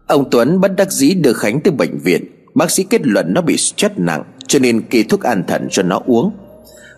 Ông 0.07 0.29
Tuấn 0.31 0.61
bất 0.61 0.75
đắc 0.77 0.91
dĩ 0.91 1.13
đưa 1.13 1.33
Khánh 1.33 1.61
tới 1.61 1.71
bệnh 1.71 1.97
viện. 1.97 2.25
Bác 2.55 2.71
sĩ 2.71 2.83
kết 2.83 3.01
luận 3.07 3.33
nó 3.33 3.41
bị 3.41 3.57
stress 3.57 3.95
nặng, 3.97 4.23
Cho 4.47 4.59
nên 4.59 4.81
kê 4.81 5.03
thuốc 5.03 5.21
an 5.21 5.43
thần 5.47 5.67
cho 5.71 5.83
nó 5.83 6.01
uống. 6.05 6.31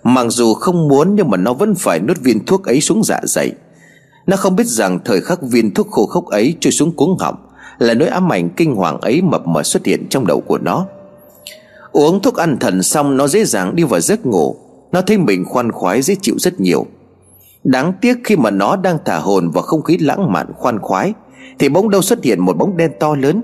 Mặc 0.04 0.26
dù 0.30 0.54
không 0.54 0.88
muốn 0.88 1.16
nhưng 1.16 1.30
mà 1.30 1.38
nó 1.38 1.54
vẫn 1.54 1.76
phải 1.76 2.00
nuốt 2.00 2.20
viên 2.20 2.46
thuốc 2.46 2.64
ấy 2.66 2.82
xuống 2.82 3.04
dạ 3.04 3.20
dày. 3.24 3.52
Nó 4.28 4.38
không 4.38 4.56
biết 4.56 4.68
rằng 4.68 5.00
thời 5.06 5.22
khắc 5.22 5.42
viên 5.42 5.74
thuốc 5.74 5.88
khô 5.92 6.06
khốc 6.06 6.26
ấy 6.26 6.56
trôi 6.60 6.72
xuống 6.72 6.96
cuống 6.96 7.18
họng. 7.18 7.36
Là 7.80 7.94
nỗi 7.94 8.08
ám 8.08 8.32
ảnh 8.32 8.50
kinh 8.50 8.76
hoàng 8.76 9.02
ấy 9.02 9.22
mập 9.22 9.48
mờ 9.48 9.64
xuất 9.64 9.86
hiện 9.86 10.08
trong 10.10 10.28
đầu 10.28 10.42
của 10.42 10.58
nó. 10.58 10.86
Uống 11.92 12.22
thuốc 12.22 12.36
ăn 12.36 12.58
thần 12.60 12.84
xong, 12.84 13.18
nó 13.18 13.28
dễ 13.28 13.46
dàng 13.46 13.76
đi 13.76 13.84
vào 13.84 14.00
giấc 14.00 14.26
ngủ. 14.26 14.56
Nó 14.92 15.02
thấy 15.02 15.18
mình 15.18 15.46
khoan 15.46 15.72
khoái, 15.72 16.02
dễ 16.02 16.16
chịu 16.22 16.36
rất 16.40 16.60
nhiều. 16.60 16.86
Đáng 17.64 17.94
tiếc 18.02 18.18
khi 18.24 18.36
mà 18.36 18.52
nó 18.52 18.76
đang 18.76 18.98
thả 19.06 19.18
hồn 19.18 19.50
vào 19.50 19.64
không 19.64 19.82
khí 19.82 19.98
lãng 19.98 20.32
mạn, 20.32 20.48
khoan 20.58 20.80
khoái, 20.80 21.14
thì 21.60 21.70
bỗng 21.70 21.90
đâu 21.90 22.02
xuất 22.02 22.24
hiện 22.24 22.40
một 22.40 22.58
bóng 22.58 22.78
đen 22.78 22.92
to 23.00 23.16
lớn. 23.16 23.44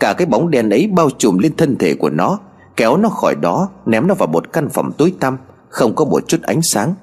Cả 0.00 0.12
cái 0.12 0.26
bóng 0.26 0.50
đen 0.50 0.70
ấy 0.70 0.86
bao 0.86 1.10
trùm 1.18 1.38
lên 1.38 1.56
thân 1.56 1.76
thể 1.76 1.94
của 1.94 2.10
nó, 2.10 2.38
Kéo 2.76 2.96
nó 2.96 3.08
khỏi 3.08 3.34
đó, 3.40 3.68
Ném 3.86 4.06
nó 4.06 4.14
vào 4.14 4.28
một 4.28 4.52
căn 4.52 4.68
phòng 4.68 4.92
tối 4.92 5.14
tăm, 5.20 5.38
Không 5.68 5.94
có 5.94 6.04
một 6.04 6.28
chút 6.28 6.42
ánh 6.42 6.62
sáng. 6.62 6.94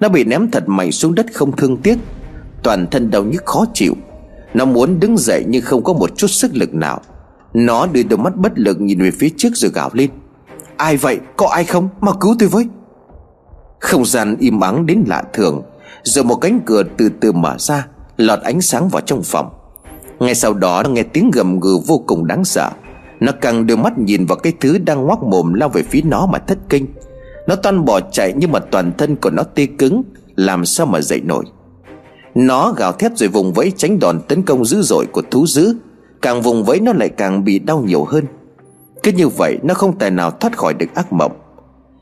Nó 0.00 0.08
bị 0.08 0.24
ném 0.24 0.50
thật 0.50 0.64
mạnh 0.66 0.92
xuống 0.92 1.14
đất 1.14 1.26
không 1.34 1.56
thương 1.56 1.76
tiếc. 1.76 1.98
Toàn 2.62 2.86
thân 2.90 3.10
đau 3.10 3.24
nhức 3.24 3.44
khó 3.46 3.64
chịu. 3.74 3.94
Nó 4.54 4.64
muốn 4.64 5.00
đứng 5.00 5.18
dậy 5.18 5.44
nhưng 5.48 5.62
không 5.62 5.84
có 5.84 5.92
một 5.92 6.16
chút 6.16 6.26
sức 6.26 6.50
lực 6.54 6.74
nào. 6.74 7.00
Nó 7.54 7.86
đưa 7.86 8.02
đôi 8.02 8.18
mắt 8.18 8.36
bất 8.36 8.52
lực 8.58 8.80
nhìn 8.80 9.02
về 9.02 9.10
phía 9.10 9.28
trước 9.36 9.50
rồi 9.54 9.70
gào 9.74 9.90
lên. 9.92 10.10
Ai 10.76 10.96
vậy? 10.96 11.18
Có 11.36 11.46
ai 11.46 11.64
không? 11.64 11.88
Mà 12.00 12.12
cứu 12.20 12.36
tôi 12.38 12.48
với. 12.48 12.66
Không 13.80 14.04
gian 14.04 14.36
im 14.38 14.60
ắng 14.60 14.86
đến 14.86 15.04
lạ 15.06 15.22
thường, 15.32 15.62
Rồi 16.02 16.24
một 16.24 16.34
cánh 16.34 16.60
cửa 16.66 16.82
từ 16.96 17.08
từ 17.20 17.32
mở 17.32 17.56
ra, 17.58 17.86
Lọt 18.16 18.40
ánh 18.40 18.60
sáng 18.60 18.88
vào 18.88 19.00
trong 19.00 19.22
phòng. 19.22 19.50
Ngay 20.20 20.34
sau 20.34 20.54
đó, 20.54 20.82
nó 20.82 20.90
nghe 20.90 21.02
tiếng 21.02 21.30
gầm 21.30 21.60
gừ 21.60 21.78
vô 21.86 22.04
cùng 22.06 22.26
đáng 22.26 22.44
sợ. 22.44 22.70
Nó 23.20 23.32
căng 23.32 23.66
đôi 23.66 23.76
mắt 23.76 23.98
nhìn 23.98 24.26
vào 24.26 24.38
cái 24.38 24.52
thứ 24.60 24.78
đang 24.78 25.02
ngoác 25.02 25.22
mồm 25.22 25.54
lao 25.54 25.68
về 25.68 25.82
phía 25.82 26.00
nó 26.04 26.26
mà 26.26 26.38
thất 26.38 26.58
kinh. 26.68 26.86
Nó 27.46 27.56
toan 27.56 27.84
bỏ 27.84 28.00
chạy 28.00 28.32
nhưng 28.36 28.52
mà 28.52 28.58
toàn 28.58 28.92
thân 28.98 29.16
của 29.16 29.30
nó 29.30 29.42
tê 29.42 29.66
cứng, 29.78 30.02
Làm 30.36 30.64
sao 30.64 30.86
mà 30.86 31.00
dậy 31.00 31.20
nổi. 31.20 31.44
Nó 32.34 32.72
gào 32.72 32.92
thét 32.92 33.18
rồi 33.18 33.28
vùng 33.28 33.52
vẫy 33.52 33.72
tránh 33.76 33.98
đòn 33.98 34.20
tấn 34.28 34.42
công 34.42 34.64
dữ 34.64 34.82
dội 34.82 35.06
của 35.12 35.22
thú 35.30 35.46
dữ. 35.46 35.76
Càng 36.22 36.42
vùng 36.42 36.64
vẫy 36.64 36.80
nó 36.80 36.92
lại 36.92 37.08
càng 37.08 37.44
bị 37.44 37.58
đau 37.58 37.82
nhiều 37.86 38.04
hơn. 38.04 38.24
Cứ 39.02 39.12
như 39.12 39.28
vậy, 39.28 39.58
nó 39.62 39.74
không 39.74 39.98
tài 39.98 40.10
nào 40.10 40.30
thoát 40.30 40.58
khỏi 40.58 40.74
được 40.74 40.94
ác 40.94 41.12
mộng. 41.12 41.32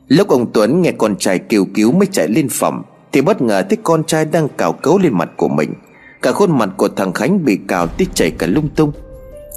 Lúc 0.08 0.28
ông 0.28 0.52
Tuấn 0.52 0.82
nghe 0.82 0.92
con 0.92 1.16
trai 1.16 1.38
kêu 1.38 1.66
cứu 1.74 1.92
mới 1.92 2.06
chạy 2.12 2.28
lên 2.28 2.48
phòng, 2.50 2.82
Thì 3.12 3.20
bất 3.20 3.42
ngờ 3.42 3.62
thấy 3.62 3.78
con 3.82 4.04
trai 4.04 4.24
đang 4.24 4.48
cào 4.48 4.72
cấu 4.72 4.98
lên 4.98 5.12
mặt 5.12 5.30
của 5.36 5.48
mình. 5.48 5.74
Cả 6.22 6.32
khuôn 6.32 6.58
mặt 6.58 6.68
của 6.76 6.88
thằng 6.88 7.12
Khánh 7.12 7.44
bị 7.44 7.58
cào 7.68 7.86
tít 7.86 8.08
chảy 8.14 8.30
cả 8.30 8.46
lung 8.46 8.68
tung. 8.76 8.92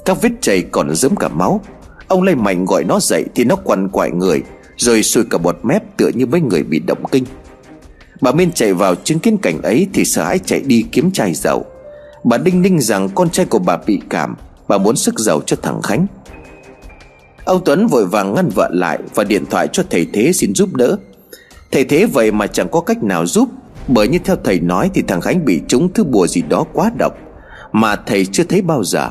Các 0.04 0.22
vết 0.22 0.30
chảy 0.40 0.62
còn 0.62 0.94
dớm 0.94 1.16
cả 1.16 1.28
máu. 1.28 1.60
Ông 2.08 2.22
lay 2.22 2.34
mạnh 2.34 2.64
gọi 2.64 2.84
nó 2.84 3.00
dậy 3.00 3.24
Thì 3.34 3.44
nó 3.44 3.56
quằn 3.56 3.88
quại 3.88 4.10
người, 4.10 4.42
Rồi 4.76 5.02
sùi 5.02 5.24
cả 5.30 5.38
bọt 5.38 5.56
mép 5.62 5.96
tựa 5.96 6.08
như 6.14 6.26
mấy 6.26 6.40
người 6.40 6.62
bị 6.62 6.78
động 6.78 7.04
kinh. 7.10 7.24
Bà 8.24 8.32
Miên 8.32 8.52
chạy 8.52 8.74
vào 8.74 8.94
chứng 8.94 9.18
kiến 9.18 9.36
cảnh 9.38 9.62
ấy 9.62 9.86
Thì 9.92 10.04
sợ 10.04 10.24
hãi 10.24 10.38
chạy 10.38 10.60
đi 10.60 10.84
kiếm 10.92 11.10
chai 11.10 11.34
dầu 11.34 11.64
Bà 12.24 12.38
đinh 12.38 12.62
ninh 12.62 12.80
rằng 12.80 13.08
con 13.14 13.30
trai 13.30 13.46
của 13.46 13.58
bà 13.58 13.76
bị 13.86 14.00
cảm, 14.10 14.36
Bà 14.68 14.78
muốn 14.78 14.96
sức 14.96 15.18
dầu 15.18 15.40
cho 15.46 15.56
thằng 15.62 15.82
Khánh. 15.82 16.06
Ông 17.44 17.62
Tuấn 17.64 17.86
vội 17.86 18.06
vàng 18.06 18.34
ngăn 18.34 18.48
vợ 18.48 18.68
lại 18.72 18.98
Và 19.14 19.24
điện 19.24 19.44
thoại 19.50 19.68
cho 19.72 19.82
thầy 19.90 20.06
Thế 20.12 20.32
xin 20.32 20.54
giúp 20.54 20.74
đỡ. 20.74 20.96
Thầy 21.72 21.84
Thế 21.84 22.06
vậy 22.06 22.32
mà 22.32 22.46
chẳng 22.46 22.68
có 22.68 22.80
cách 22.80 23.02
nào 23.02 23.26
giúp, 23.26 23.48
Bởi 23.88 24.08
như 24.08 24.18
theo 24.24 24.36
thầy 24.44 24.60
nói 24.60 24.90
Thì 24.94 25.02
thằng 25.02 25.20
Khánh 25.20 25.44
bị 25.44 25.60
trúng 25.68 25.92
thứ 25.92 26.04
bùa 26.04 26.26
gì 26.26 26.42
đó 26.42 26.64
quá 26.72 26.90
độc, 26.98 27.12
Mà 27.72 27.96
thầy 27.96 28.26
chưa 28.26 28.44
thấy 28.44 28.62
bao 28.62 28.84
giờ. 28.84 29.10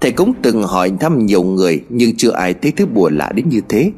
Thầy 0.00 0.12
cũng 0.12 0.32
từng 0.42 0.62
hỏi 0.62 0.92
thăm 1.00 1.26
nhiều 1.26 1.42
người 1.42 1.84
Nhưng 1.88 2.16
chưa 2.16 2.30
ai 2.30 2.54
thấy 2.54 2.72
thứ 2.72 2.86
bùa 2.86 3.08
lạ 3.08 3.32
đến 3.34 3.48
như 3.48 3.60
thế. 3.68 3.92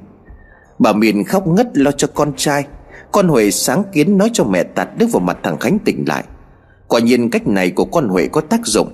Bà 0.78 0.92
Miền 0.92 1.24
khóc 1.24 1.46
ngất 1.46 1.78
lo 1.78 1.90
cho 1.90 2.08
con 2.14 2.32
trai 2.36 2.64
con 3.12 3.28
Huệ 3.28 3.50
sáng 3.50 3.82
kiến 3.92 4.18
nói 4.18 4.30
cho 4.32 4.44
mẹ 4.44 4.62
tạt 4.62 4.88
nước 4.98 5.06
vào 5.12 5.20
mặt 5.20 5.38
thằng 5.42 5.58
Khánh 5.58 5.78
tỉnh 5.78 6.04
lại. 6.06 6.24
Quả 6.88 7.00
nhiên 7.00 7.30
cách 7.30 7.46
này 7.46 7.70
của 7.70 7.84
con 7.84 8.08
Huệ 8.08 8.28
có 8.32 8.40
tác 8.40 8.66
dụng. 8.66 8.92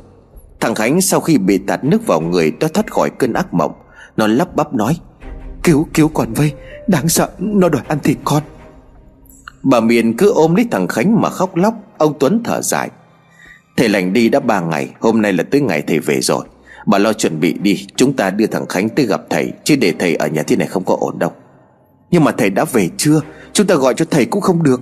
Thằng 0.61 0.74
Khánh 0.74 1.00
sau 1.00 1.20
khi 1.20 1.38
bị 1.38 1.59
tạt 1.59 1.85
nước 1.85 2.07
vào 2.07 2.20
người 2.20 2.52
Đã 2.61 2.68
thoát 2.74 2.92
khỏi 2.92 3.11
cơn 3.11 3.33
ác 3.33 3.54
mộng. 3.54 3.72
Nó 4.16 4.26
lắp 4.26 4.57
bắp 4.57 4.74
nói, 4.74 4.96
Cứu 5.62 5.88
cứu 5.94 6.09
con 6.09 6.33
vây 6.33 6.52
Đáng 6.87 7.09
sợ, 7.09 7.31
nó 7.38 7.68
đòi 7.68 7.83
ăn 7.88 7.98
thịt 8.00 8.16
con. 8.24 8.42
Bà 9.62 9.81
Miền 9.81 10.16
cứ 10.16 10.33
ôm 10.33 10.54
lấy 10.54 10.66
thằng 10.70 10.88
Khánh 10.88 11.20
mà 11.20 11.31
khóc 11.31 11.57
lóc, 11.57 11.74
Ông 11.98 12.14
Tuấn 12.20 12.40
thở 12.44 12.62
dài. 12.62 12.90
Thầy 13.76 13.88
lành 13.88 14.12
đi 14.12 14.28
đã 14.28 14.40
ba 14.40 14.61
ngày, 14.61 14.90
Hôm 15.00 15.22
nay 15.22 15.33
là 15.33 15.44
tới 15.50 15.61
ngày 15.61 15.83
thầy 15.87 15.98
về 15.98 16.20
rồi. 16.20 16.44
Bà 16.87 16.98
lo 16.98 17.12
chuẩn 17.12 17.40
bị 17.40 17.52
đi, 17.52 17.87
Chúng 17.96 18.12
ta 18.12 18.31
đưa 18.31 18.46
thằng 18.46 18.66
Khánh 18.66 18.88
tới 18.88 19.07
gặp 19.07 19.20
thầy, 19.31 19.52
Chứ 19.64 19.76
để 19.76 19.92
thầy 19.98 20.14
ở 20.14 20.26
nhà 20.26 20.42
thế 20.42 20.57
này 20.57 20.68
không 20.68 20.85
có 20.85 20.96
ổn 21.00 21.18
đâu. 21.18 21.33
Nhưng 22.11 22.24
mà 22.24 22.33
thầy 22.33 22.50
đã 22.50 22.64
về 22.64 22.88
chưa? 22.96 23.20
Chúng 23.59 23.66
ta 23.66 23.75
gọi 23.75 23.94
cho 23.94 24.05
thầy 24.11 24.25
cũng 24.25 24.40
không 24.40 24.62
được. 24.62 24.81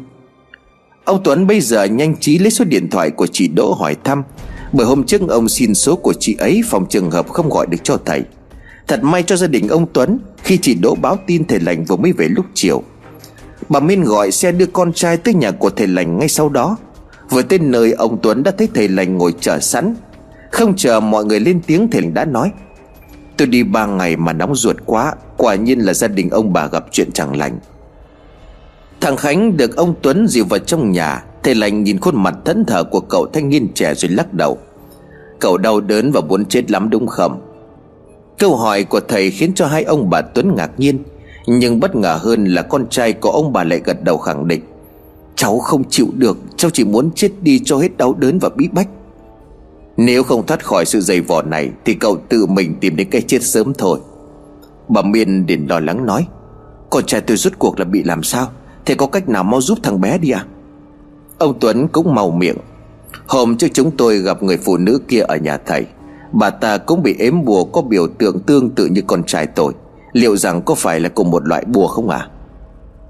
Ông 1.04 1.20
Tuấn 1.24 1.46
bây 1.46 1.60
giờ 1.60 1.84
nhanh 1.84 2.16
trí 2.16 2.38
lấy 2.38 2.50
số 2.50 2.64
điện 2.64 2.90
thoại 2.90 3.10
của 3.10 3.26
chị 3.26 3.48
Đỗ 3.48 3.72
hỏi 3.72 3.96
thăm, 4.04 4.22
Bởi 4.72 4.86
hôm 4.86 5.04
trước 5.04 5.20
ông 5.28 5.48
xin 5.48 5.74
số 5.74 5.96
của 5.96 6.14
chị 6.20 6.36
ấy 6.38 6.62
Phòng 6.66 6.86
trường 6.88 7.10
hợp 7.10 7.28
không 7.28 7.48
gọi 7.48 7.66
được 7.66 7.78
cho 7.82 7.98
thầy. 8.04 8.22
Thật 8.88 9.04
may 9.04 9.22
cho 9.22 9.36
gia 9.36 9.46
đình 9.46 9.68
ông 9.68 9.86
Tuấn, 9.92 10.18
Khi 10.42 10.58
chị 10.58 10.74
Đỗ 10.74 10.94
báo 10.94 11.18
tin 11.26 11.44
thầy 11.44 11.60
lành 11.60 11.84
vừa 11.84 11.96
mới 11.96 12.12
về 12.12 12.28
lúc 12.28 12.46
chiều. 12.54 12.82
Bà 13.68 13.80
Minh 13.80 14.04
gọi 14.04 14.30
xe 14.30 14.52
đưa 14.52 14.66
con 14.66 14.92
trai 14.92 15.16
tới 15.16 15.34
nhà 15.34 15.50
của 15.50 15.70
thầy 15.70 15.86
lành 15.86 16.18
ngay 16.18 16.28
sau 16.28 16.48
đó. 16.48 16.76
Vừa 17.30 17.42
tới 17.42 17.58
nơi, 17.58 17.92
ông 17.92 18.18
Tuấn 18.22 18.42
đã 18.42 18.50
thấy 18.50 18.68
thầy 18.74 18.88
lành 18.88 19.18
ngồi 19.18 19.34
chờ 19.40 19.60
sẵn. 19.60 19.94
Không 20.50 20.76
chờ 20.76 21.00
mọi 21.00 21.24
người 21.24 21.40
lên 21.40 21.60
tiếng, 21.66 21.90
thầy 21.90 22.02
lành 22.02 22.14
đã 22.14 22.24
nói, 22.24 22.50
Tôi 23.36 23.48
đi 23.48 23.62
ba 23.62 23.86
ngày 23.86 24.16
mà 24.16 24.32
nóng 24.32 24.54
ruột 24.56 24.76
quá, 24.86 25.14
Quả 25.36 25.54
nhiên 25.54 25.78
là 25.78 25.94
gia 25.94 26.08
đình 26.08 26.30
ông 26.30 26.52
bà 26.52 26.66
gặp 26.66 26.84
chuyện 26.92 27.12
chẳng 27.12 27.36
lành. 27.36 27.58
Thằng 29.00 29.16
Khánh 29.16 29.56
được 29.56 29.76
ông 29.76 29.94
Tuấn 30.02 30.26
dìu 30.28 30.44
vào 30.44 30.58
trong 30.58 30.92
nhà, 30.92 31.24
Thầy 31.42 31.54
lành 31.54 31.84
nhìn 31.84 32.00
khuôn 32.00 32.22
mặt 32.22 32.34
thẫn 32.44 32.64
thờ 32.64 32.84
của 32.84 33.00
cậu 33.00 33.26
thanh 33.32 33.48
niên 33.48 33.68
trẻ 33.74 33.94
rồi 33.94 34.10
lắc 34.10 34.32
đầu. 34.32 34.58
Cậu 35.40 35.58
đau 35.58 35.80
đớn 35.80 36.12
và 36.12 36.20
muốn 36.20 36.44
chết 36.44 36.70
lắm 36.70 36.90
đúng 36.90 37.06
không? 37.06 37.40
Câu 38.38 38.56
hỏi 38.56 38.84
của 38.84 39.00
thầy 39.08 39.30
khiến 39.30 39.54
cho 39.54 39.66
hai 39.66 39.84
ông 39.84 40.10
bà 40.10 40.20
Tuấn 40.22 40.54
ngạc 40.56 40.70
nhiên, 40.76 40.98
Nhưng 41.46 41.80
bất 41.80 41.96
ngờ 41.96 42.18
hơn 42.22 42.44
là 42.44 42.62
con 42.62 42.88
trai 42.88 43.12
của 43.12 43.30
ông 43.30 43.52
bà 43.52 43.64
lại 43.64 43.80
gật 43.84 44.04
đầu 44.04 44.18
khẳng 44.18 44.48
định, 44.48 44.60
Cháu 45.36 45.58
không 45.58 45.84
chịu 45.90 46.06
được, 46.14 46.38
Cháu 46.56 46.70
chỉ 46.70 46.84
muốn 46.84 47.10
chết 47.14 47.30
đi 47.40 47.58
cho 47.64 47.78
hết 47.78 47.96
đau 47.96 48.14
đớn 48.14 48.38
và 48.38 48.48
bí 48.56 48.68
bách. 48.72 48.88
Nếu 49.96 50.22
không 50.22 50.46
thoát 50.46 50.64
khỏi 50.64 50.84
sự 50.84 51.00
dày 51.00 51.20
vò 51.20 51.42
này, 51.42 51.70
Thì 51.84 51.94
cậu 51.94 52.16
tự 52.28 52.46
mình 52.46 52.74
tìm 52.80 52.96
đến 52.96 53.08
cái 53.10 53.22
chết 53.22 53.42
sớm 53.42 53.74
thôi. 53.74 53.98
Bà 54.88 55.02
Miên 55.02 55.44
liền 55.48 55.66
lo 55.68 55.80
lắng 55.80 56.06
nói, 56.06 56.26
Con 56.90 57.06
trai 57.06 57.20
tôi 57.20 57.36
rốt 57.36 57.52
cuộc 57.58 57.78
là 57.78 57.84
bị 57.84 58.02
làm 58.02 58.22
sao? 58.22 58.50
Thế 58.86 58.94
có 58.94 59.06
cách 59.06 59.28
nào 59.28 59.44
mau 59.44 59.60
giúp 59.60 59.78
thằng 59.82 60.00
bé 60.00 60.18
đi 60.18 60.30
à? 60.30 60.44
Ông 61.38 61.58
Tuấn 61.60 61.88
cũng 61.88 62.14
màu 62.14 62.30
miệng. 62.30 62.56
Hôm 63.26 63.56
trước 63.56 63.68
chúng 63.72 63.90
tôi 63.90 64.18
gặp 64.18 64.42
người 64.42 64.56
phụ 64.56 64.76
nữ 64.76 65.00
kia 65.08 65.20
ở 65.20 65.36
nhà 65.36 65.58
thầy. 65.66 65.86
Bà 66.32 66.50
ta 66.50 66.78
cũng 66.78 67.02
bị 67.02 67.16
ếm 67.18 67.44
bùa 67.44 67.64
có 67.64 67.82
biểu 67.82 68.06
tượng 68.18 68.40
tương 68.40 68.70
tự 68.70 68.86
như 68.86 69.02
con 69.06 69.24
trai 69.24 69.46
tôi. 69.46 69.72
Liệu 70.12 70.36
rằng 70.36 70.62
có 70.62 70.74
phải 70.74 71.00
là 71.00 71.08
cùng 71.08 71.30
một 71.30 71.46
loại 71.46 71.64
bùa 71.64 71.86
không 71.86 72.08
à? 72.08 72.28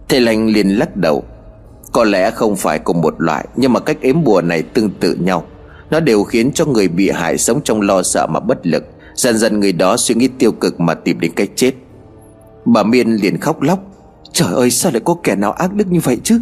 Thầy 0.09 0.21
lành 0.21 0.47
liền 0.47 0.69
lắc 0.69 0.97
đầu. 0.97 1.25
Có 1.93 2.05
lẽ 2.05 2.31
không 2.31 2.57
phải 2.57 2.79
cùng 2.79 3.01
một 3.01 3.15
loại, 3.19 3.47
Nhưng 3.57 3.73
mà 3.73 3.81
cách 3.81 3.97
ếm 4.01 4.25
bùa 4.25 4.41
này 4.41 4.63
tương 4.63 4.91
tự 4.91 5.15
nhau. 5.15 5.45
Nó 5.91 6.01
đều 6.01 6.25
khiến 6.25 6.53
cho 6.53 6.65
người 6.65 6.89
bị 6.89 7.11
hại 7.11 7.39
sống 7.39 7.61
trong 7.65 7.81
lo 7.81 8.03
sợ 8.03 8.27
mà 8.27 8.41
bất 8.41 8.67
lực. 8.67 8.85
Dần 9.15 9.39
dần 9.39 9.61
người 9.61 9.73
đó 9.73 9.97
suy 9.97 10.15
nghĩ 10.15 10.29
tiêu 10.29 10.53
cực 10.53 10.81
mà 10.81 10.95
tìm 10.95 11.21
đến 11.21 11.33
cách 11.37 11.49
chết. 11.57 11.73
Bà 12.65 12.83
Miên 12.83 13.13
liền 13.13 13.41
khóc 13.41 13.63
lóc. 13.63 13.79
Trời 14.33 14.55
ơi, 14.55 14.71
sao 14.71 14.93
lại 14.93 15.01
có 15.05 15.17
kẻ 15.23 15.35
nào 15.35 15.53
ác 15.53 15.75
đức 15.75 15.87
như 15.91 16.01
vậy 16.01 16.21
chứ? 16.25 16.41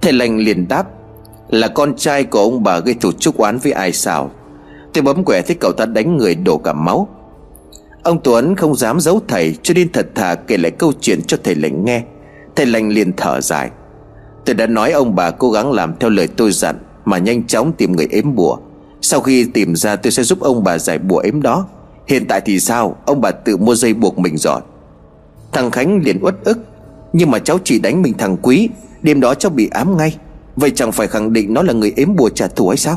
Thầy 0.00 0.12
lành 0.12 0.38
liền 0.38 0.68
đáp, 0.68 0.86
Là 1.48 1.68
con 1.68 1.96
trai 1.96 2.24
của 2.24 2.38
ông 2.38 2.62
bà 2.62 2.78
gây 2.78 2.94
thủ 2.94 3.12
chúc 3.18 3.36
oán 3.36 3.58
với 3.58 3.72
ai 3.72 3.92
sao? 3.92 4.30
Tôi 4.92 5.02
bấm 5.02 5.24
quẻ 5.24 5.42
thấy 5.42 5.56
cậu 5.60 5.72
ta 5.72 5.86
đánh 5.86 6.16
người 6.16 6.34
đổ 6.34 6.58
cả 6.58 6.72
máu. 6.72 7.08
Ông 8.02 8.20
Tuấn 8.24 8.56
không 8.56 8.74
dám 8.74 9.00
giấu 9.00 9.20
thầy, 9.28 9.56
Cho 9.62 9.74
nên 9.74 9.92
thật 9.92 10.06
thà 10.14 10.34
kể 10.34 10.56
lại 10.56 10.70
câu 10.70 10.92
chuyện 11.00 11.22
cho 11.26 11.36
thầy 11.44 11.54
lành 11.54 11.84
nghe. 11.84 12.02
Thầy 12.56 12.66
lành 12.66 12.88
liền 12.88 13.12
thở 13.16 13.40
dài. 13.40 13.70
Tôi 14.44 14.54
đã 14.54 14.66
nói 14.66 14.92
ông 14.92 15.14
bà 15.14 15.30
cố 15.30 15.50
gắng 15.50 15.72
làm 15.72 15.94
theo 16.00 16.10
lời 16.10 16.28
tôi 16.36 16.52
dặn, 16.52 16.78
Mà 17.04 17.18
nhanh 17.18 17.46
chóng 17.46 17.72
tìm 17.72 17.92
người 17.92 18.08
ếm 18.10 18.34
bùa. 18.34 18.58
Sau 19.00 19.20
khi 19.20 19.44
tìm 19.44 19.76
ra, 19.76 19.96
tôi 19.96 20.10
sẽ 20.10 20.22
giúp 20.22 20.40
ông 20.40 20.64
bà 20.64 20.78
giải 20.78 20.98
bùa 20.98 21.18
ếm 21.18 21.42
đó. 21.42 21.66
Hiện 22.06 22.26
tại 22.28 22.40
thì 22.40 22.60
sao? 22.60 22.96
Ông 23.06 23.20
bà 23.20 23.30
tự 23.30 23.56
mua 23.56 23.74
dây 23.74 23.94
buộc 23.94 24.18
mình 24.18 24.38
rồi. 24.38 24.60
Thằng 25.52 25.70
Khánh 25.70 26.00
liền 26.02 26.18
uất 26.22 26.34
ức. 26.44 26.58
Nhưng 27.12 27.30
mà 27.30 27.38
cháu 27.38 27.58
chỉ 27.64 27.78
đánh 27.78 28.02
mình 28.02 28.14
thằng 28.18 28.36
Quý, 28.42 28.68
Đêm 29.02 29.20
đó 29.20 29.34
cháu 29.34 29.50
bị 29.50 29.68
ám 29.70 29.96
ngay. 29.96 30.16
Vậy 30.56 30.70
chẳng 30.70 30.92
phải 30.92 31.06
khẳng 31.06 31.32
định 31.32 31.54
nó 31.54 31.62
là 31.62 31.72
người 31.72 31.92
ếm 31.96 32.16
bùa 32.16 32.28
trả 32.28 32.46
thù 32.48 32.68
hay 32.68 32.76
sao? 32.76 32.96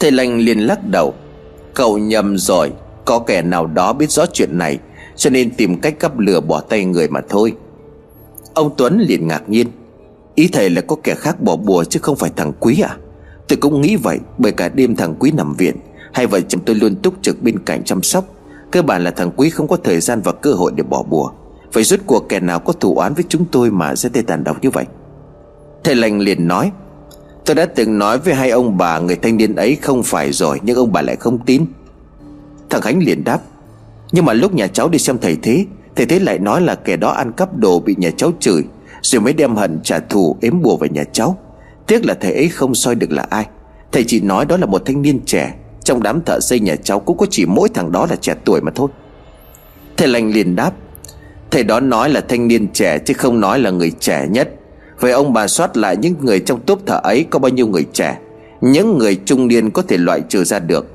Thầy 0.00 0.10
lành 0.10 0.38
liền 0.38 0.58
lắc 0.58 0.88
đầu. 0.88 1.14
Cậu 1.74 1.98
nhầm 1.98 2.38
rồi, 2.38 2.72
Có 3.04 3.18
kẻ 3.18 3.42
nào 3.42 3.66
đó 3.66 3.92
biết 3.92 4.10
rõ 4.10 4.26
chuyện 4.32 4.58
này, 4.58 4.78
Cho 5.16 5.30
nên 5.30 5.50
tìm 5.50 5.80
cách 5.80 5.98
cắp 5.98 6.18
lửa 6.18 6.40
bỏ 6.40 6.60
tay 6.60 6.84
người 6.84 7.08
mà 7.08 7.20
thôi. 7.28 7.52
Ông 8.54 8.70
Tuấn 8.76 8.98
liền 9.08 9.28
ngạc 9.28 9.42
nhiên. 9.48 9.66
Ý 10.34 10.48
thầy 10.52 10.70
là 10.70 10.80
có 10.80 10.96
kẻ 11.02 11.14
khác 11.14 11.42
bỏ 11.42 11.56
bùa 11.56 11.84
chứ 11.84 12.00
không 12.02 12.16
phải 12.16 12.30
thằng 12.36 12.52
Quý 12.60 12.80
à? 12.80 12.96
Tôi 13.48 13.56
cũng 13.56 13.80
nghĩ 13.80 13.96
vậy, 13.96 14.18
Bởi 14.38 14.52
cả 14.52 14.68
đêm 14.68 14.96
thằng 14.96 15.14
Quý 15.18 15.30
nằm 15.30 15.54
viện. 15.54 15.76
Hai 16.12 16.26
vợ 16.26 16.40
chồng 16.40 16.62
tôi 16.64 16.76
luôn 16.76 16.96
túc 16.96 17.14
trực 17.22 17.42
bên 17.42 17.58
cạnh 17.58 17.84
chăm 17.84 18.02
sóc. 18.02 18.24
Cơ 18.74 18.82
bản 18.82 19.04
là 19.04 19.10
thằng 19.10 19.30
Quý 19.36 19.50
không 19.50 19.68
có 19.68 19.76
thời 19.76 20.00
gian 20.00 20.20
và 20.20 20.32
cơ 20.32 20.52
hội 20.52 20.72
để 20.74 20.82
bỏ 20.82 21.02
bùa. 21.02 21.30
Phải 21.72 21.84
rút 21.84 22.00
cuộc 22.06 22.28
kẻ 22.28 22.40
nào 22.40 22.60
có 22.60 22.72
thủ 22.72 22.96
án 22.96 23.14
với 23.14 23.24
chúng 23.28 23.44
tôi 23.52 23.70
mà 23.70 23.96
ra 23.96 24.10
tay 24.12 24.22
tàn 24.22 24.44
độc 24.44 24.62
như 24.62 24.70
vậy? 24.70 24.84
Thầy 25.84 25.94
lành 25.94 26.20
liền 26.20 26.48
nói, 26.48 26.72
Tôi 27.44 27.54
đã 27.54 27.66
từng 27.66 27.98
nói 27.98 28.18
với 28.18 28.34
hai 28.34 28.50
ông 28.50 28.76
bà 28.78 28.98
Người 28.98 29.16
thanh 29.16 29.36
niên 29.36 29.54
ấy 29.54 29.76
không 29.82 30.02
phải 30.02 30.32
rồi, 30.32 30.60
Nhưng 30.62 30.76
ông 30.76 30.92
bà 30.92 31.02
lại 31.02 31.16
không 31.16 31.38
tin. 31.38 31.66
Thằng 32.70 32.82
Khánh 32.82 33.02
liền 33.02 33.24
đáp, 33.24 33.40
Nhưng 34.12 34.24
mà 34.24 34.32
lúc 34.32 34.54
nhà 34.54 34.66
cháu 34.66 34.88
đi 34.88 34.98
xem 34.98 35.18
thầy 35.18 35.36
thế 35.42 35.66
Thầy 35.96 36.06
thế 36.06 36.18
lại 36.18 36.38
nói 36.38 36.60
là 36.60 36.74
kẻ 36.74 36.96
đó 36.96 37.10
ăn 37.10 37.32
cắp 37.32 37.56
đồ 37.56 37.80
Bị 37.80 37.94
nhà 37.98 38.10
cháu 38.16 38.32
chửi, 38.40 38.62
Rồi 39.02 39.20
mới 39.20 39.32
đem 39.32 39.56
hận 39.56 39.80
trả 39.82 39.98
thù 39.98 40.36
ếm 40.40 40.62
bùa 40.62 40.76
về 40.76 40.88
nhà 40.88 41.04
cháu. 41.12 41.38
Tiếc 41.86 42.06
là 42.06 42.14
thầy 42.14 42.32
ấy 42.32 42.48
không 42.48 42.74
soi 42.74 42.94
được 42.94 43.10
là 43.10 43.26
ai. 43.30 43.46
Thầy 43.92 44.04
chỉ 44.06 44.20
nói 44.20 44.44
đó 44.44 44.56
là 44.56 44.66
một 44.66 44.82
thanh 44.86 45.02
niên 45.02 45.20
trẻ 45.26 45.54
trong 45.84 46.02
đám 46.02 46.20
thợ 46.22 46.40
xây 46.40 46.60
nhà 46.60 46.76
cháu 46.76 47.00
cũng 47.00 47.16
có 47.16 47.26
chỉ 47.30 47.46
mỗi 47.46 47.68
thằng 47.68 47.92
đó 47.92 48.06
là 48.10 48.16
trẻ 48.16 48.34
tuổi 48.44 48.60
mà 48.60 48.72
thôi. 48.74 48.88
Thầy 49.96 50.08
lành 50.08 50.32
liền 50.32 50.56
đáp, 50.56 50.72
Thầy 51.50 51.64
đó 51.64 51.80
nói 51.80 52.10
là 52.10 52.20
thanh 52.20 52.48
niên 52.48 52.68
trẻ 52.72 52.98
Chứ 52.98 53.14
không 53.14 53.40
nói 53.40 53.58
là 53.58 53.70
người 53.70 53.90
trẻ 53.90 54.26
nhất. 54.30 54.48
Vậy 55.00 55.12
ông 55.12 55.32
bà 55.32 55.46
soát 55.46 55.76
lại 55.76 55.96
những 55.96 56.14
người 56.20 56.40
trong 56.40 56.60
tốp 56.60 56.78
thợ 56.86 57.00
ấy 57.02 57.26
Có 57.30 57.38
bao 57.38 57.48
nhiêu 57.48 57.66
người 57.66 57.86
trẻ? 57.92 58.18
Những 58.60 58.98
người 58.98 59.20
trung 59.24 59.48
niên 59.48 59.70
có 59.70 59.82
thể 59.82 59.96
loại 59.96 60.20
trừ 60.28 60.44
ra 60.44 60.58
được. 60.58 60.86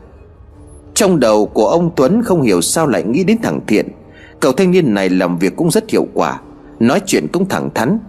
Trong 0.93 1.19
đầu 1.19 1.45
của 1.45 1.67
ông 1.67 1.91
Tuấn 1.95 2.23
Không 2.23 2.41
hiểu 2.41 2.62
sao 2.62 2.88
lại 2.88 3.04
nghĩ 3.04 3.23
đến 3.23 3.38
thằng 3.43 3.60
Thiện. 3.67 3.88
Cậu 4.39 4.52
thanh 4.52 4.71
niên 4.71 4.93
này 4.93 5.10
làm 5.10 5.38
việc 5.38 5.56
cũng 5.56 5.71
rất 5.71 5.89
hiệu 5.89 6.08
quả, 6.13 6.39
Nói 6.80 7.02
chuyện 7.06 7.28
cũng 7.34 7.49
thẳng 7.49 7.69
thắn. 7.75 7.99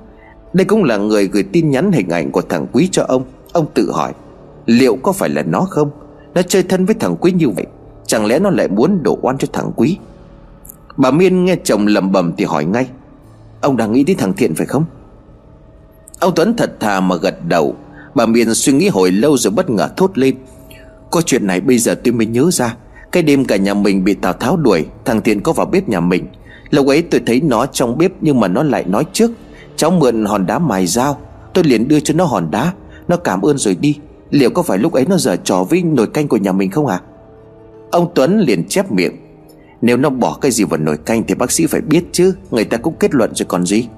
Đây 0.52 0.64
cũng 0.64 0.84
là 0.84 0.96
người 0.96 1.26
gửi 1.26 1.42
tin 1.42 1.70
nhắn 1.70 1.92
hình 1.92 2.08
ảnh 2.08 2.30
của 2.30 2.42
thằng 2.42 2.66
Quý 2.72 2.88
cho 2.92 3.04
ông. 3.08 3.24
Ông 3.52 3.66
tự 3.74 3.92
hỏi, 3.92 4.12
Liệu 4.66 4.96
có 5.02 5.12
phải 5.12 5.28
là 5.28 5.42
nó 5.42 5.66
không? 5.70 5.90
Nó 6.34 6.42
chơi 6.42 6.62
thân 6.62 6.84
với 6.84 6.94
thằng 6.94 7.16
Quý 7.20 7.32
như 7.32 7.48
vậy, 7.48 7.66
Chẳng 8.06 8.26
lẽ 8.26 8.38
nó 8.38 8.50
lại 8.50 8.68
muốn 8.68 9.02
đổ 9.02 9.18
oan 9.22 9.38
cho 9.38 9.48
thằng 9.52 9.70
Quý? 9.76 9.98
Bà 10.96 11.10
Miên 11.10 11.44
nghe 11.44 11.56
chồng 11.64 11.86
lầm 11.86 12.12
bầm 12.12 12.32
thì 12.36 12.44
hỏi 12.44 12.64
ngay, 12.64 12.86
Ông 13.60 13.76
đang 13.76 13.92
nghĩ 13.92 14.04
đến 14.04 14.16
thằng 14.16 14.32
Thiện 14.32 14.54
phải 14.54 14.66
không? 14.66 14.84
Ông 16.18 16.32
Tuấn 16.36 16.56
thật 16.56 16.80
thà 16.80 17.00
mà 17.00 17.16
gật 17.16 17.44
đầu. 17.48 17.74
Bà 18.14 18.26
Miên 18.26 18.54
suy 18.54 18.72
nghĩ 18.72 18.88
hồi 18.88 19.10
lâu 19.10 19.36
rồi 19.36 19.50
bất 19.50 19.70
ngờ 19.70 19.88
thốt 19.96 20.18
lên, 20.18 20.34
Có 21.10 21.22
chuyện 21.22 21.46
này 21.46 21.60
bây 21.60 21.78
giờ 21.78 21.94
tôi 22.04 22.12
mới 22.12 22.26
nhớ 22.26 22.50
ra, 22.52 22.76
Cái 23.12 23.22
đêm 23.22 23.44
cả 23.44 23.56
nhà 23.56 23.74
mình 23.74 24.04
bị 24.04 24.14
Tào 24.14 24.32
Tháo 24.32 24.56
đuổi, 24.56 24.86
Thằng 25.04 25.22
Thiện 25.22 25.40
có 25.40 25.52
vào 25.52 25.66
bếp 25.66 25.88
nhà 25.88 26.00
mình. 26.00 26.26
Lúc 26.70 26.86
ấy 26.86 27.02
tôi 27.02 27.20
thấy 27.26 27.40
nó 27.40 27.66
trong 27.66 27.98
bếp 27.98 28.12
Nhưng 28.20 28.40
mà 28.40 28.48
nó 28.48 28.62
lại 28.62 28.84
nói 28.84 29.04
trước, 29.12 29.30
Cháu 29.76 29.90
mượn 29.90 30.24
hòn 30.24 30.46
đá 30.46 30.58
mài 30.58 30.86
dao, 30.86 31.20
Tôi 31.54 31.64
liền 31.64 31.88
đưa 31.88 32.00
cho 32.00 32.14
nó 32.14 32.24
hòn 32.24 32.50
đá, 32.50 32.72
Nó 33.08 33.16
cảm 33.16 33.42
ơn 33.42 33.58
rồi 33.58 33.76
đi. 33.80 33.98
Liệu 34.30 34.50
có 34.50 34.62
phải 34.62 34.78
lúc 34.78 34.92
ấy 34.92 35.06
nó 35.08 35.16
giở 35.16 35.36
trò 35.36 35.64
với 35.70 35.82
nồi 35.82 36.06
canh 36.06 36.28
của 36.28 36.36
nhà 36.36 36.52
mình 36.52 36.70
không 36.70 36.86
à 36.86 37.00
Ông 37.90 38.10
Tuấn 38.14 38.38
liền 38.38 38.68
chép 38.68 38.92
miệng. 38.92 39.16
Nếu 39.82 39.96
nó 39.96 40.10
bỏ 40.10 40.38
cái 40.40 40.50
gì 40.50 40.64
vào 40.64 40.80
nồi 40.80 40.96
canh 40.96 41.22
Thì 41.22 41.34
bác 41.34 41.50
sĩ 41.50 41.66
phải 41.66 41.80
biết 41.80 42.04
chứ, 42.12 42.34
Người 42.50 42.64
ta 42.64 42.76
cũng 42.76 42.94
kết 43.00 43.14
luận 43.14 43.34
rồi 43.34 43.46
còn 43.48 43.66
gì. 43.66 43.88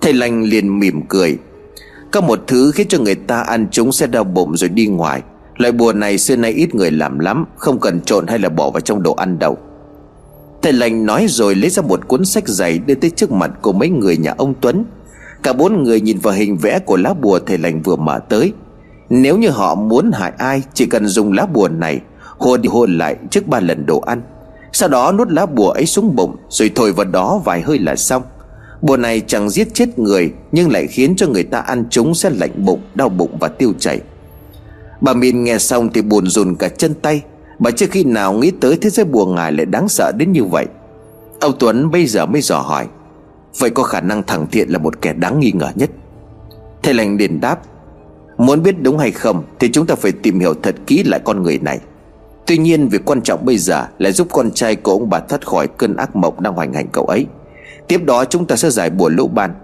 Thầy 0.00 0.12
lành 0.12 0.42
liền 0.42 0.78
mỉm 0.78 1.02
cười. 1.08 1.38
Có 2.12 2.20
một 2.20 2.40
thứ 2.46 2.70
khiến 2.74 2.88
cho 2.88 2.98
người 2.98 3.14
ta 3.14 3.40
ăn 3.40 3.66
chúng 3.70 3.92
sẽ 3.92 4.06
đau 4.06 4.24
bụng 4.24 4.56
rồi 4.56 4.68
đi 4.68 4.86
ngoài. 4.86 5.22
Loại 5.56 5.72
bùa 5.72 5.92
này 5.92 6.18
xưa 6.18 6.36
nay 6.36 6.52
ít 6.52 6.74
người 6.74 6.90
làm 6.90 7.18
lắm, 7.18 7.44
Không 7.56 7.80
cần 7.80 8.00
trộn 8.00 8.26
hay 8.26 8.38
là 8.38 8.48
bỏ 8.48 8.70
vào 8.70 8.80
trong 8.80 9.02
đồ 9.02 9.14
ăn 9.14 9.38
đâu. 9.38 9.58
Thầy 10.62 10.72
lành 10.72 11.06
nói 11.06 11.26
rồi 11.28 11.54
lấy 11.54 11.70
ra 11.70 11.82
một 11.82 12.08
cuốn 12.08 12.24
sách 12.24 12.48
dày 12.48 12.78
Đưa 12.78 12.94
tới 12.94 13.10
trước 13.10 13.32
mặt 13.32 13.50
của 13.62 13.72
mấy 13.72 13.88
người 13.88 14.16
nhà 14.16 14.34
ông 14.38 14.54
Tuấn. 14.60 14.84
Cả 15.42 15.52
bốn 15.52 15.82
người 15.82 16.00
nhìn 16.00 16.18
vào 16.18 16.34
hình 16.34 16.56
vẽ 16.56 16.78
của 16.78 16.96
lá 16.96 17.14
bùa 17.14 17.38
thầy 17.38 17.58
lành 17.58 17.82
vừa 17.82 17.96
mở 17.96 18.18
tới. 18.28 18.52
Nếu 19.14 19.36
như 19.36 19.50
họ 19.50 19.74
muốn 19.74 20.10
hại 20.14 20.32
ai, 20.38 20.62
Chỉ 20.74 20.86
cần 20.86 21.06
dùng 21.06 21.32
lá 21.32 21.46
bùa 21.46 21.68
này 21.68 22.00
Hôn 22.38 22.62
đi 22.62 22.68
hôn 22.68 22.98
lại 22.98 23.16
trước 23.30 23.48
ba 23.48 23.60
lần 23.60 23.86
đồ 23.86 24.00
ăn. 24.00 24.22
Sau 24.72 24.88
đó 24.88 25.12
nuốt 25.12 25.28
lá 25.30 25.46
bùa 25.46 25.70
ấy 25.70 25.86
xuống 25.86 26.16
bụng, 26.16 26.36
Rồi 26.48 26.70
thổi 26.74 26.92
vào 26.92 27.04
đó 27.04 27.40
vài 27.44 27.60
hơi 27.60 27.78
là 27.78 27.96
xong. 27.96 28.22
Bùa 28.82 28.96
này 28.96 29.22
chẳng 29.26 29.50
giết 29.50 29.74
chết 29.74 29.98
người, 29.98 30.32
Nhưng 30.52 30.72
lại 30.72 30.86
khiến 30.86 31.16
cho 31.16 31.26
người 31.26 31.42
ta 31.42 31.58
ăn 31.58 31.84
chúng 31.90 32.14
sẽ 32.14 32.30
lạnh 32.30 32.64
bụng, 32.64 32.80
Đau 32.94 33.08
bụng 33.08 33.36
và 33.40 33.48
tiêu 33.48 33.72
chảy. 33.78 34.00
Bà 35.00 35.12
miên 35.14 35.44
nghe 35.44 35.58
xong 35.58 35.88
thì 35.92 36.02
buồn 36.02 36.26
rùn 36.26 36.54
cả 36.54 36.68
chân 36.68 36.94
tay. 36.94 37.22
Bà 37.58 37.70
chưa 37.70 37.86
khi 37.86 38.04
nào 38.04 38.32
nghĩ 38.32 38.50
tới 38.60 38.78
thế 38.80 38.90
giới 38.90 39.04
bùa 39.04 39.26
ngài 39.26 39.52
lại 39.52 39.66
đáng 39.66 39.88
sợ 39.88 40.12
đến 40.16 40.32
như 40.32 40.44
vậy. 40.44 40.66
Ông 41.40 41.52
Tuấn 41.58 41.90
bây 41.90 42.06
giờ 42.06 42.26
mới 42.26 42.42
dò 42.42 42.58
hỏi, 42.58 42.86
Vậy 43.58 43.70
có 43.70 43.82
khả 43.82 44.00
năng 44.00 44.22
thằng 44.22 44.46
Thiện 44.52 44.68
là 44.68 44.78
một 44.78 45.02
kẻ 45.02 45.12
đáng 45.12 45.40
nghi 45.40 45.52
ngờ 45.54 45.70
nhất? 45.74 45.90
Thầy 46.82 46.94
lành 46.94 47.16
liền 47.16 47.40
đáp 47.40 47.60
Muốn 48.42 48.62
biết 48.62 48.82
đúng 48.82 48.98
hay 48.98 49.10
không 49.10 49.42
Thì 49.58 49.70
chúng 49.72 49.86
ta 49.86 49.94
phải 49.94 50.12
tìm 50.12 50.40
hiểu 50.40 50.54
thật 50.62 50.74
kỹ 50.86 51.02
lại 51.02 51.20
con 51.24 51.42
người 51.42 51.58
này. 51.58 51.80
Tuy 52.46 52.58
nhiên, 52.58 52.88
việc 52.88 53.04
quan 53.04 53.22
trọng 53.22 53.44
bây 53.44 53.58
giờ 53.58 53.86
Là 53.98 54.10
giúp 54.10 54.28
con 54.30 54.50
trai 54.50 54.76
của 54.76 54.92
ông 54.92 55.10
bà 55.10 55.20
thoát 55.20 55.46
khỏi 55.46 55.68
cơn 55.68 55.96
ác 55.96 56.16
mộng 56.16 56.42
đang 56.42 56.54
hoành 56.54 56.72
hành 56.72 56.88
cậu 56.92 57.04
ấy. 57.04 57.26
Tiếp 57.88 58.04
đó, 58.04 58.24
chúng 58.24 58.46
ta 58.46 58.56
sẽ 58.56 58.70
giải 58.70 58.90
bùa 58.90 59.08
lũ 59.08 59.28
ban. 59.28 59.54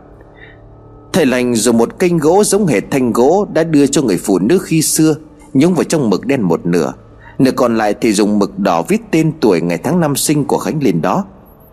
Thầy 1.12 1.26
lành 1.26 1.54
dùng 1.54 1.78
một 1.78 1.98
kênh 1.98 2.18
gỗ 2.18 2.44
giống 2.44 2.66
hệt 2.66 2.82
thanh 2.90 3.12
gỗ 3.12 3.46
Đã 3.52 3.64
đưa 3.64 3.86
cho 3.86 4.02
người 4.02 4.18
phụ 4.18 4.38
nữ 4.38 4.58
khi 4.62 4.82
xưa, 4.82 5.14
Nhúng 5.52 5.74
vào 5.74 5.84
trong 5.84 6.10
mực 6.10 6.26
đen 6.26 6.42
một 6.42 6.66
nửa. 6.66 6.92
Nửa 7.38 7.50
còn 7.50 7.76
lại 7.78 7.94
thì 8.00 8.12
dùng 8.12 8.38
mực 8.38 8.58
đỏ 8.58 8.82
viết 8.82 9.00
tên 9.10 9.32
tuổi 9.40 9.60
ngày 9.60 9.78
tháng 9.78 10.00
năm 10.00 10.16
sinh 10.16 10.44
của 10.44 10.58
Khánh 10.58 10.82
lên 10.82 11.02
đó. 11.02 11.24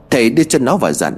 Thầy 0.09 0.29
đưa 0.29 0.43
cho 0.43 0.59
nó 0.59 0.77
và 0.77 0.91
dặn 0.91 1.17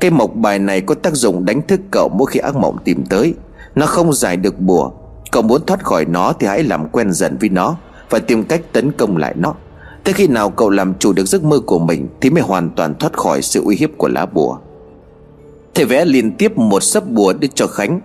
Cây 0.00 0.10
mộc 0.10 0.34
bài 0.34 0.58
này 0.58 0.80
có 0.80 0.94
tác 0.94 1.14
dụng 1.14 1.44
đánh 1.44 1.62
thức 1.62 1.80
cậu 1.90 2.08
mỗi 2.08 2.26
khi 2.30 2.40
ác 2.40 2.56
mộng 2.56 2.76
tìm 2.84 3.04
tới. 3.06 3.34
Nó 3.74 3.86
không 3.86 4.12
giải 4.12 4.36
được 4.36 4.60
bùa 4.60 4.90
Cậu 5.34 5.42
muốn 5.42 5.66
thoát 5.66 5.84
khỏi 5.84 6.04
nó 6.04 6.32
thì 6.40 6.46
hãy 6.46 6.62
làm 6.62 6.88
quen 6.88 7.12
dần 7.12 7.36
với 7.40 7.48
nó 7.48 7.76
Và 8.10 8.18
tìm 8.18 8.44
cách 8.44 8.60
tấn 8.72 8.92
công 8.92 9.16
lại 9.16 9.34
nó. 9.38 9.54
Tới 10.04 10.14
khi 10.14 10.26
nào 10.26 10.50
cậu 10.50 10.70
làm 10.70 10.94
chủ 10.98 11.12
được 11.12 11.26
giấc 11.26 11.44
mơ 11.44 11.60
của 11.66 11.78
mình 11.78 12.08
Thì 12.20 12.30
mới 12.30 12.42
hoàn 12.42 12.70
toàn 12.70 12.94
thoát 12.98 13.12
khỏi 13.12 13.42
sự 13.42 13.62
uy 13.64 13.76
hiếp 13.76 13.90
của 13.96 14.08
lá 14.08 14.26
bùa. 14.26 14.58
Thầy 15.74 15.84
vẽ 15.84 16.04
liên 16.04 16.32
tiếp 16.36 16.58
một 16.58 16.80
sấp 16.82 17.10
bùa 17.10 17.32
đưa 17.32 17.48
cho 17.54 17.66
Khánh. 17.66 18.00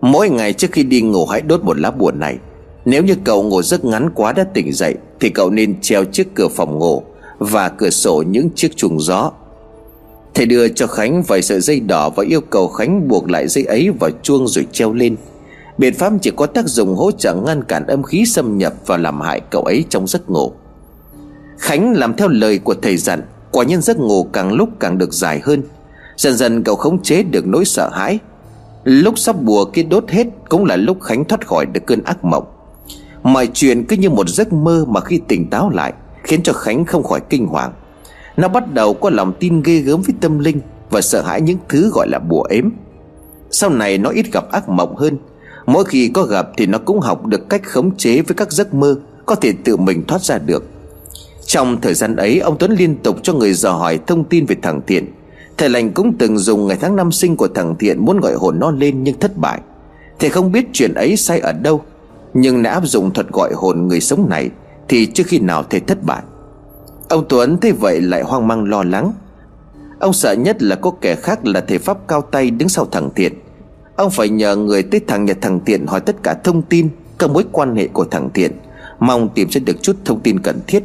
Mỗi 0.00 0.28
ngày 0.28 0.52
trước 0.52 0.72
khi 0.72 0.82
đi 0.82 1.00
ngủ 1.00 1.26
hãy 1.26 1.40
đốt 1.40 1.64
một 1.64 1.78
lá 1.78 1.90
bùa 1.90 2.10
này. 2.10 2.38
Nếu 2.84 3.02
như 3.02 3.14
cậu 3.24 3.42
ngủ 3.42 3.62
giấc 3.62 3.84
ngắn 3.84 4.10
quá 4.14 4.32
đã 4.32 4.44
tỉnh 4.44 4.72
dậy 4.72 4.94
Thì 5.20 5.28
cậu 5.28 5.50
nên 5.50 5.80
treo 5.80 6.04
trước 6.04 6.26
cửa 6.34 6.48
phòng 6.48 6.78
ngủ 6.78 7.02
Và 7.38 7.68
cửa 7.68 7.90
sổ 7.90 8.24
những 8.26 8.50
chiếc 8.54 8.76
chuồng 8.76 9.00
gió. 9.00 9.32
Thầy 10.34 10.46
đưa 10.46 10.68
cho 10.68 10.86
Khánh 10.86 11.22
vài 11.22 11.42
sợi 11.42 11.60
dây 11.60 11.80
đỏ 11.80 12.10
Và 12.10 12.24
yêu 12.24 12.40
cầu 12.40 12.68
Khánh 12.68 13.08
buộc 13.08 13.30
lại 13.30 13.48
dây 13.48 13.64
ấy 13.64 13.90
vào 14.00 14.10
chuông 14.22 14.48
rồi 14.48 14.66
treo 14.72 14.92
lên. 14.92 15.16
Biện 15.78 15.94
pháp 15.94 16.12
chỉ 16.22 16.30
có 16.36 16.46
tác 16.46 16.66
dụng 16.66 16.94
hỗ 16.94 17.10
trợ 17.10 17.34
ngăn 17.34 17.64
cản 17.64 17.86
âm 17.86 18.02
khí 18.02 18.24
xâm 18.26 18.58
nhập 18.58 18.72
Và 18.86 18.96
làm 18.96 19.20
hại 19.20 19.40
cậu 19.50 19.62
ấy 19.62 19.84
trong 19.88 20.06
giấc 20.06 20.30
ngủ. 20.30 20.52
Khánh 21.58 21.92
làm 21.92 22.16
theo 22.16 22.28
lời 22.28 22.58
của 22.58 22.74
thầy 22.82 22.96
dặn, 22.96 23.22
Quả 23.50 23.64
nhân 23.64 23.82
giấc 23.82 23.98
ngủ 23.98 24.24
càng 24.32 24.52
lúc 24.52 24.68
càng 24.80 24.98
được 24.98 25.12
dài 25.12 25.40
hơn. 25.44 25.62
Dần 26.16 26.36
dần 26.36 26.64
cậu 26.64 26.76
khống 26.76 27.02
chế 27.02 27.22
được 27.22 27.46
nỗi 27.46 27.64
sợ 27.64 27.90
hãi. 27.92 28.18
Lúc 28.84 29.18
sắp 29.18 29.42
bùa 29.42 29.64
kia 29.64 29.82
đốt 29.82 30.10
hết 30.10 30.26
Cũng 30.48 30.64
là 30.64 30.76
lúc 30.76 31.02
Khánh 31.02 31.24
thoát 31.24 31.46
khỏi 31.46 31.66
được 31.66 31.86
cơn 31.86 32.04
ác 32.04 32.24
mộng. 32.24 32.44
Mọi 33.22 33.48
chuyện 33.54 33.84
cứ 33.84 33.96
như 33.96 34.10
một 34.10 34.28
giấc 34.28 34.52
mơ 34.52 34.84
Mà 34.88 35.00
khi 35.00 35.20
tỉnh 35.28 35.50
táo 35.50 35.70
lại, 35.70 35.92
Khiến 36.22 36.42
cho 36.42 36.52
Khánh 36.52 36.84
không 36.84 37.02
khỏi 37.02 37.20
kinh 37.30 37.46
hoàng. 37.46 37.72
Nó 38.36 38.48
bắt 38.48 38.74
đầu 38.74 38.94
có 38.94 39.10
lòng 39.10 39.32
tin 39.40 39.62
ghê 39.62 39.76
gớm 39.76 40.02
với 40.02 40.14
tâm 40.20 40.38
linh 40.38 40.60
Và 40.90 41.00
sợ 41.00 41.22
hãi 41.22 41.40
những 41.40 41.58
thứ 41.68 41.90
gọi 41.94 42.08
là 42.08 42.18
bùa 42.18 42.42
ếm. 42.42 42.70
Sau 43.50 43.70
này 43.70 43.98
nó 43.98 44.10
ít 44.10 44.26
gặp 44.32 44.50
ác 44.50 44.68
mộng 44.68 44.96
hơn 44.96 45.18
Mỗi 45.66 45.84
khi 45.84 46.08
có 46.08 46.22
gặp 46.22 46.48
thì 46.56 46.66
nó 46.66 46.78
cũng 46.78 47.00
học 47.00 47.26
được 47.26 47.48
cách 47.48 47.62
khống 47.64 47.96
chế 47.96 48.22
với 48.22 48.34
các 48.34 48.52
giấc 48.52 48.74
mơ 48.74 48.96
Có 49.26 49.34
thể 49.34 49.52
tự 49.64 49.76
mình 49.76 50.04
thoát 50.06 50.22
ra 50.22 50.38
được. 50.38 50.64
Trong 51.46 51.80
thời 51.80 51.94
gian 51.94 52.16
ấy, 52.16 52.38
Ông 52.38 52.56
Tuấn 52.58 52.72
liên 52.72 52.96
tục 52.96 53.16
cho 53.22 53.32
người 53.32 53.52
dò 53.52 53.72
hỏi 53.72 54.00
thông 54.06 54.24
tin 54.24 54.46
về 54.46 54.56
thằng 54.62 54.80
Thiện. 54.86 55.12
Thầy 55.58 55.68
lành 55.68 55.92
cũng 55.92 56.18
từng 56.18 56.38
dùng 56.38 56.66
ngày 56.66 56.76
tháng 56.80 56.96
năm 56.96 57.12
sinh 57.12 57.36
của 57.36 57.48
thằng 57.48 57.76
Thiện 57.78 58.04
Muốn 58.04 58.20
gọi 58.20 58.34
hồn 58.34 58.58
nó 58.58 58.70
lên 58.70 59.04
nhưng 59.04 59.20
thất 59.20 59.36
bại. 59.36 59.60
Thầy 60.18 60.30
không 60.30 60.52
biết 60.52 60.66
chuyện 60.72 60.94
ấy 60.94 61.16
sai 61.16 61.38
ở 61.40 61.52
đâu, 61.52 61.82
Nhưng 62.34 62.62
đã 62.62 62.70
áp 62.70 62.86
dụng 62.86 63.10
thuật 63.10 63.28
gọi 63.32 63.52
hồn 63.54 63.88
người 63.88 64.00
sống 64.00 64.28
này 64.30 64.50
Thì 64.88 65.06
chưa 65.06 65.24
khi 65.24 65.38
nào 65.38 65.62
thầy 65.70 65.80
thất 65.80 66.02
bại. 66.02 66.22
Ông 67.08 67.24
Tuấn 67.28 67.58
thấy 67.58 67.72
vậy 67.72 68.00
lại 68.00 68.22
hoang 68.22 68.48
mang 68.48 68.64
lo 68.64 68.82
lắng. 68.82 69.12
Ông 70.00 70.12
sợ 70.12 70.32
nhất 70.32 70.62
là 70.62 70.76
có 70.76 70.92
kẻ 71.00 71.14
khác 71.14 71.46
là 71.46 71.60
thầy 71.60 71.78
Pháp 71.78 72.08
cao 72.08 72.22
tay 72.22 72.50
đứng 72.50 72.68
sau 72.68 72.86
thằng 72.92 73.10
Thiện. 73.16 73.32
Ông 73.96 74.10
phải 74.10 74.28
nhờ 74.28 74.56
người 74.56 74.82
tới 74.82 75.00
thằng 75.06 75.24
nhà 75.24 75.34
thằng 75.40 75.60
tiện 75.60 75.86
hỏi 75.86 76.00
tất 76.00 76.16
cả 76.22 76.34
thông 76.44 76.62
tin, 76.62 76.88
Các 77.18 77.30
mối 77.30 77.44
quan 77.52 77.76
hệ 77.76 77.88
của 77.88 78.04
thằng 78.04 78.30
tiện 78.34 78.52
Mong 78.98 79.28
tìm 79.34 79.48
ra 79.50 79.60
được 79.64 79.82
chút 79.82 79.96
thông 80.04 80.20
tin 80.20 80.40
cần 80.40 80.60
thiết. 80.66 80.84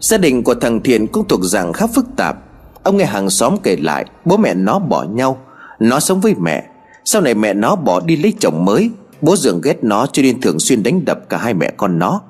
Gia 0.00 0.18
đình 0.18 0.42
của 0.42 0.54
thằng 0.54 0.80
Thiện 0.82 1.06
cũng 1.06 1.28
thuộc 1.28 1.40
dạng 1.42 1.72
khá 1.72 1.86
phức 1.86 2.06
tạp. 2.16 2.38
Ông 2.82 2.96
nghe 2.96 3.04
hàng 3.04 3.30
xóm 3.30 3.56
kể 3.62 3.76
lại, 3.76 4.04
Bố 4.24 4.36
mẹ 4.36 4.54
nó 4.54 4.78
bỏ 4.78 5.02
nhau. 5.02 5.38
Nó 5.78 6.00
sống 6.00 6.20
với 6.20 6.34
mẹ. 6.40 6.64
Sau 7.04 7.22
này 7.22 7.34
mẹ 7.34 7.54
nó 7.54 7.76
bỏ 7.76 8.00
đi 8.00 8.16
lấy 8.16 8.32
chồng 8.40 8.64
mới, 8.64 8.90
Bố 9.20 9.36
dường 9.36 9.60
ghét 9.60 9.84
nó 9.84 10.06
cho 10.06 10.22
nên 10.22 10.40
thường 10.40 10.58
xuyên 10.58 10.82
đánh 10.82 11.04
đập 11.04 11.28
cả 11.28 11.38
hai 11.38 11.54
mẹ 11.54 11.72
con 11.76 11.98
nó. 11.98 12.20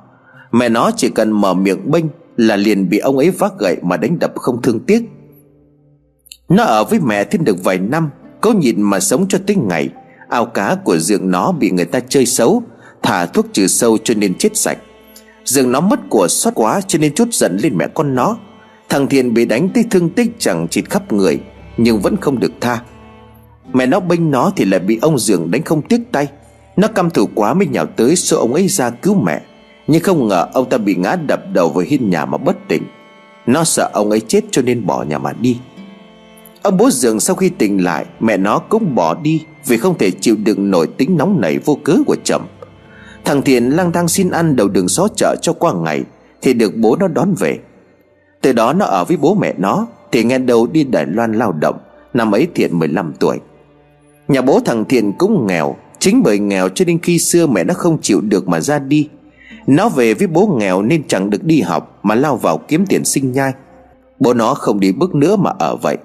Mẹ 0.53 0.69
nó 0.69 0.91
chỉ 0.97 1.11
cần 1.11 1.33
mở 1.33 1.55
miệng 1.55 1.91
bênh 1.91 2.05
Là 2.37 2.57
liền 2.57 2.89
bị 2.89 2.99
ông 2.99 3.19
ấy 3.19 3.31
vác 3.31 3.59
gậy 3.59 3.77
mà 3.83 3.97
đánh 3.97 4.19
đập 4.19 4.33
không 4.35 4.63
thương 4.63 4.81
tiếc. 4.81 5.03
Nó 6.49 6.63
ở 6.63 6.85
với 6.85 7.01
mẹ 7.01 7.25
thêm 7.25 7.45
được 7.45 7.65
vài 7.65 7.79
năm 7.79 8.11
Cố 8.41 8.53
nhịn 8.53 8.83
mà 8.83 9.01
sống 9.01 9.27
cho 9.29 9.39
tới 9.47 9.57
ngày. 9.57 9.89
Ao 10.29 10.47
cá 10.47 10.75
của 10.85 10.99
dường 10.99 11.31
nó 11.31 11.53
bị 11.53 11.71
người 11.71 11.85
ta 11.85 12.01
chơi 12.01 12.27
xấu, 12.27 12.63
Thả 13.03 13.27
thuốc 13.27 13.47
trừ 13.53 13.67
sâu 13.67 13.99
cho 14.05 14.15
nên 14.15 14.35
chết 14.35 14.57
sạch. 14.57 14.79
Dường 15.45 15.73
nó 15.73 15.81
mất 15.81 16.01
của 16.11 16.29
xót 16.29 16.55
quá 16.55 16.81
cho 16.81 16.99
nên 16.99 17.15
chút 17.15 17.35
giận 17.35 17.57
lên 17.63 17.77
mẹ 17.77 17.87
con 17.95 18.15
nó. 18.15 18.37
Thằng 18.89 19.07
Thiện 19.07 19.35
bị 19.35 19.45
đánh 19.45 19.69
tới 19.75 19.85
thương 19.91 20.11
tích 20.11 20.31
chẳng 20.39 20.69
chịt 20.71 20.91
khắp 20.91 21.13
người, 21.13 21.41
Nhưng 21.77 22.01
vẫn 22.01 22.17
không 22.17 22.41
được 22.41 22.53
tha. 22.61 22.83
Mẹ 23.73 23.87
nó 23.87 24.01
bênh 24.01 24.31
nó 24.31 24.53
thì 24.57 24.65
lại 24.65 24.81
bị 24.81 24.99
ông 25.03 25.19
Dường 25.19 25.51
đánh 25.51 25.63
không 25.63 25.83
tiếc 25.83 26.01
tay. 26.13 26.29
Nó 26.77 26.89
căm 26.89 27.11
thù 27.11 27.29
quá 27.35 27.55
mới 27.55 27.67
nhào 27.67 27.87
tới 27.87 28.17
xô 28.17 28.39
ông 28.39 28.55
ấy 28.55 28.69
ra 28.69 28.91
cứu 28.91 29.15
mẹ. 29.15 29.41
Nhưng 29.87 30.03
không 30.03 30.29
ngờ 30.29 30.47
ông 30.53 30.69
ta 30.69 30.79
bị 30.79 30.95
ngã 30.95 31.17
đập 31.27 31.41
đầu 31.53 31.69
vào 31.69 31.85
hiên 31.89 32.11
nhà 32.11 32.25
mà 32.25 32.39
bất 32.39 32.57
tỉnh. 32.69 32.83
Nó 33.47 33.65
sợ 33.65 33.91
ông 33.93 34.11
ấy 34.11 34.21
chết 34.21 34.45
cho 34.51 34.63
nên 34.63 34.87
bỏ 34.87 35.03
nhà 35.03 35.19
mà 35.19 35.33
đi. 35.33 35.59
Ông 36.63 36.77
bố 36.77 36.91
Dường 36.91 37.21
sau 37.21 37.37
khi 37.37 37.49
tỉnh 37.49 37.85
lại, 37.85 38.07
Mẹ 38.21 38.37
nó 38.37 38.59
cũng 38.59 38.95
bỏ 38.95 39.15
đi 39.15 39.45
Vì 39.67 39.77
không 39.77 39.99
thể 39.99 40.11
chịu 40.11 40.37
đựng 40.45 40.71
nổi 40.71 40.87
tính 40.87 41.17
nóng 41.17 41.41
nảy 41.41 41.59
vô 41.59 41.79
cớ 41.85 41.97
của 42.07 42.17
chồng. 42.25 42.43
Thằng 43.25 43.43
Thiện 43.43 43.71
lang 43.71 43.93
thang 43.93 44.09
xin 44.09 44.31
ăn 44.31 44.57
đầu 44.57 44.69
đường 44.69 44.89
xó 44.89 45.09
chợ 45.17 45.37
cho 45.43 45.53
qua 45.53 45.73
ngày, 45.75 46.05
Thì 46.43 46.53
được 46.55 46.77
bố 46.77 46.97
nó 46.97 47.09
đón 47.09 47.35
về. 47.39 47.59
Từ 48.41 48.53
đó 48.53 48.73
nó 48.73 48.85
ở 48.85 49.05
với 49.05 49.17
bố 49.17 49.35
mẹ 49.35 49.55
nó, 49.59 49.87
Thì 50.13 50.25
nghe 50.25 50.39
đầu 50.39 50.67
đi 50.67 50.85
Đài 50.85 51.07
Loan 51.07 51.33
lao 51.33 51.53
động, 51.53 51.79
Năm 52.15 52.35
ấy 52.35 52.47
Thiện 52.55 52.79
15 52.79 53.13
tuổi. 53.21 53.39
Nhà 54.29 54.43
bố 54.43 54.61
thằng 54.65 54.85
Thiện 54.85 55.13
cũng 55.13 55.47
nghèo, 55.47 55.77
Chính 55.99 56.23
bởi 56.23 56.39
nghèo 56.39 56.69
cho 56.69 56.85
nên 56.85 56.99
khi 56.99 57.19
xưa 57.19 57.47
mẹ 57.47 57.65
nó 57.65 57.75
không 57.75 57.99
chịu 58.03 58.21
được 58.21 58.49
mà 58.49 58.61
ra 58.61 58.79
đi. 58.79 59.09
Nó 59.67 59.89
về 59.89 60.15
với 60.15 60.27
bố 60.27 60.57
nghèo 60.59 60.83
nên 60.83 61.03
chẳng 61.09 61.31
được 61.31 61.45
đi 61.45 61.61
học 61.61 61.99
Mà 62.03 62.15
lao 62.15 62.37
vào 62.37 62.59
kiếm 62.59 62.87
tiền 62.87 63.05
sinh 63.05 63.33
nhai. 63.33 63.53
Bố 64.21 64.35
nó 64.35 64.55
không 64.55 64.81
đi 64.81 64.93
bước 64.93 65.15
nữa 65.15 65.37
mà 65.37 65.51
ở 65.59 65.77
vậy. 65.77 65.99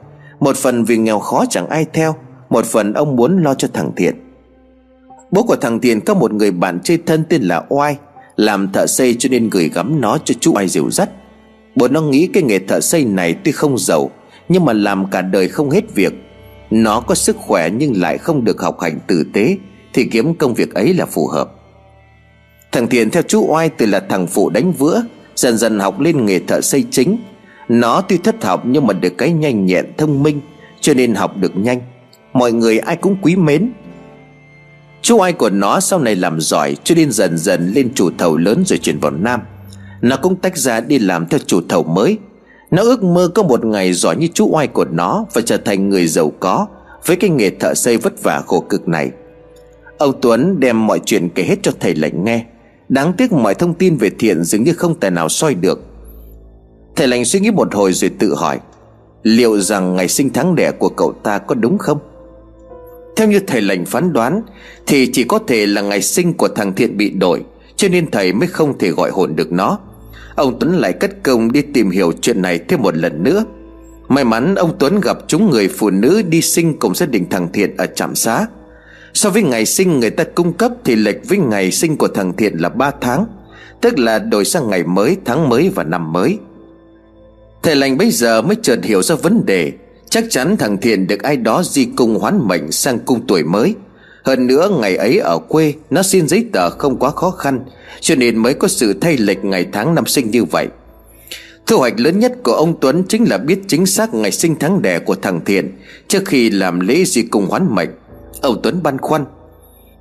Một 0.43 0.55
phần 0.55 0.83
vì 0.83 0.97
nghèo 0.97 1.19
khó 1.19 1.45
chẳng 1.49 1.69
ai 1.69 1.85
theo, 1.93 2.15
Một 2.49 2.65
phần 2.65 2.93
ông 2.93 3.15
muốn 3.15 3.43
lo 3.43 3.53
cho 3.53 3.67
thằng 3.73 3.91
Thiện. 3.95 4.15
Bố 5.31 5.43
của 5.43 5.55
thằng 5.55 5.79
Thiện 5.79 6.01
có 6.01 6.13
một 6.13 6.33
người 6.33 6.51
bạn 6.51 6.79
chơi 6.83 6.97
thân 7.05 7.23
tên 7.29 7.41
là 7.41 7.63
Oai, 7.69 7.97
Làm 8.35 8.71
thợ 8.71 8.87
xây 8.87 9.15
cho 9.19 9.29
nên 9.29 9.49
gửi 9.49 9.69
gắm 9.73 10.01
nó 10.01 10.17
cho 10.25 10.33
chú 10.39 10.53
Oai 10.55 10.67
dìu 10.67 10.91
dắt. 10.91 11.09
Bố 11.75 11.87
nó 11.87 12.01
nghĩ 12.01 12.27
cái 12.27 12.43
nghề 12.43 12.59
thợ 12.59 12.79
xây 12.79 13.05
này 13.05 13.35
tuy 13.43 13.51
không 13.51 13.77
giàu, 13.77 14.09
Nhưng 14.49 14.65
mà 14.65 14.73
làm 14.73 15.09
cả 15.11 15.21
đời 15.21 15.47
không 15.47 15.69
hết 15.69 15.95
việc. 15.95 16.13
Nó 16.71 16.99
có 16.99 17.15
sức 17.15 17.37
khỏe 17.37 17.69
nhưng 17.69 18.01
lại 18.01 18.17
không 18.17 18.43
được 18.43 18.61
học 18.61 18.79
hành 18.79 18.99
tử 19.07 19.25
tế, 19.33 19.57
Thì 19.93 20.05
kiếm 20.05 20.35
công 20.35 20.53
việc 20.53 20.73
ấy 20.73 20.93
là 20.93 21.05
phù 21.05 21.27
hợp. 21.27 21.51
Thằng 22.71 22.87
Thiện 22.87 23.09
theo 23.09 23.23
chú 23.23 23.45
Oai 23.47 23.69
từ 23.69 23.85
là 23.85 23.99
thằng 23.99 24.27
phụ 24.27 24.49
đánh 24.49 24.71
vữa, 24.71 25.03
Dần 25.35 25.57
dần 25.57 25.79
học 25.79 25.99
lên 25.99 26.25
nghề 26.25 26.39
thợ 26.39 26.61
xây 26.61 26.85
chính. 26.91 27.17
Nó 27.69 28.01
tuy 28.01 28.17
thất 28.17 28.43
học 28.43 28.63
nhưng 28.65 28.87
mà 28.87 28.93
được 28.93 29.17
cái 29.17 29.31
nhanh 29.31 29.65
nhẹn, 29.65 29.85
thông 29.97 30.23
minh, 30.23 30.41
Cho 30.81 30.93
nên 30.93 31.15
học 31.15 31.37
được 31.37 31.57
nhanh. 31.57 31.81
Mọi 32.33 32.51
người 32.51 32.79
ai 32.79 32.95
cũng 32.95 33.15
quý 33.21 33.35
mến. 33.35 33.71
Chú 35.01 35.17
Oai 35.17 35.33
của 35.33 35.49
nó 35.49 35.79
sau 35.79 35.99
này 35.99 36.15
làm 36.15 36.41
giỏi, 36.41 36.75
Cho 36.83 36.95
nên 36.95 37.11
dần 37.11 37.37
dần 37.37 37.71
lên 37.75 37.93
chủ 37.95 38.09
thầu 38.17 38.37
lớn 38.37 38.63
rồi 38.65 38.79
chuyển 38.79 38.99
vào 38.99 39.11
Nam. 39.11 39.39
Nó 40.01 40.17
cũng 40.17 40.35
tách 40.35 40.57
ra 40.57 40.81
đi 40.81 40.99
làm 40.99 41.27
theo 41.27 41.39
chủ 41.45 41.61
thầu 41.69 41.83
mới. 41.83 42.17
Nó 42.71 42.81
ước 42.81 43.03
mơ 43.03 43.29
có 43.35 43.43
một 43.43 43.65
ngày 43.65 43.93
giỏi 43.93 44.15
như 44.15 44.27
chú 44.33 44.49
oai 44.51 44.67
của 44.67 44.85
nó 44.85 45.25
Và 45.33 45.41
trở 45.41 45.57
thành 45.57 45.89
người 45.89 46.07
giàu 46.07 46.31
có 46.39 46.67
Với 47.05 47.15
cái 47.15 47.29
nghề 47.29 47.49
thợ 47.49 47.73
xây 47.73 47.97
vất 47.97 48.23
vả 48.23 48.41
khổ 48.47 48.59
cực 48.69 48.87
này. 48.87 49.11
Ông 49.97 50.13
Tuấn 50.21 50.59
đem 50.59 50.87
mọi 50.87 50.99
chuyện 51.05 51.29
kể 51.35 51.43
hết 51.43 51.55
cho 51.61 51.71
thầy 51.79 51.95
lệnh 51.95 52.23
nghe. 52.23 52.45
Đáng 52.89 53.13
tiếc 53.13 53.31
mọi 53.31 53.55
thông 53.55 53.73
tin 53.73 53.97
về 53.97 54.09
Thiện 54.19 54.43
dường 54.43 54.63
như 54.63 54.73
không 54.73 54.99
tài 54.99 55.11
nào 55.11 55.29
soi 55.29 55.53
được. 55.53 55.92
Thầy 56.95 57.07
lành 57.07 57.25
suy 57.25 57.39
nghĩ 57.39 57.51
một 57.51 57.75
hồi 57.75 57.93
rồi 57.93 58.11
tự 58.19 58.35
hỏi 58.35 58.59
Liệu 59.23 59.59
rằng 59.59 59.95
ngày 59.95 60.07
sinh 60.07 60.33
tháng 60.33 60.55
đẻ 60.55 60.71
của 60.71 60.89
cậu 60.89 61.13
ta 61.23 61.37
có 61.37 61.55
đúng 61.55 61.77
không? 61.77 61.99
Theo 63.15 63.27
như 63.27 63.39
thầy 63.47 63.61
lành 63.61 63.85
phán 63.85 64.13
đoán 64.13 64.41
Thì 64.87 65.09
chỉ 65.13 65.23
có 65.23 65.39
thể 65.47 65.65
là 65.65 65.81
ngày 65.81 66.01
sinh 66.01 66.33
của 66.33 66.47
thằng 66.47 66.73
Thiện 66.73 66.97
bị 66.97 67.09
đổi 67.09 67.43
Cho 67.75 67.87
nên 67.87 68.11
thầy 68.11 68.33
mới 68.33 68.47
không 68.47 68.77
thể 68.77 68.91
gọi 68.91 69.11
hồn 69.11 69.35
được 69.35 69.51
nó. 69.51 69.79
Ông 70.35 70.59
Tuấn 70.59 70.77
lại 70.77 70.93
cất 70.93 71.23
công 71.23 71.51
đi 71.51 71.61
tìm 71.61 71.89
hiểu 71.89 72.11
chuyện 72.21 72.41
này 72.41 72.59
thêm 72.59 72.81
một 72.81 72.97
lần 72.97 73.23
nữa. 73.23 73.45
May 74.07 74.23
mắn 74.23 74.55
ông 74.55 74.75
Tuấn 74.79 75.01
gặp 75.01 75.17
chúng 75.27 75.49
người 75.49 75.67
phụ 75.67 75.89
nữ 75.89 76.21
đi 76.21 76.41
sinh 76.41 76.79
cùng 76.79 76.95
gia 76.95 77.05
đình 77.05 77.25
thằng 77.29 77.47
Thiện 77.53 77.77
ở 77.77 77.85
trạm 77.85 78.15
xá. 78.15 78.47
So 79.13 79.29
với 79.29 79.43
ngày 79.43 79.65
sinh 79.65 79.99
người 79.99 80.09
ta 80.09 80.23
cung 80.23 80.53
cấp 80.53 80.71
thì 80.83 80.95
lệch 80.95 81.29
với 81.29 81.37
ngày 81.37 81.71
sinh 81.71 81.97
của 81.97 82.07
thằng 82.07 82.33
Thiện 82.37 82.57
là 82.57 82.69
3 82.69 82.91
tháng 83.01 83.25
Tức 83.81 83.99
là 83.99 84.19
đổi 84.19 84.45
sang 84.45 84.69
ngày 84.69 84.83
mới, 84.83 85.17
tháng 85.25 85.49
mới 85.49 85.69
và 85.69 85.83
năm 85.83 86.13
mới. 86.13 86.37
Thầy 87.63 87.75
lành 87.75 87.97
bây 87.97 88.11
giờ 88.11 88.41
mới 88.41 88.55
chợt 88.61 88.79
hiểu 88.83 89.01
ra 89.01 89.15
vấn 89.15 89.45
đề. 89.45 89.71
Chắc 90.09 90.25
chắn 90.29 90.57
thằng 90.57 90.77
Thiện 90.77 91.07
được 91.07 91.23
ai 91.23 91.37
đó 91.37 91.63
di 91.63 91.85
cung 91.85 92.19
hoán 92.19 92.47
mệnh 92.47 92.71
sang 92.71 92.99
cung 92.99 93.27
tuổi 93.27 93.43
mới. 93.43 93.75
Hơn 94.23 94.47
nữa, 94.47 94.69
ngày 94.81 94.95
ấy 94.95 95.17
ở 95.17 95.39
quê, 95.47 95.73
Nó 95.89 96.03
xin 96.03 96.27
giấy 96.27 96.45
tờ 96.53 96.69
không 96.69 96.99
quá 96.99 97.11
khó 97.11 97.31
khăn, 97.31 97.59
Cho 98.01 98.15
nên 98.15 98.37
mới 98.37 98.53
có 98.53 98.67
sự 98.67 98.93
thay 99.01 99.17
lệch 99.17 99.45
ngày 99.45 99.67
tháng 99.71 99.95
năm 99.95 100.05
sinh 100.05 100.31
như 100.31 100.43
vậy. 100.43 100.67
Thu 101.67 101.77
hoạch 101.77 101.99
lớn 101.99 102.19
nhất 102.19 102.33
của 102.43 102.53
ông 102.53 102.79
Tuấn 102.81 103.03
chính 103.09 103.23
là 103.29 103.37
biết 103.37 103.59
chính 103.67 103.85
xác 103.85 104.13
ngày 104.13 104.31
sinh 104.31 104.55
tháng 104.59 104.81
đẻ 104.81 104.99
của 104.99 105.15
thằng 105.15 105.41
Thiện 105.45 105.71
Trước 106.07 106.25
khi 106.25 106.49
làm 106.49 106.79
lễ 106.79 107.03
di 107.05 107.21
cung 107.21 107.47
hoán 107.49 107.75
mệnh. 107.75 107.89
Ông 108.41 108.59
Tuấn 108.63 108.83
băn 108.83 108.97
khoăn, 108.97 109.25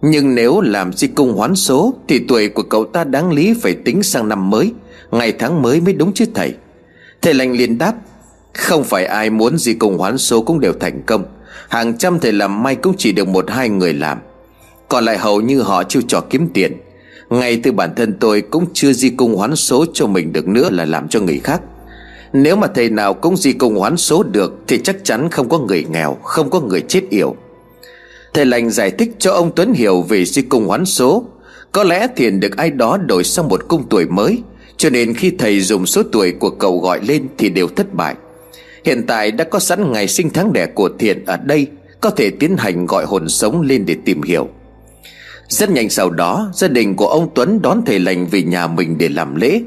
Nhưng 0.03 0.35
nếu 0.35 0.61
làm 0.61 0.93
di 0.93 1.07
cung 1.07 1.33
hoán 1.33 1.55
số 1.55 1.95
Thì 2.09 2.21
tuổi 2.29 2.49
của 2.49 2.63
cậu 2.63 2.85
ta 2.85 3.05
đáng 3.05 3.33
lý 3.33 3.55
phải 3.61 3.75
tính 3.75 4.03
sang 4.03 4.29
năm 4.29 4.51
mới, 4.51 4.73
Ngày 5.11 5.33
tháng 5.33 5.63
mới 5.63 5.81
mới 5.81 5.95
đúng 5.95 6.13
chứ 6.13 6.25
thầy? 6.35 6.55
Thầy 7.23 7.35
lành 7.35 7.53
liền 7.53 7.79
đáp, 7.79 7.95
Không 8.55 8.85
phải 8.85 9.07
ai 9.07 9.31
muốn 9.31 9.59
gì 9.59 9.75
cùng 9.75 9.99
hoán 9.99 10.19
số 10.19 10.43
cũng 10.43 10.61
đều 10.61 10.73
thành 10.81 11.03
công. 11.07 11.25
Hàng 11.69 11.99
trăm 11.99 12.19
thầy 12.21 12.33
làm 12.33 12.63
may 12.63 12.75
cũng 12.77 12.95
chỉ 12.99 13.13
được 13.13 13.29
một 13.29 13.51
hai 13.51 13.69
người 13.69 13.95
làm. 13.95 14.19
Còn 14.89 15.05
lại 15.05 15.19
hầu 15.19 15.41
như 15.41 15.61
họ 15.61 15.85
chiêu 15.85 16.03
trò 16.09 16.21
kiếm 16.31 16.49
tiền. 16.55 16.73
Ngay 17.31 17.61
từ 17.63 17.73
bản 17.73 17.95
thân 17.97 18.17
tôi 18.21 18.41
cũng 18.41 18.67
chưa 18.73 18.93
di 18.93 19.11
cung 19.11 19.37
hoán 19.37 19.57
số 19.57 19.85
cho 19.93 20.07
mình 20.07 20.33
được 20.33 20.49
nữa 20.49 20.69
là 20.73 20.85
làm 20.85 21.09
cho 21.09 21.21
người 21.21 21.41
khác. 21.45 21.61
Nếu 22.33 22.57
mà 22.57 22.67
thầy 22.75 22.91
nào 22.91 23.15
cũng 23.15 23.37
di 23.37 23.53
cung 23.53 23.75
hoán 23.75 23.97
số 23.97 24.23
được 24.23 24.55
Thì 24.69 24.79
chắc 24.85 24.97
chắn 25.05 25.31
không 25.31 25.49
có 25.49 25.59
người 25.59 25.85
nghèo, 25.91 26.17
Không 26.23 26.51
có 26.51 26.61
người 26.61 26.81
chết 26.89 27.03
yểu. 27.11 27.37
Thầy 28.35 28.47
lành 28.47 28.71
giải 28.71 28.91
thích 28.91 29.17
cho 29.19 29.33
ông 29.33 29.53
Tuấn 29.57 29.73
hiểu 29.73 30.03
về 30.03 30.25
di 30.25 30.43
cung 30.43 30.67
hoán 30.67 30.85
số. 30.85 31.25
Có 31.73 31.85
lẽ 31.85 32.09
thiền 32.17 32.41
được 32.41 32.57
ai 32.57 32.71
đó 32.71 32.97
đổi 32.97 33.25
sang 33.25 33.49
một 33.49 33.69
cung 33.69 33.85
tuổi 33.89 34.07
mới. 34.07 34.43
Cho 34.83 34.91
nên 34.91 35.15
khi 35.15 35.33
thầy 35.39 35.61
dùng 35.61 35.87
số 35.87 36.03
tuổi 36.13 36.33
của 36.33 36.51
cậu 36.51 36.81
gọi 36.81 37.01
lên 37.07 37.27
thì 37.39 37.51
đều 37.51 37.69
thất 37.69 37.95
bại. 37.95 38.15
Hiện 38.85 39.03
tại 39.07 39.31
đã 39.31 39.45
có 39.45 39.59
sẵn 39.59 39.93
ngày 39.93 40.09
sinh 40.09 40.31
tháng 40.31 40.53
đẻ 40.53 40.67
của 40.67 40.91
thiện 40.99 41.25
ở 41.25 41.37
đây, 41.37 41.67
Có 42.01 42.11
thể 42.11 42.31
tiến 42.31 42.57
hành 42.57 42.87
gọi 42.87 43.05
hồn 43.05 43.29
sống 43.29 43.61
lên 43.61 43.87
để 43.87 43.97
tìm 44.05 44.23
hiểu. 44.23 44.49
Rất 45.49 45.71
nhanh 45.71 45.91
sau 45.91 46.11
đó, 46.11 46.51
Gia 46.55 46.69
đình 46.69 46.97
của 46.97 47.07
ông 47.07 47.29
Tuấn 47.35 47.63
đón 47.63 47.83
thầy 47.87 47.99
lành 47.99 48.27
về 48.27 48.43
nhà 48.43 48.67
mình 48.67 48.99
để 48.99 49.09
làm 49.09 49.35
lễ. 49.35 49.61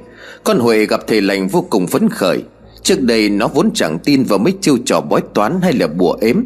Con 0.43 0.59
Huệ 0.59 0.86
gặp 0.86 1.07
thầy 1.07 1.22
lành 1.22 1.47
vô 1.47 1.66
cùng 1.70 1.88
phấn 1.88 2.09
khởi. 2.09 2.43
Trước 2.84 3.01
đây 3.01 3.30
nó 3.30 3.47
vốn 3.47 3.72
chẳng 3.74 3.99
tin 3.99 4.24
vào 4.24 4.39
mấy 4.39 4.53
chiêu 4.61 4.78
trò 4.86 5.01
bói 5.01 5.22
toán 5.34 5.59
hay 5.61 5.74
là 5.74 5.88
bùa 5.88 6.18
ếm. 6.22 6.43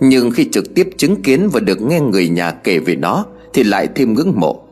Nhưng 0.00 0.30
khi 0.30 0.48
trực 0.52 0.74
tiếp 0.74 0.88
chứng 0.96 1.22
kiến 1.22 1.48
và 1.52 1.60
được 1.60 1.82
nghe 1.82 2.00
người 2.00 2.28
nhà 2.28 2.50
kể 2.50 2.78
về 2.78 2.96
nó, 2.96 3.26
Thì 3.54 3.62
lại 3.62 3.88
thêm 3.94 4.14
ngưỡng 4.14 4.32
mộ. 4.36 4.62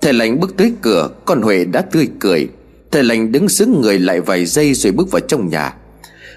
Thầy 0.00 0.12
lành 0.12 0.40
bước 0.40 0.56
tới 0.56 0.72
cửa, 0.82 1.10
Con 1.24 1.42
Huệ 1.42 1.64
đã 1.64 1.80
tươi 1.80 2.08
cười. 2.20 2.48
Thầy 2.94 3.04
lành 3.04 3.32
đứng 3.32 3.48
xứng 3.48 3.80
người 3.80 3.98
lại 3.98 4.20
vài 4.20 4.46
giây 4.46 4.74
rồi 4.74 4.92
bước 4.92 5.10
vào 5.10 5.20
trong 5.20 5.48
nhà. 5.48 5.74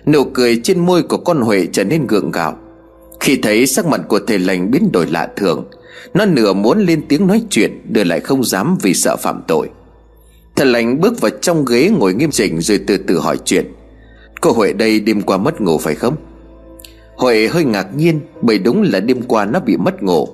Nụ 0.05 0.23
cười 0.23 0.61
trên 0.63 0.79
môi 0.79 1.03
của 1.03 1.17
con 1.17 1.41
Huệ 1.41 1.67
trở 1.71 1.83
nên 1.83 2.07
gượng 2.07 2.31
gạo. 2.31 2.57
Khi 3.19 3.37
thấy 3.37 3.67
sắc 3.67 3.85
mặt 3.85 4.01
của 4.07 4.19
thầy 4.27 4.39
lành 4.39 4.71
biến 4.71 4.91
đổi 4.91 5.07
lạ 5.07 5.29
thường, 5.35 5.69
Nó 6.13 6.25
nửa 6.25 6.53
muốn 6.53 6.79
lên 6.79 7.01
tiếng 7.07 7.27
nói 7.27 7.41
chuyện 7.49 7.81
Đưa 7.89 8.03
lại 8.03 8.19
không 8.19 8.43
dám 8.43 8.77
vì 8.81 8.93
sợ 8.93 9.15
phạm 9.15 9.41
tội. 9.47 9.69
Thầy 10.55 10.67
lành 10.67 11.01
bước 11.01 11.21
vào 11.21 11.31
trong 11.41 11.65
ghế 11.65 11.89
ngồi 11.99 12.13
nghiêm 12.13 12.31
chỉnh 12.31 12.61
Rồi 12.61 12.79
từ 12.87 12.97
từ 12.97 13.19
hỏi 13.19 13.37
chuyện. 13.45 13.65
Cô 14.41 14.51
Huệ 14.51 14.73
đây 14.73 14.99
đêm 14.99 15.21
qua 15.21 15.37
mất 15.37 15.61
ngủ 15.61 15.77
phải 15.77 15.95
không? 15.95 16.15
Huệ 17.15 17.47
hơi 17.47 17.63
ngạc 17.63 17.95
nhiên 17.95 18.19
Bởi 18.41 18.59
đúng 18.59 18.81
là 18.81 18.99
đêm 18.99 19.21
qua 19.21 19.45
nó 19.45 19.59
bị 19.59 19.77
mất 19.77 20.03
ngủ, 20.03 20.27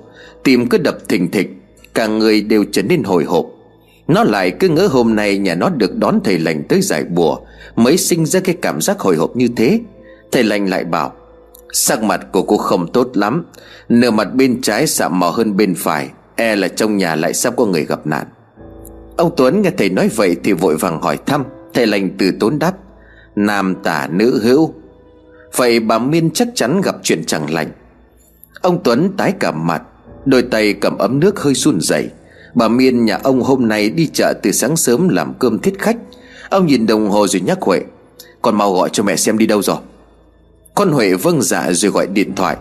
Tim 0.44 0.68
cứ 0.68 0.78
đập 0.78 0.98
thình 1.08 1.30
thịch, 1.30 1.50
Cả 1.94 2.06
người 2.06 2.40
đều 2.40 2.64
trở 2.72 2.82
nên 2.82 3.02
hồi 3.02 3.24
hộp. 3.24 3.46
Nó 4.08 4.24
lại 4.24 4.50
cứ 4.50 4.68
ngỡ 4.68 4.86
hôm 4.86 5.14
nay 5.14 5.38
nhà 5.38 5.54
nó 5.54 5.68
được 5.68 5.96
đón 5.96 6.20
thầy 6.24 6.38
lành 6.38 6.62
tới 6.68 6.80
giải 6.82 7.04
bùa, 7.04 7.38
Mới 7.76 7.96
sinh 7.96 8.26
ra 8.26 8.40
cái 8.40 8.56
cảm 8.62 8.80
giác 8.80 9.00
hồi 9.00 9.16
hộp 9.16 9.36
như 9.36 9.48
thế. 9.56 9.80
Thầy 10.32 10.44
lành 10.44 10.70
lại 10.70 10.84
bảo, 10.84 11.12
Sắc 11.72 12.02
mặt 12.02 12.26
của 12.32 12.42
cô 12.42 12.56
không 12.56 12.92
tốt 12.92 13.10
lắm, 13.14 13.44
Nửa 13.88 14.10
mặt 14.10 14.34
bên 14.34 14.60
trái 14.62 14.86
sạm 14.86 15.18
mò 15.18 15.30
hơn 15.30 15.56
bên 15.56 15.74
phải 15.74 16.08
E 16.36 16.56
là 16.56 16.68
trong 16.68 16.96
nhà 16.96 17.14
lại 17.14 17.34
sắp 17.34 17.54
có 17.56 17.66
người 17.66 17.84
gặp 17.84 18.06
nạn. 18.06 18.26
Ông 19.16 19.30
Tuấn 19.36 19.62
nghe 19.62 19.70
thầy 19.78 19.90
nói 19.90 20.08
vậy 20.16 20.36
Thì 20.44 20.52
vội 20.52 20.76
vàng 20.76 21.02
hỏi 21.02 21.18
thăm, 21.26 21.44
Thầy 21.74 21.86
lành 21.86 22.10
từ 22.18 22.30
tốn 22.40 22.58
đáp, 22.58 22.72
Nam 23.36 23.74
tả 23.82 24.08
nữ 24.10 24.40
hữu, 24.42 24.74
Vậy 25.56 25.80
bà 25.80 25.98
Miên 25.98 26.30
chắc 26.30 26.48
chắn 26.54 26.80
gặp 26.80 26.96
chuyện 27.02 27.24
chẳng 27.26 27.50
lành. 27.50 27.70
Ông 28.62 28.80
Tuấn 28.84 29.10
tái 29.16 29.32
cả 29.40 29.52
mặt, 29.52 29.82
Đôi 30.24 30.42
tay 30.42 30.72
cầm 30.72 30.98
ấm 30.98 31.20
nước 31.20 31.40
hơi 31.40 31.54
run 31.54 31.80
rẩy. 31.80 32.10
Bà 32.54 32.68
Miên 32.68 33.04
nhà 33.04 33.18
ông 33.22 33.42
hôm 33.42 33.68
nay 33.68 33.90
đi 33.90 34.10
chợ 34.12 34.32
từ 34.42 34.52
sáng 34.52 34.76
sớm 34.76 35.08
làm 35.08 35.34
cơm 35.38 35.58
thiết 35.58 35.78
khách. 35.78 35.96
Ông 36.50 36.66
nhìn 36.66 36.86
đồng 36.86 37.10
hồ 37.10 37.26
rồi 37.26 37.40
nhắc 37.40 37.58
Huệ, 37.60 37.80
Con 38.42 38.58
mau 38.58 38.72
gọi 38.72 38.88
cho 38.92 39.02
mẹ 39.02 39.16
xem 39.16 39.38
đi 39.38 39.46
đâu 39.46 39.62
rồi. 39.62 39.76
Con 40.74 40.92
Huệ 40.92 41.14
vâng 41.14 41.42
dạ 41.42 41.72
rồi 41.72 41.92
gọi 41.92 42.06
điện 42.06 42.34
thoại. 42.34 42.56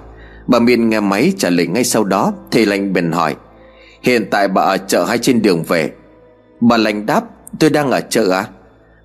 Bà 0.48 0.60
Miên 0.60 0.90
nghe 0.90 1.00
máy 1.00 1.34
trả 1.38 1.50
lời 1.50 1.68
ngay 1.68 1.84
sau 1.84 2.04
đó, 2.04 2.34
Thầy 2.52 2.66
lành 2.66 2.94
bèn 2.94 3.12
hỏi, 3.12 3.36
Hiện 4.02 4.28
tại 4.32 4.48
bà 4.48 4.62
ở 4.62 4.78
chợ 4.78 5.04
hay 5.06 5.18
trên 5.18 5.42
đường 5.42 5.64
về? 5.64 5.92
Bà 6.62 6.78
lành 6.78 7.06
đáp, 7.06 7.24
Tôi 7.60 7.70
đang 7.70 7.92
ở 7.92 8.02
chợ 8.10 8.32
à 8.32 8.48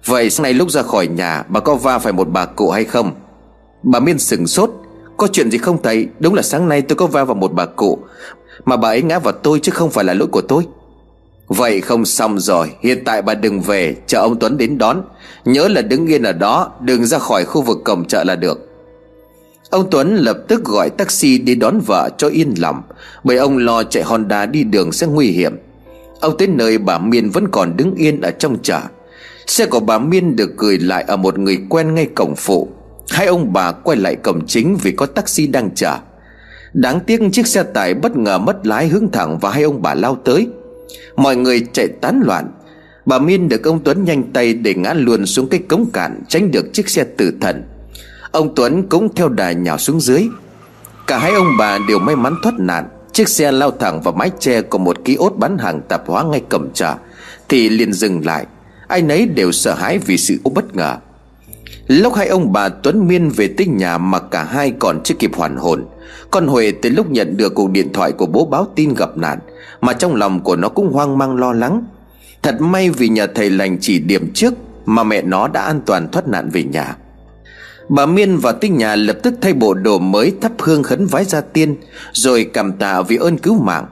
Vậy 0.05 0.30
sáng 0.30 0.43
nay 0.43 0.55
lúc 0.55 0.70
ra 0.70 0.82
khỏi 0.82 1.07
nhà, 1.07 1.45
Bà 1.49 1.61
có 1.61 1.74
va 1.74 1.99
phải 1.99 2.12
một 2.12 2.28
bà 2.28 2.45
cụ 2.45 2.70
hay 2.70 2.84
không? 2.84 3.12
Bà 3.82 4.01
Miên 4.01 4.18
sừng 4.18 4.47
sốt, 4.47 4.70
Có 5.16 5.28
chuyện 5.32 5.51
gì 5.51 5.59
không 5.59 5.82
thầy? 5.82 6.09
Đúng 6.18 6.34
là 6.34 6.43
sáng 6.43 6.68
nay 6.68 6.82
tôi 6.82 6.97
có 6.97 7.07
va 7.07 7.24
vào 7.24 7.34
một 7.34 7.53
bà 7.53 7.66
cụ, 7.66 7.99
Mà 8.64 8.76
bà 8.76 8.89
ấy 8.89 9.03
ngã 9.03 9.18
vào 9.18 9.32
tôi 9.32 9.61
chứ 9.61 9.72
không 9.72 9.91
phải 9.91 10.05
là 10.05 10.14
lỗi 10.14 10.28
của 10.32 10.41
tôi. 10.41 10.66
Vậy 11.49 11.80
không 11.80 12.05
xong 12.05 12.38
rồi, 12.38 12.70
Hiện 12.80 13.05
tại 13.05 13.22
bà 13.22 13.34
đừng 13.34 13.61
về, 13.61 13.96
Chờ 14.07 14.20
ông 14.20 14.38
Tuấn 14.38 14.57
đến 14.59 14.78
đón. 14.78 15.03
Nhớ 15.44 15.68
là 15.68 15.82
đứng 15.82 16.07
yên 16.07 16.22
ở 16.22 16.32
đó, 16.32 16.72
Đừng 16.80 17.07
ra 17.07 17.18
khỏi 17.18 17.44
khu 17.44 17.62
vực 17.62 17.78
cổng 17.84 18.05
chợ 18.05 18.24
là 18.24 18.36
được. 18.36 18.68
Ông 19.70 19.90
Tuấn 19.90 20.16
lập 20.16 20.38
tức 20.49 20.64
gọi 20.64 20.90
taxi 20.90 21.38
đi 21.38 21.55
đón 21.55 21.80
vợ 21.86 22.11
cho 22.18 22.28
yên 22.28 22.55
lòng, 22.59 22.82
Bởi 23.24 23.36
ông 23.36 23.59
lo 23.59 23.82
chạy 23.82 24.03
Honda 24.03 24.46
đi 24.46 24.64
đường 24.64 24.92
sẽ 24.92 25.07
nguy 25.07 25.26
hiểm. 25.26 25.57
Ông 26.20 26.38
tới 26.38 26.49
nơi 26.49 26.78
bà 26.78 26.99
Miên 26.99 27.30
vẫn 27.30 27.49
còn 27.49 27.76
đứng 27.76 27.94
yên 27.94 28.20
ở 28.20 28.30
trong 28.30 28.57
chợ. 28.62 28.80
Xe 29.46 29.66
của 29.66 29.80
bà 29.80 29.99
Miên 29.99 30.36
được 30.36 30.57
gửi 30.57 30.78
lại 30.78 31.05
ở 31.09 31.16
một 31.16 31.38
người 31.38 31.59
quen 31.68 31.94
ngay 31.94 32.07
cổng 32.14 32.34
phụ. 32.36 32.68
Hai 33.11 33.26
ông 33.26 33.53
bà 33.53 33.72
quay 33.72 33.99
lại 33.99 34.16
cổng 34.16 34.46
chính 34.46 34.76
vì 34.76 34.92
có 34.92 35.07
taxi 35.07 35.46
đang 35.46 35.70
chờ. 35.74 35.96
Đáng 36.72 37.01
tiếc 37.01 37.20
chiếc 37.32 37.46
xe 37.46 37.62
tải 37.62 37.94
bất 37.94 38.16
ngờ 38.16 38.38
mất 38.38 38.66
lái 38.66 38.88
hướng 38.88 39.11
thẳng 39.11 39.38
và 39.38 39.51
hai 39.51 39.62
ông 39.62 39.82
bà 39.82 39.94
lao 39.94 40.16
tới. 40.24 40.49
Mọi 41.16 41.36
người 41.36 41.66
chạy 41.72 41.89
tán 41.89 42.20
loạn. 42.24 42.53
Bà 43.07 43.18
Miên 43.18 43.49
được 43.49 43.64
ông 43.64 43.80
Tuấn 43.84 44.05
nhanh 44.05 44.32
tay 44.32 44.55
để 44.55 44.74
ngã 44.74 44.95
luôn 44.95 45.26
xuống 45.26 45.49
cái 45.49 45.61
cống 45.68 45.91
cạn 45.93 46.20
Tránh 46.28 46.51
được 46.51 46.72
chiếc 46.72 46.89
xe 46.89 47.05
tử 47.05 47.32
thần. 47.41 47.64
Ông 48.30 48.55
Tuấn 48.55 48.89
cũng 48.89 49.14
theo 49.14 49.28
đà 49.28 49.53
nhào 49.53 49.78
xuống 49.78 50.01
dưới. 50.01 50.28
Cả 51.07 51.18
hai 51.18 51.32
ông 51.32 51.57
bà 51.59 51.78
đều 51.89 51.99
may 51.99 52.16
mắn 52.16 52.34
thoát 52.43 52.55
nạn. 52.59 52.89
Chiếc 53.12 53.28
xe 53.28 53.53
lao 53.53 53.70
thẳng 53.70 54.03
vào 54.03 54.14
mái 54.14 54.30
che 54.39 54.62
của 54.62 54.78
một 54.78 55.05
ký 55.05 55.14
ốt 55.14 55.32
bán 55.36 55.59
hàng 55.59 55.80
tạp 55.89 56.07
hóa 56.07 56.24
ngay 56.24 56.43
cầm 56.49 56.72
trà 56.72 56.95
Thì 57.49 57.68
liền 57.68 57.93
dừng 57.93 58.26
lại. 58.26 58.47
Ai 58.89 59.03
nấy 59.03 59.26
đều 59.26 59.53
sợ 59.53 59.74
hãi 59.74 59.99
vì 59.99 60.18
sự 60.18 60.39
bất 60.55 60.76
ngờ. 60.76 60.97
Lúc 61.89 62.14
hai 62.14 62.28
ông 62.28 62.53
bà 62.53 62.68
Tuấn 62.68 63.09
Miên 63.09 63.30
về 63.30 63.49
tới 63.57 63.66
nhà 63.66 63.99
mà 63.99 64.18
cả 64.18 64.45
hai 64.45 64.72
còn 64.78 65.01
chưa 65.05 65.14
kịp 65.14 65.30
hoàn 65.36 65.57
hồn, 65.57 65.84
Con 66.30 66.47
Huệ 66.47 66.72
từ 66.82 66.91
lúc 66.91 67.11
nhận 67.11 67.36
được 67.36 67.55
cuộc 67.55 67.70
điện 67.70 67.93
thoại 67.93 68.12
của 68.12 68.26
bố 68.26 68.47
báo 68.47 68.66
tin 68.74 68.95
gặp 68.95 69.16
nạn, 69.16 69.39
Mà 69.80 69.93
trong 69.93 70.14
lòng 70.14 70.41
của 70.41 70.57
nó 70.57 70.68
cũng 70.68 70.93
hoang 70.93 71.18
mang 71.18 71.36
lo 71.36 71.53
lắng. 71.53 71.84
Thật 72.43 72.61
may 72.61 72.91
vì 72.91 73.09
nhờ 73.09 73.26
thầy 73.34 73.51
lành 73.51 73.78
chỉ 73.80 73.99
điểm 73.99 74.30
trước 74.34 74.55
Mà 74.86 75.05
mẹ 75.05 75.22
nó 75.22 75.49
đã 75.49 75.62
an 75.62 75.80
toàn 75.86 76.09
thoát 76.09 76.28
nạn 76.28 76.51
về 76.53 76.62
nhà. 76.62 76.97
Bà 77.89 78.07
Miên 78.07 78.36
và 78.36 78.53
tinh 78.53 78.76
nhà 78.76 78.97
lập 78.97 79.16
tức 79.22 79.34
thay 79.41 79.53
bộ 79.53 79.74
đồ 79.74 79.99
mới 79.99 80.32
thắp 80.41 80.53
hương 80.59 80.82
khấn 80.82 81.07
vái 81.07 81.24
gia 81.24 81.41
tiên, 81.41 81.76
Rồi 82.12 82.51
cảm 82.53 82.72
tạ 82.72 83.03
vì 83.03 83.16
ơn 83.16 83.39
cứu 83.39 83.62
mạng. 83.62 83.86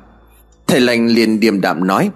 Thầy 0.66 0.80
lành 0.80 1.06
liền 1.06 1.40
điềm 1.40 1.60
đạm 1.60 1.86
nói 1.86 2.10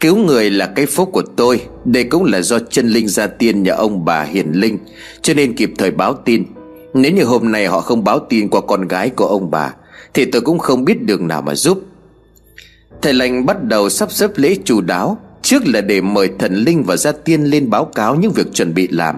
Cứu 0.00 0.16
người 0.16 0.50
là 0.50 0.66
cái 0.66 0.86
phúc 0.86 1.10
của 1.12 1.22
tôi. 1.36 1.60
Đây 1.84 2.04
cũng 2.04 2.24
là 2.24 2.40
do 2.40 2.58
chân 2.70 2.88
linh 2.88 3.08
gia 3.08 3.26
tiên 3.26 3.62
nhà 3.62 3.72
ông 3.72 4.04
bà 4.04 4.22
hiền 4.22 4.52
linh. 4.52 4.78
Cho 5.22 5.34
nên 5.34 5.56
kịp 5.56 5.70
thời 5.78 5.90
báo 5.90 6.14
tin. 6.24 6.44
Nếu 6.94 7.12
như 7.12 7.24
hôm 7.24 7.52
nay 7.52 7.66
họ 7.66 7.80
không 7.80 8.04
báo 8.04 8.18
tin 8.18 8.48
qua 8.48 8.60
con 8.60 8.88
gái 8.88 9.10
của 9.10 9.26
ông 9.26 9.50
bà, 9.50 9.74
Thì 10.14 10.24
tôi 10.24 10.42
cũng 10.42 10.58
không 10.58 10.84
biết 10.84 11.02
đường 11.02 11.28
nào 11.28 11.42
mà 11.42 11.54
giúp. 11.54 11.82
Thầy 13.02 13.12
lành 13.12 13.46
bắt 13.46 13.64
đầu 13.64 13.88
sắp 13.88 14.12
xếp 14.12 14.30
lễ 14.36 14.56
chu 14.64 14.80
đáo. 14.80 15.18
Trước 15.42 15.66
là 15.66 15.80
để 15.80 16.00
mời 16.00 16.30
thần 16.38 16.54
linh 16.54 16.84
và 16.84 16.96
gia 16.96 17.12
tiên 17.12 17.44
lên 17.44 17.70
báo 17.70 17.84
cáo 17.84 18.14
những 18.14 18.32
việc 18.32 18.46
chuẩn 18.54 18.74
bị 18.74 18.88
làm. 18.88 19.16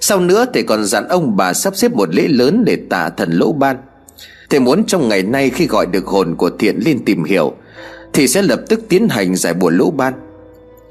Sau 0.00 0.20
nữa, 0.20 0.46
thầy 0.54 0.62
còn 0.62 0.84
dặn 0.84 1.08
ông 1.08 1.36
bà 1.36 1.52
sắp 1.52 1.76
xếp 1.76 1.92
một 1.92 2.14
lễ 2.14 2.28
lớn 2.28 2.64
để 2.64 2.78
tạ 2.90 3.08
thần 3.08 3.32
lỗ 3.32 3.52
ban. 3.52 3.76
Thầy 4.50 4.60
muốn 4.60 4.84
trong 4.84 5.08
ngày 5.08 5.22
nay 5.22 5.50
khi 5.50 5.66
gọi 5.66 5.86
được 5.86 6.06
hồn 6.06 6.34
của 6.36 6.50
thiện 6.58 6.78
lên 6.84 7.04
tìm 7.04 7.24
hiểu 7.24 7.54
thì 8.12 8.28
sẽ 8.28 8.42
lập 8.42 8.60
tức 8.68 8.80
tiến 8.88 9.08
hành 9.08 9.36
giải 9.36 9.54
bùa 9.54 9.70
lỗ 9.70 9.90
ban. 9.90 10.12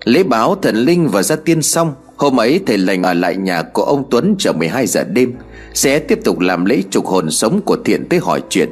Lễ 0.05 0.23
báo 0.23 0.55
thần 0.55 0.75
linh 0.75 1.07
và 1.07 1.23
gia 1.23 1.35
tiên 1.35 1.61
xong, 1.61 1.93
Hôm 2.19 2.39
ấy 2.39 2.59
thầy 2.65 2.77
lành 2.77 3.03
ở 3.03 3.13
lại 3.13 3.35
nhà 3.35 3.61
của 3.61 3.83
ông 3.83 4.03
Tuấn 4.11 4.35
chờ 4.39 4.53
12 4.53 4.87
giờ 4.87 5.03
đêm, 5.03 5.33
Sẽ 5.73 5.99
tiếp 5.99 6.19
tục 6.23 6.39
làm 6.39 6.65
lễ 6.65 6.81
trục 6.89 7.05
hồn 7.05 7.31
sống 7.31 7.61
của 7.61 7.77
thiện 7.85 8.05
tới 8.09 8.19
hỏi 8.19 8.41
chuyện. 8.49 8.69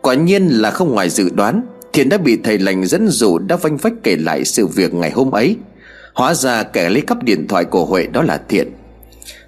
Quả 0.00 0.14
nhiên 0.14 0.48
là 0.48 0.70
không 0.70 0.94
ngoài 0.94 1.10
dự 1.10 1.30
đoán, 1.34 1.62
Thiện 1.92 2.08
đã 2.08 2.18
bị 2.18 2.38
thầy 2.44 2.58
lành 2.58 2.86
dẫn 2.86 3.08
dụ 3.08 3.38
đã 3.38 3.56
vanh 3.56 3.76
vách 3.76 3.92
kể 4.02 4.16
lại 4.16 4.44
sự 4.44 4.66
việc 4.66 4.94
ngày 4.94 5.10
hôm 5.10 5.30
ấy. 5.30 5.56
Hóa 6.14 6.34
ra 6.34 6.62
kẻ 6.62 6.90
lấy 6.90 7.00
cắp 7.00 7.22
điện 7.22 7.48
thoại 7.48 7.64
của 7.64 7.84
Huệ 7.84 8.06
đó 8.06 8.22
là 8.22 8.40
Thiện. 8.48 8.72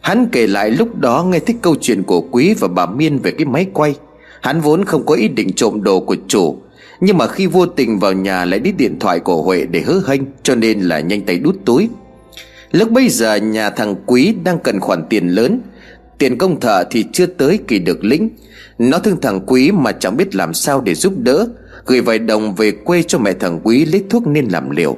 Hắn 0.00 0.26
kể 0.32 0.46
lại 0.46 0.70
lúc 0.70 0.98
đó 0.98 1.24
nghe 1.24 1.38
thích 1.38 1.56
câu 1.62 1.74
chuyện 1.80 2.02
của 2.02 2.20
Quý 2.20 2.54
và 2.54 2.68
bà 2.68 2.86
Miên 2.86 3.18
về 3.18 3.30
cái 3.30 3.44
máy 3.44 3.66
quay. 3.72 3.94
Hắn 4.40 4.60
vốn 4.60 4.84
không 4.84 5.06
có 5.06 5.14
ý 5.14 5.28
định 5.28 5.52
trộm 5.52 5.82
đồ 5.82 6.00
của 6.00 6.16
chủ 6.28 6.56
nhưng 7.00 7.18
mà 7.18 7.26
khi 7.26 7.46
vô 7.46 7.66
tình 7.66 7.98
vào 7.98 8.12
nhà 8.12 8.44
lại 8.44 8.60
đi 8.60 8.72
điện 8.72 8.98
thoại 9.00 9.20
của 9.20 9.42
Huệ 9.42 9.66
để 9.66 9.80
hứa 9.80 10.02
hênh, 10.06 10.22
Cho 10.42 10.54
nên 10.54 10.80
là 10.80 11.00
nhanh 11.00 11.22
tay 11.22 11.38
đút 11.38 11.56
túi. 11.64 11.88
Lúc 12.72 12.90
bây 12.90 13.08
giờ 13.08 13.34
nhà 13.34 13.70
thằng 13.70 13.94
Quý 14.06 14.34
đang 14.44 14.58
cần 14.58 14.80
khoản 14.80 15.02
tiền 15.10 15.28
lớn, 15.28 15.60
Tiền 16.18 16.38
công 16.38 16.60
thợ 16.60 16.84
thì 16.90 17.04
chưa 17.12 17.26
tới 17.26 17.58
kỳ 17.68 17.78
được 17.78 18.04
lĩnh. 18.04 18.28
Nó 18.78 18.98
thương 18.98 19.20
thằng 19.20 19.40
Quý 19.46 19.72
mà 19.72 19.92
chẳng 19.92 20.16
biết 20.16 20.34
làm 20.34 20.54
sao 20.54 20.80
để 20.80 20.94
giúp 20.94 21.12
đỡ, 21.16 21.48
Gửi 21.86 22.00
vài 22.00 22.18
đồng 22.18 22.54
về 22.54 22.70
quê 22.70 23.02
cho 23.02 23.18
mẹ 23.18 23.32
thằng 23.32 23.60
Quý 23.64 23.84
lấy 23.84 24.04
thuốc 24.10 24.26
nên 24.26 24.48
làm 24.48 24.70
liều. 24.70 24.96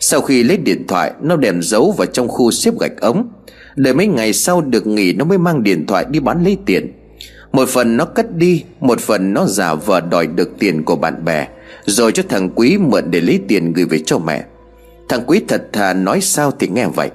Sau 0.00 0.20
khi 0.20 0.42
lấy 0.42 0.56
điện 0.56 0.86
thoại, 0.86 1.12
Nó 1.22 1.36
đem 1.36 1.62
giấu 1.62 1.94
vào 1.98 2.06
trong 2.06 2.28
khu 2.28 2.50
xếp 2.50 2.74
gạch 2.80 3.00
ống. 3.00 3.28
Đợi 3.76 3.94
mấy 3.94 4.06
ngày 4.06 4.32
sau 4.32 4.60
được 4.60 4.86
nghỉ, 4.86 5.12
Nó 5.12 5.24
mới 5.24 5.38
mang 5.38 5.62
điện 5.62 5.86
thoại 5.86 6.04
đi 6.10 6.20
bán 6.20 6.44
lấy 6.44 6.56
tiền. 6.66 6.92
Một 7.52 7.68
phần 7.68 7.96
nó 7.96 8.04
cất 8.04 8.36
đi, 8.36 8.64
Một 8.80 9.00
phần 9.00 9.32
nó 9.32 9.46
giả 9.46 9.74
vờ 9.74 10.00
đòi 10.00 10.26
được 10.26 10.50
tiền 10.58 10.84
của 10.84 10.96
bạn 10.96 11.24
bè, 11.24 11.48
Rồi 11.86 12.12
cho 12.12 12.22
thằng 12.28 12.50
Quý 12.54 12.78
mượn 12.78 13.10
để 13.10 13.20
lấy 13.20 13.40
tiền 13.48 13.72
gửi 13.72 13.84
về 13.84 13.98
cho 14.06 14.18
mẹ. 14.18 14.44
Thằng 15.08 15.22
Quý 15.26 15.40
thật 15.48 15.68
thà 15.72 15.92
nói 15.92 16.20
sao 16.20 16.50
thì 16.58 16.68
nghe 16.68 16.86
vậy. 16.86 17.10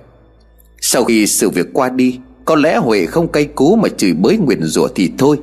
Sau 0.81 1.03
khi 1.03 1.27
sự 1.27 1.49
việc 1.49 1.67
qua 1.73 1.89
đi, 1.89 2.19
Có 2.45 2.55
lẽ 2.55 2.77
Huệ 2.77 3.05
không 3.05 3.27
cay 3.27 3.45
cú 3.45 3.75
mà 3.75 3.89
chửi 3.89 4.13
bới 4.13 4.37
nguyền 4.37 4.63
rủa 4.63 4.87
thì 4.87 5.11
thôi. 5.17 5.37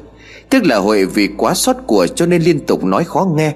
Tức 0.50 0.64
là 0.64 0.76
Huệ 0.76 1.04
vì 1.04 1.28
quá 1.36 1.54
xót 1.54 1.76
của 1.86 2.06
cho 2.06 2.26
nên 2.26 2.42
liên 2.42 2.60
tục 2.60 2.84
nói 2.84 3.04
khó 3.04 3.28
nghe. 3.36 3.54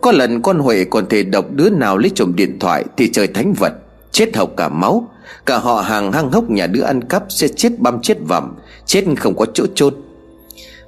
Có 0.00 0.12
lần 0.12 0.42
con 0.42 0.58
Huệ 0.58 0.84
còn 0.84 1.06
thể 1.08 1.22
độc 1.22 1.52
đứa 1.52 1.70
nào 1.70 1.98
lấy 1.98 2.10
trộm 2.14 2.32
điện 2.36 2.58
thoại 2.58 2.84
Thì 2.96 3.10
trời 3.12 3.26
thánh 3.26 3.52
vật, 3.52 3.72
Chết 4.10 4.36
học 4.36 4.50
cả 4.56 4.68
máu. 4.68 5.08
Cả 5.46 5.58
họ 5.58 5.80
hàng 5.80 6.12
hăng 6.12 6.30
hốc 6.30 6.50
nhà 6.50 6.66
đứa 6.66 6.82
ăn 6.82 7.04
cắp 7.04 7.24
sẽ 7.28 7.48
chết 7.48 7.78
băm 7.78 8.00
chết 8.02 8.18
vằm, 8.20 8.54
Chết 8.86 9.04
không 9.18 9.36
có 9.36 9.46
chỗ 9.54 9.66
chôn. 9.74 9.94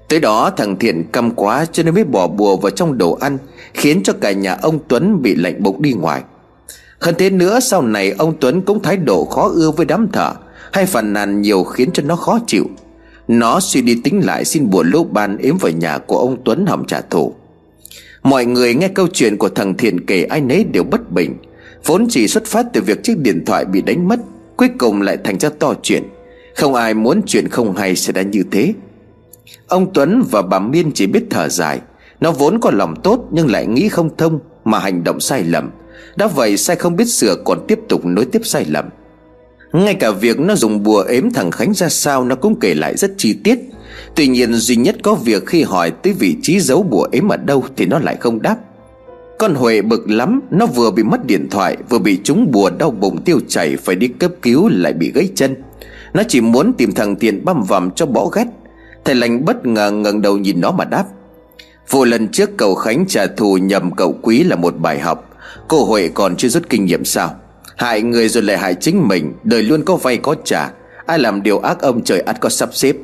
Tới 0.09 0.21
đó 0.21 0.51
thằng 0.57 0.79
Thiện 0.79 1.05
căm 1.13 1.31
quá 1.31 1.67
cho 1.73 1.83
nên 1.83 1.95
mới 1.95 2.05
bỏ 2.05 2.27
bùa 2.27 2.57
vào 2.57 2.71
trong 2.71 2.99
đồ 2.99 3.19
ăn, 3.21 3.39
Khiến 3.75 4.03
cho 4.03 4.13
cả 4.21 4.33
nhà 4.33 4.57
ông 4.63 4.79
Tuấn 4.89 5.23
bị 5.23 5.35
lạnh 5.35 5.63
bụng 5.63 5.83
đi 5.83 5.93
ngoài. 5.93 6.23
Hơn 6.99 7.15
thế 7.19 7.31
nữa, 7.31 7.61
sau 7.61 7.83
này 7.83 8.11
ông 8.11 8.35
Tuấn 8.41 8.63
cũng 8.63 8.83
thái 8.83 8.97
độ 8.97 9.25
khó 9.25 9.49
ưa 9.55 9.71
với 9.71 9.87
đám 9.87 10.09
thợ, 10.13 10.33
Hay 10.73 10.87
phàn 10.87 11.13
nàn 11.13 11.43
nhiều 11.43 11.65
khiến 11.65 11.91
cho 11.93 12.03
nó 12.03 12.17
khó 12.17 12.39
chịu. 12.47 12.67
Nó 13.29 13.61
suy 13.61 13.83
đi 13.83 14.01
tính 14.05 14.21
lại 14.25 14.45
xin 14.45 14.71
bùa 14.71 14.83
lô 14.83 15.05
ban 15.05 15.39
ếm 15.39 15.57
vào 15.57 15.73
nhà 15.73 15.99
của 15.99 16.19
ông 16.19 16.37
Tuấn 16.45 16.67
hòng 16.67 16.85
trả 16.87 17.01
thù. 17.01 17.35
Mọi 18.23 18.45
người 18.45 18.75
nghe 18.75 18.89
câu 18.89 19.07
chuyện 19.13 19.37
của 19.37 19.49
thằng 19.49 19.75
Thiện 19.77 20.07
kể 20.07 20.25
ai 20.25 20.41
nấy 20.41 20.65
đều 20.65 20.85
bất 20.85 21.11
bình. 21.11 21.37
Vốn 21.87 22.07
chỉ 22.11 22.29
xuất 22.29 22.45
phát 22.45 22.67
từ 22.73 22.81
việc 22.81 23.03
chiếc 23.03 23.19
điện 23.19 23.45
thoại 23.45 23.65
bị 23.65 23.81
đánh 23.81 24.09
mất, 24.09 24.21
Cuối 24.57 24.69
cùng 24.79 25.03
lại 25.03 25.19
thành 25.25 25.39
ra 25.39 25.49
to 25.59 25.75
chuyện. 25.83 26.03
Không 26.57 26.75
ai 26.75 26.95
muốn 26.95 27.23
chuyện 27.27 27.49
không 27.49 27.77
hay 27.77 27.97
sẽ 27.97 28.13
đã 28.13 28.23
như 28.23 28.43
thế. 28.51 28.75
Ông 29.69 29.93
Tuấn 29.95 30.23
và 30.31 30.43
bà 30.43 30.59
Miên 30.59 30.93
chỉ 30.93 31.07
biết 31.07 31.25
thở 31.31 31.49
dài. 31.49 31.81
Nó 32.21 32.33
vốn 32.33 32.61
có 32.61 32.71
lòng 32.71 32.95
tốt 33.03 33.29
nhưng 33.31 33.51
lại 33.51 33.67
nghĩ 33.67 33.89
không 33.89 34.17
thông 34.17 34.39
Mà 34.65 34.79
hành 34.79 35.05
động 35.05 35.21
sai 35.21 35.45
lầm. 35.45 35.71
Đã 36.17 36.27
vậy 36.27 36.57
sai 36.57 36.77
không 36.77 36.97
biết 36.97 37.09
sửa 37.09 37.37
còn 37.45 37.59
tiếp 37.69 37.79
tục 37.89 38.07
nối 38.07 38.25
tiếp 38.25 38.41
sai 38.45 38.65
lầm. 38.69 38.85
Ngay 39.73 39.95
cả 39.95 40.11
việc 40.11 40.41
nó 40.41 40.55
dùng 40.55 40.83
bùa 40.83 41.03
ếm 41.03 41.31
thằng 41.31 41.51
Khánh 41.51 41.75
ra 41.75 41.89
sao 41.89 42.25
Nó 42.25 42.35
cũng 42.35 42.61
kể 42.61 42.75
lại 42.75 42.97
rất 42.97 43.11
chi 43.17 43.33
tiết. 43.45 43.59
Tuy 44.17 44.29
nhiên 44.29 44.55
duy 44.55 44.77
nhất 44.77 44.97
có 45.03 45.15
việc 45.15 45.47
khi 45.47 45.63
hỏi 45.63 45.91
tới 45.91 46.13
vị 46.13 46.37
trí 46.43 46.61
giấu 46.61 46.83
bùa 46.83 47.09
ếm 47.13 47.29
ở 47.29 47.37
đâu 47.37 47.65
Thì 47.77 47.87
nó 47.87 47.99
lại 47.99 48.17
không 48.21 48.43
đáp. 48.43 48.57
Con 49.39 49.55
Huệ 49.55 49.83
bực 49.83 50.11
lắm, 50.11 50.41
Nó 50.51 50.67
vừa 50.67 50.91
bị 50.91 51.03
mất 51.03 51.27
điện 51.27 51.49
thoại, 51.51 51.77
Vừa 51.89 51.99
bị 51.99 52.19
trúng 52.25 52.51
bùa 52.53 52.71
đau 52.79 52.91
bụng 52.91 53.23
tiêu 53.25 53.41
chảy 53.49 53.77
Phải 53.77 53.97
đi 53.97 54.09
cấp 54.09 54.31
cứu 54.43 54.69
lại 54.69 54.93
bị 54.93 55.13
gãy 55.15 55.29
chân. 55.35 55.55
Nó 56.15 56.23
chỉ 56.29 56.41
muốn 56.41 56.73
tìm 56.73 56.93
thằng 56.93 57.17
Tiền 57.17 57.45
băm 57.45 57.63
vằm 57.63 57.91
cho 57.91 58.07
bỏ 58.07 58.27
ghét. 58.27 58.47
Thầy 59.05 59.15
lành 59.15 59.45
bất 59.45 59.67
ngờ 59.67 59.91
ngẩng 59.91 60.23
đầu 60.23 60.39
nhìn 60.39 60.61
nó 60.61 60.71
mà 60.71 60.85
đáp 60.85 61.05
Vụ 61.91 62.05
lần 62.05 62.29
trước 62.29 62.51
cậu 62.57 62.75
Khánh 62.75 63.05
trả 63.09 63.27
thù 63.27 63.57
nhầm 63.57 63.91
cậu 63.97 64.15
Quý 64.23 64.45
là 64.45 64.57
một 64.57 64.79
bài 64.79 65.01
học, 65.01 65.31
Cô 65.69 65.85
Huệ 65.85 66.09
còn 66.09 66.37
chưa 66.37 66.49
rút 66.49 66.63
kinh 66.69 66.85
nghiệm 66.85 67.05
sao? 67.05 67.35
Hại 67.77 68.03
người 68.03 68.29
rồi 68.29 68.43
lại 68.43 68.59
hại 68.59 68.75
chính 68.75 69.09
mình, 69.09 69.35
Đời 69.45 69.63
luôn 69.63 69.83
có 69.85 69.97
vay 69.97 70.17
có 70.17 70.35
trả, 70.45 70.71
Ai 71.07 71.19
làm 71.19 71.43
điều 71.43 71.59
ác 71.59 71.81
ông 71.81 72.05
trời 72.05 72.21
ắt 72.21 72.41
có 72.41 72.49
sắp 72.49 72.69
xếp. 72.73 72.97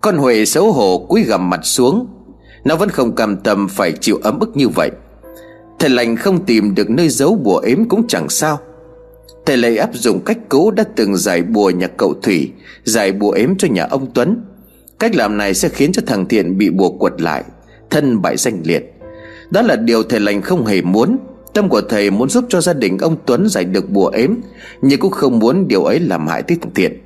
Con 0.00 0.16
Huệ 0.16 0.44
xấu 0.44 0.72
hổ 0.72 1.06
cúi 1.08 1.22
gằm 1.22 1.50
mặt 1.50 1.60
xuống, 1.62 2.06
Nó 2.64 2.76
vẫn 2.76 2.88
không 2.88 3.14
cam 3.14 3.36
tâm 3.36 3.68
phải 3.68 3.92
chịu 3.92 4.18
ấm 4.22 4.38
ức 4.38 4.56
như 4.56 4.68
vậy. 4.68 4.90
Thầy 5.78 5.90
lành 5.90 6.16
không 6.16 6.44
tìm 6.44 6.74
được 6.74 6.90
nơi 6.90 7.08
giấu 7.08 7.34
bùa 7.34 7.58
ếm 7.58 7.88
cũng 7.88 8.06
chẳng 8.08 8.28
sao. 8.28 8.58
Thầy 9.46 9.56
lại 9.56 9.76
áp 9.76 9.90
dụng 9.94 10.20
cách 10.24 10.38
cũ 10.48 10.70
đã 10.70 10.84
từng 10.96 11.16
giải 11.16 11.42
bùa 11.42 11.70
nhà 11.70 11.86
cậu 11.86 12.14
Thủy, 12.22 12.52
Giải 12.84 13.12
bùa 13.12 13.30
ếm 13.30 13.56
cho 13.58 13.68
nhà 13.68 13.86
ông 13.90 14.06
Tuấn. 14.14 14.42
Cách 14.98 15.14
làm 15.14 15.36
này 15.36 15.54
sẽ 15.54 15.68
khiến 15.68 15.92
cho 15.92 16.02
thằng 16.06 16.28
Thiện 16.28 16.58
bị 16.58 16.70
bùa 16.70 16.90
quật 16.90 17.20
lại, 17.20 17.44
Thân 17.90 18.22
bại 18.22 18.36
danh 18.36 18.60
liệt. 18.64 18.94
Đó 19.50 19.62
là 19.62 19.76
điều 19.76 20.02
thầy 20.02 20.20
lành 20.20 20.42
không 20.42 20.66
hề 20.66 20.82
muốn. 20.82 21.18
Tâm 21.54 21.68
của 21.68 21.80
thầy 21.80 22.10
muốn 22.10 22.28
giúp 22.28 22.44
cho 22.48 22.60
gia 22.60 22.72
đình 22.72 22.98
ông 22.98 23.16
Tuấn 23.26 23.48
giải 23.48 23.64
được 23.64 23.90
bùa 23.90 24.08
ếm, 24.08 24.34
Nhưng 24.82 25.00
cũng 25.00 25.10
không 25.10 25.38
muốn 25.38 25.68
điều 25.68 25.84
ấy 25.84 26.00
làm 26.00 26.26
hại 26.26 26.42
tới 26.42 26.58
thằng 26.60 26.74
Thiện. 26.74 26.98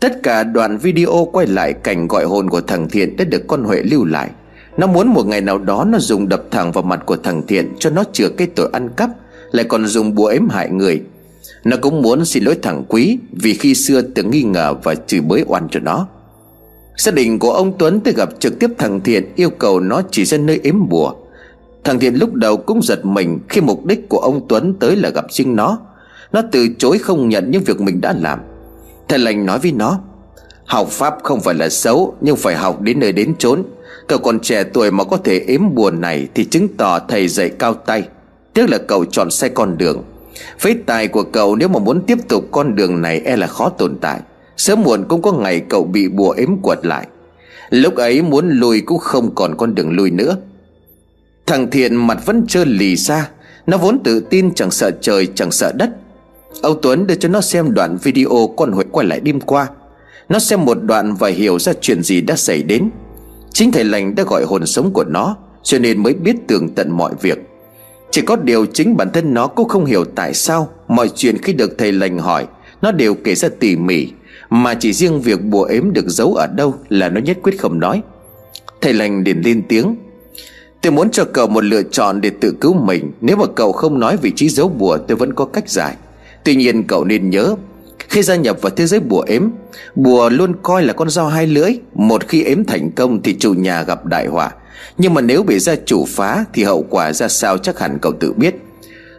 Tất 0.00 0.22
cả 0.22 0.44
đoạn 0.44 0.78
video 0.78 1.28
quay 1.32 1.46
lại 1.46 1.72
cảnh 1.72 2.08
gọi 2.08 2.24
hồn 2.24 2.50
của 2.50 2.60
thằng 2.60 2.88
Thiện 2.88 3.16
đã 3.16 3.24
được 3.24 3.46
con 3.46 3.64
Huệ 3.64 3.82
lưu 3.82 4.04
lại. 4.04 4.30
Nó 4.76 4.86
muốn 4.86 5.08
một 5.08 5.26
ngày 5.26 5.40
nào 5.40 5.58
đó 5.58 5.84
nó 5.88 5.98
dùng 5.98 6.28
đập 6.28 6.42
thẳng 6.50 6.72
vào 6.72 6.82
mặt 6.82 7.00
của 7.06 7.16
thằng 7.16 7.46
Thiện 7.46 7.72
Cho 7.78 7.90
nó 7.90 8.04
chừa 8.12 8.28
cái 8.28 8.46
tội 8.46 8.70
ăn 8.72 8.88
cắp, 8.96 9.10
Lại 9.52 9.64
còn 9.68 9.86
dùng 9.86 10.14
bùa 10.14 10.26
ếm 10.26 10.48
hại 10.48 10.70
người. 10.70 11.02
Nó 11.64 11.76
cũng 11.82 12.02
muốn 12.02 12.24
xin 12.24 12.44
lỗi 12.44 12.58
thằng 12.62 12.84
Quý 12.88 13.18
Vì 13.32 13.54
khi 13.54 13.74
xưa 13.74 14.00
từng 14.02 14.30
nghi 14.30 14.42
ngờ 14.42 14.74
và 14.82 14.94
chửi 14.94 15.20
bới 15.20 15.44
oan 15.46 15.68
cho 15.70 15.80
nó. 15.80 16.08
Gia 17.00 17.12
đình 17.12 17.38
của 17.38 17.52
ông 17.52 17.72
Tuấn 17.78 18.00
tới 18.00 18.14
gặp 18.14 18.28
trực 18.38 18.58
tiếp 18.58 18.70
thằng 18.78 19.00
Thiện, 19.00 19.32
Yêu 19.36 19.50
cầu 19.50 19.80
nó 19.80 20.02
chỉ 20.10 20.24
ra 20.24 20.38
nơi 20.38 20.60
ếm 20.62 20.88
bùa. 20.88 21.12
Thằng 21.84 21.98
Thiện 21.98 22.14
lúc 22.14 22.34
đầu 22.34 22.56
cũng 22.56 22.82
giật 22.82 23.04
mình 23.04 23.38
Khi 23.48 23.60
mục 23.60 23.86
đích 23.86 24.08
của 24.08 24.18
ông 24.18 24.48
Tuấn 24.48 24.74
tới 24.74 24.96
là 24.96 25.10
gặp 25.10 25.24
riêng 25.30 25.56
nó. 25.56 25.78
Nó 26.32 26.42
từ 26.52 26.68
chối 26.78 26.98
không 26.98 27.28
nhận 27.28 27.50
những 27.50 27.62
việc 27.62 27.80
mình 27.80 28.00
đã 28.00 28.14
làm. 28.20 28.40
Thầy 29.08 29.18
lành 29.18 29.46
nói 29.46 29.58
với 29.58 29.72
nó, 29.72 30.00
Học 30.64 30.88
Pháp 30.88 31.14
không 31.22 31.40
phải 31.40 31.54
là 31.54 31.68
xấu, 31.68 32.14
Nhưng 32.20 32.36
phải 32.36 32.56
học 32.56 32.80
đến 32.80 33.00
nơi 33.00 33.12
đến 33.12 33.34
chốn. 33.38 33.62
Cậu 34.06 34.18
còn 34.18 34.40
trẻ 34.40 34.64
tuổi 34.64 34.90
mà 34.90 35.04
có 35.04 35.16
thể 35.16 35.44
ếm 35.46 35.74
bùa 35.74 35.90
này 35.90 36.28
Thì 36.34 36.44
chứng 36.44 36.68
tỏ 36.76 36.98
thầy 36.98 37.28
dạy 37.28 37.48
cao 37.48 37.74
tay. 37.74 38.08
Tiếc 38.54 38.70
là 38.70 38.78
cậu 38.78 39.04
chọn 39.04 39.30
sai 39.30 39.50
con 39.50 39.78
đường. 39.78 40.02
Phế 40.58 40.74
tài 40.86 41.08
của 41.08 41.22
cậu 41.22 41.56
nếu 41.56 41.68
mà 41.68 41.78
muốn 41.78 42.02
tiếp 42.06 42.18
tục 42.28 42.44
con 42.50 42.74
đường 42.74 43.02
này 43.02 43.22
E 43.24 43.36
là 43.36 43.46
khó 43.46 43.68
tồn 43.68 43.98
tại. 44.00 44.20
Sớm 44.60 44.82
muộn 44.82 45.04
cũng 45.08 45.22
có 45.22 45.32
ngày 45.32 45.60
cậu 45.68 45.84
bị 45.84 46.08
bùa 46.08 46.30
ếm 46.30 46.56
quật 46.62 46.86
lại. 46.86 47.06
Lúc 47.70 47.96
ấy 47.96 48.22
muốn 48.22 48.50
lùi 48.50 48.80
cũng 48.80 48.98
không 48.98 49.34
còn 49.34 49.56
con 49.56 49.74
đường 49.74 49.96
lùi 49.96 50.10
nữa. 50.10 50.36
Thằng 51.46 51.70
Thiện 51.70 51.94
mặt 51.94 52.18
vẫn 52.26 52.46
trơ 52.46 52.64
lì 52.64 52.96
ra. 52.96 53.30
Nó 53.66 53.78
vốn 53.78 54.02
tự 54.04 54.20
tin 54.20 54.54
chẳng 54.54 54.70
sợ 54.70 54.90
trời, 54.90 55.26
chẳng 55.34 55.50
sợ 55.50 55.72
đất. 55.78 55.90
Âu 56.62 56.74
Tuấn 56.74 57.06
đưa 57.06 57.14
cho 57.14 57.28
nó 57.28 57.40
xem 57.40 57.74
đoạn 57.74 57.98
video 58.02 58.54
con 58.56 58.72
Huệ 58.72 58.84
quay 58.92 59.06
lại 59.06 59.20
đêm 59.20 59.40
qua. 59.40 59.68
Nó 60.28 60.38
xem 60.38 60.64
một 60.64 60.82
đoạn 60.82 61.14
và 61.14 61.28
hiểu 61.28 61.58
ra 61.58 61.72
chuyện 61.80 62.02
gì 62.02 62.20
đã 62.20 62.36
xảy 62.36 62.62
đến. 62.62 62.90
Chính 63.52 63.72
thầy 63.72 63.84
lành 63.84 64.14
đã 64.14 64.24
gọi 64.26 64.44
hồn 64.44 64.66
sống 64.66 64.90
của 64.92 65.04
nó, 65.04 65.36
Cho 65.62 65.78
nên 65.78 66.02
mới 66.02 66.14
biết 66.14 66.36
tường 66.48 66.68
tận 66.74 66.90
mọi 66.90 67.12
việc. 67.20 67.38
Chỉ 68.10 68.22
có 68.22 68.36
điều 68.36 68.66
chính 68.66 68.96
bản 68.96 69.10
thân 69.12 69.34
nó 69.34 69.46
cũng 69.46 69.68
không 69.68 69.84
hiểu 69.84 70.04
tại 70.04 70.34
sao 70.34 70.68
Mọi 70.88 71.08
chuyện 71.08 71.38
khi 71.42 71.52
được 71.52 71.78
thầy 71.78 71.92
lành 71.92 72.18
hỏi, 72.18 72.46
Nó 72.82 72.92
đều 72.92 73.14
kể 73.14 73.34
ra 73.34 73.48
tỉ 73.60 73.76
mỉ. 73.76 74.08
Mà 74.50 74.74
chỉ 74.74 74.92
riêng 74.92 75.20
việc 75.20 75.44
bùa 75.44 75.64
ếm 75.64 75.92
được 75.92 76.08
giấu 76.08 76.34
ở 76.34 76.46
đâu 76.46 76.74
Là 76.88 77.08
nó 77.08 77.20
nhất 77.20 77.38
quyết 77.42 77.60
không 77.60 77.80
nói. 77.80 78.02
Thầy 78.80 78.92
lành 78.92 79.24
liền 79.24 79.40
lên 79.44 79.62
tiếng, 79.68 79.96
Tôi 80.82 80.92
muốn 80.92 81.10
cho 81.10 81.24
cậu 81.24 81.46
một 81.46 81.64
lựa 81.64 81.82
chọn 81.82 82.20
để 82.20 82.30
tự 82.40 82.54
cứu 82.60 82.74
mình. 82.74 83.12
Nếu 83.20 83.36
mà 83.36 83.44
cậu 83.56 83.72
không 83.72 84.00
nói 84.00 84.16
vị 84.16 84.32
trí 84.36 84.48
giấu 84.48 84.68
bùa, 84.68 84.98
tôi 84.98 85.16
vẫn 85.16 85.34
có 85.34 85.44
cách 85.44 85.68
giải. 85.68 85.96
Tuy 86.44 86.56
nhiên 86.56 86.84
cậu 86.86 87.04
nên 87.04 87.30
nhớ, 87.30 87.54
Khi 88.08 88.22
gia 88.22 88.36
nhập 88.36 88.62
vào 88.62 88.70
thế 88.70 88.86
giới 88.86 89.00
bùa 89.00 89.20
ếm, 89.26 89.50
Bùa 89.94 90.28
luôn 90.28 90.52
coi 90.62 90.82
là 90.82 90.92
con 90.92 91.10
dao 91.10 91.26
hai 91.26 91.46
lưỡi. 91.46 91.72
Một 91.94 92.28
khi 92.28 92.42
ếm 92.42 92.64
thành 92.64 92.90
công 92.90 93.22
thì 93.22 93.36
chủ 93.38 93.54
nhà 93.54 93.82
gặp 93.82 94.06
đại 94.06 94.26
họa. 94.26 94.50
Nhưng 94.98 95.14
mà 95.14 95.20
nếu 95.20 95.42
bị 95.42 95.58
gia 95.58 95.76
chủ 95.76 96.04
phá 96.08 96.44
Thì 96.52 96.64
hậu 96.64 96.86
quả 96.90 97.12
ra 97.12 97.28
sao 97.28 97.58
chắc 97.58 97.78
hẳn 97.78 97.98
cậu 98.02 98.12
tự 98.12 98.32
biết. 98.32 98.54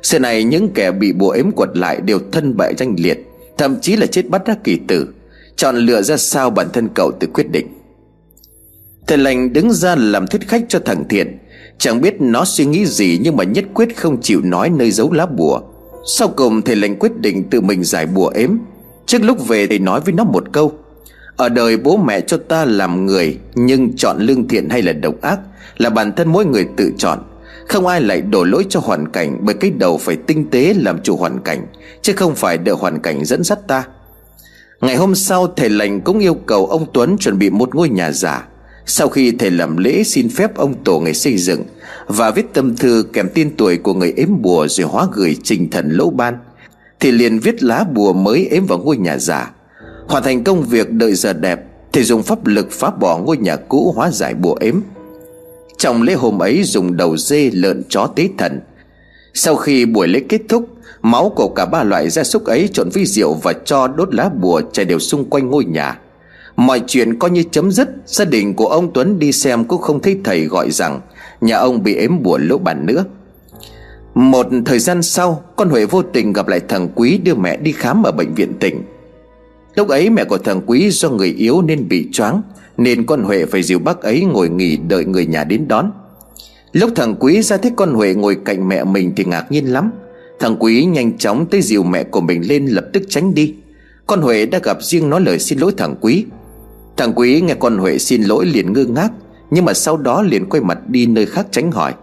Xưa 0.04 0.20
này 0.20 0.44
những 0.44 0.70
kẻ 0.74 0.92
bị 0.92 1.14
bùa 1.14 1.30
ếm 1.30 1.52
quật 1.52 1.70
lại 1.74 2.02
Đều 2.02 2.20
thân 2.32 2.58
bại 2.58 2.74
danh 2.78 2.96
liệt, 2.98 3.28
Thậm 3.58 3.76
chí 3.82 3.96
là 3.96 4.06
chết 4.06 4.30
bắt 4.30 4.42
đắc 4.46 4.64
kỳ 4.64 4.80
tử. 4.88 5.08
Chọn 5.56 5.76
lựa 5.76 6.02
ra 6.02 6.18
sao 6.18 6.50
bản 6.50 6.68
thân 6.74 6.90
cậu 6.96 7.12
tự 7.20 7.28
quyết 7.34 7.52
định. 7.52 7.68
Thầy 9.08 9.18
lành 9.18 9.54
đứng 9.54 9.72
ra 9.72 9.96
làm 9.96 10.28
thuyết 10.28 10.48
khách 10.48 10.64
cho 10.70 10.80
thằng 10.86 11.04
Thiện. 11.10 11.38
Chẳng 11.78 12.02
biết 12.02 12.22
nó 12.22 12.46
suy 12.46 12.66
nghĩ 12.66 12.86
gì 12.86 13.20
Nhưng 13.22 13.38
mà 13.38 13.44
nhất 13.44 13.66
quyết 13.74 13.98
không 13.98 14.22
chịu 14.22 14.42
nói 14.44 14.70
nơi 14.70 14.92
giấu 14.92 15.14
lá 15.14 15.26
bùa. 15.26 15.62
Sau 16.18 16.28
cùng 16.28 16.62
thầy 16.62 16.76
lành 16.76 16.96
quyết 17.00 17.18
định 17.18 17.44
tự 17.50 17.62
mình 17.62 17.84
giải 17.84 18.06
bùa 18.06 18.28
ếm. 18.28 18.58
Trước 19.06 19.24
lúc 19.24 19.48
về 19.48 19.68
thầy 19.68 19.80
nói 19.80 20.02
với 20.02 20.14
nó 20.14 20.24
một 20.24 20.44
câu. 20.52 20.72
Ở 21.36 21.50
đời 21.50 21.78
bố 21.78 21.98
mẹ 21.98 22.22
cho 22.22 22.38
ta 22.38 22.66
làm 22.66 23.06
người, 23.06 23.38
Nhưng 23.56 23.96
chọn 23.96 24.18
lương 24.20 24.48
thiện 24.48 24.70
hay 24.70 24.82
là 24.82 24.94
độc 24.94 25.22
ác 25.22 25.40
Là 25.78 25.90
bản 25.90 26.16
thân 26.16 26.32
mỗi 26.32 26.46
người 26.46 26.68
tự 26.78 26.92
chọn. 26.98 27.20
Không 27.68 27.88
ai 27.88 28.02
lại 28.02 28.22
đổ 28.22 28.44
lỗi 28.44 28.66
cho 28.70 28.80
hoàn 28.80 29.08
cảnh 29.12 29.38
Bởi 29.42 29.56
cái 29.56 29.72
đầu 29.72 29.98
phải 29.98 30.16
tinh 30.16 30.50
tế 30.52 30.74
làm 30.78 31.02
chủ 31.04 31.16
hoàn 31.16 31.40
cảnh, 31.42 31.68
Chứ 32.02 32.14
không 32.14 32.36
phải 32.36 32.58
đợi 32.58 32.76
hoàn 32.76 33.00
cảnh 33.00 33.26
dẫn 33.26 33.44
dắt 33.44 33.68
ta. 33.68 33.84
Ngày 34.82 34.96
hôm 34.96 35.16
sau, 35.16 35.48
thầy 35.48 35.70
lành 35.70 36.02
cũng 36.02 36.20
yêu 36.20 36.34
cầu 36.34 36.66
ông 36.66 36.86
Tuấn 36.94 37.18
chuẩn 37.18 37.40
bị 37.40 37.50
một 37.50 37.76
ngôi 37.76 37.90
nhà 37.90 38.12
giả 38.12 38.48
sau 38.86 39.10
khi 39.10 39.32
thầy 39.32 39.52
làm 39.52 39.78
lễ 39.78 40.04
xin 40.04 40.30
phép 40.30 40.56
ông 40.56 40.84
tổ 40.84 41.00
ngày 41.00 41.14
xây 41.14 41.38
dựng 41.38 41.64
Và 42.08 42.32
viết 42.32 42.54
tâm 42.54 42.76
thư 42.76 43.06
kèm 43.14 43.30
tên 43.34 43.56
tuổi 43.58 43.78
của 43.78 43.94
người 43.94 44.14
ếm 44.18 44.42
bùa 44.42 44.68
Rồi 44.68 44.88
hóa 44.88 45.08
gửi 45.12 45.38
trình 45.44 45.70
thần 45.70 45.90
lỗ 45.90 46.10
ban, 46.10 46.38
Thì 47.00 47.12
liền 47.12 47.40
viết 47.40 47.64
lá 47.64 47.84
bùa 47.94 48.14
mới 48.14 48.48
ếm 48.52 48.66
vào 48.66 48.80
ngôi 48.80 48.98
nhà 48.98 49.18
giả 49.18 49.52
Hoàn 50.08 50.24
thành 50.24 50.44
công 50.44 50.64
việc 50.64 50.92
đợi 50.92 51.14
giờ 51.16 51.34
đẹp, 51.34 51.62
Thầy 51.94 52.04
dùng 52.04 52.24
pháp 52.24 52.48
lực 52.48 52.72
phá 52.72 52.90
bỏ 52.90 53.18
ngôi 53.18 53.38
nhà 53.38 53.56
cũ 53.56 53.94
hóa 53.96 54.12
giải 54.12 54.34
bùa 54.34 54.56
ếm. 54.60 54.82
Trong 55.78 56.02
lễ 56.02 56.14
hôm 56.14 56.40
ấy 56.40 56.64
dùng 56.64 56.98
đầu 56.98 57.18
dê 57.18 57.50
lợn 57.54 57.84
chó 57.90 58.08
tế 58.16 58.30
thần. 58.38 58.60
Sau 59.34 59.56
khi 59.56 59.86
buổi 59.86 60.08
lễ 60.08 60.22
kết 60.30 60.42
thúc 60.50 60.68
Máu 61.02 61.30
của 61.36 61.48
cả 61.48 61.66
ba 61.66 61.84
loại 61.84 62.10
gia 62.10 62.24
súc 62.24 62.46
ấy 62.46 62.70
trộn 62.74 62.90
với 62.90 63.06
rượu 63.06 63.34
và 63.34 63.54
cho 63.66 63.88
đốt 63.88 64.14
lá 64.14 64.30
bùa 64.30 64.62
chảy 64.72 64.86
đều 64.86 65.00
xung 65.00 65.30
quanh 65.30 65.50
ngôi 65.50 65.66
nhà. 65.66 66.00
Mọi 66.56 66.82
chuyện 66.88 67.20
coi 67.20 67.32
như 67.32 67.44
chấm 67.52 67.72
dứt, 67.72 67.90
Gia 68.06 68.26
đình 68.26 68.54
của 68.54 68.68
ông 68.68 68.94
Tuấn 68.94 69.20
đi 69.20 69.32
xem 69.32 69.66
cũng 69.66 69.82
không 69.82 70.02
thấy 70.02 70.18
thầy 70.24 70.46
gọi 70.46 70.72
rằng 70.72 71.02
Nhà 71.42 71.58
ông 71.58 71.84
bị 71.84 71.96
ếm 71.96 72.24
bùa 72.24 72.38
lỗ 72.38 72.58
bàn 72.58 72.86
nữa. 72.86 73.06
Một 74.16 74.48
thời 74.66 74.80
gian 74.80 75.02
sau, 75.02 75.44
Con 75.56 75.70
Huệ 75.70 75.86
vô 75.86 76.02
tình 76.02 76.34
gặp 76.34 76.48
lại 76.48 76.60
thằng 76.68 76.90
Quý 76.96 77.18
đưa 77.18 77.36
mẹ 77.36 77.58
đi 77.58 77.72
khám 77.72 78.04
ở 78.04 78.12
bệnh 78.12 78.34
viện 78.34 78.54
tỉnh. 78.60 78.84
Lúc 79.76 79.88
ấy 79.90 80.10
mẹ 80.10 80.24
của 80.24 80.38
thằng 80.38 80.62
Quý 80.66 80.90
do 80.92 81.10
người 81.10 81.36
yếu 81.38 81.62
nên 81.62 81.88
bị 81.88 82.10
choáng, 82.12 82.42
Nên 82.78 83.06
con 83.06 83.24
Huệ 83.24 83.46
phải 83.46 83.64
dìu 83.64 83.80
bác 83.80 84.02
ấy 84.02 84.26
ngồi 84.26 84.50
nghỉ 84.50 84.78
đợi 84.78 85.06
người 85.06 85.26
nhà 85.26 85.44
đến 85.44 85.68
đón. 85.68 85.92
Lúc 86.72 86.90
thằng 86.96 87.16
Quý 87.20 87.42
ra 87.42 87.58
thấy 87.58 87.72
con 87.76 87.94
Huệ 87.94 88.14
ngồi 88.14 88.38
cạnh 88.46 88.68
mẹ 88.68 88.84
mình 88.84 89.14
thì 89.16 89.24
ngạc 89.24 89.52
nhiên 89.52 89.66
lắm. 89.66 89.92
Thằng 90.42 90.56
Quý 90.60 90.86
nhanh 90.86 91.18
chóng 91.18 91.46
tới 91.46 91.62
dìu 91.62 91.84
mẹ 91.84 92.04
của 92.04 92.22
mình 92.22 92.42
lên 92.50 92.66
lập 92.66 92.86
tức 92.94 93.04
tránh 93.10 93.34
đi. 93.34 93.56
Con 94.08 94.22
Huệ 94.22 94.46
đã 94.46 94.60
gặp 94.64 94.84
riêng 94.84 95.10
nói 95.10 95.22
lời 95.22 95.40
xin 95.40 95.60
lỗi 95.60 95.72
thằng 95.78 95.96
Quý. 96.02 96.26
Thằng 96.98 97.14
Quý 97.16 97.42
nghe 97.42 97.54
con 97.54 97.78
Huệ 97.78 97.98
xin 97.98 98.24
lỗi 98.24 98.46
liền 98.46 98.74
ngơ 98.74 98.86
ngác, 98.86 99.12
Nhưng 99.52 99.66
mà 99.66 99.74
sau 99.74 99.98
đó 99.98 100.22
liền 100.22 100.50
quay 100.50 100.64
mặt 100.64 100.78
đi 100.88 101.06
nơi 101.06 101.26
khác 101.26 101.48
tránh 101.52 101.72
hỏi. 101.72 101.94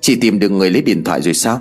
Chị 0.00 0.16
tìm 0.20 0.38
được 0.38 0.48
người 0.48 0.70
lấy 0.70 0.82
điện 0.82 1.04
thoại 1.04 1.22
rồi 1.22 1.34
sao? 1.34 1.60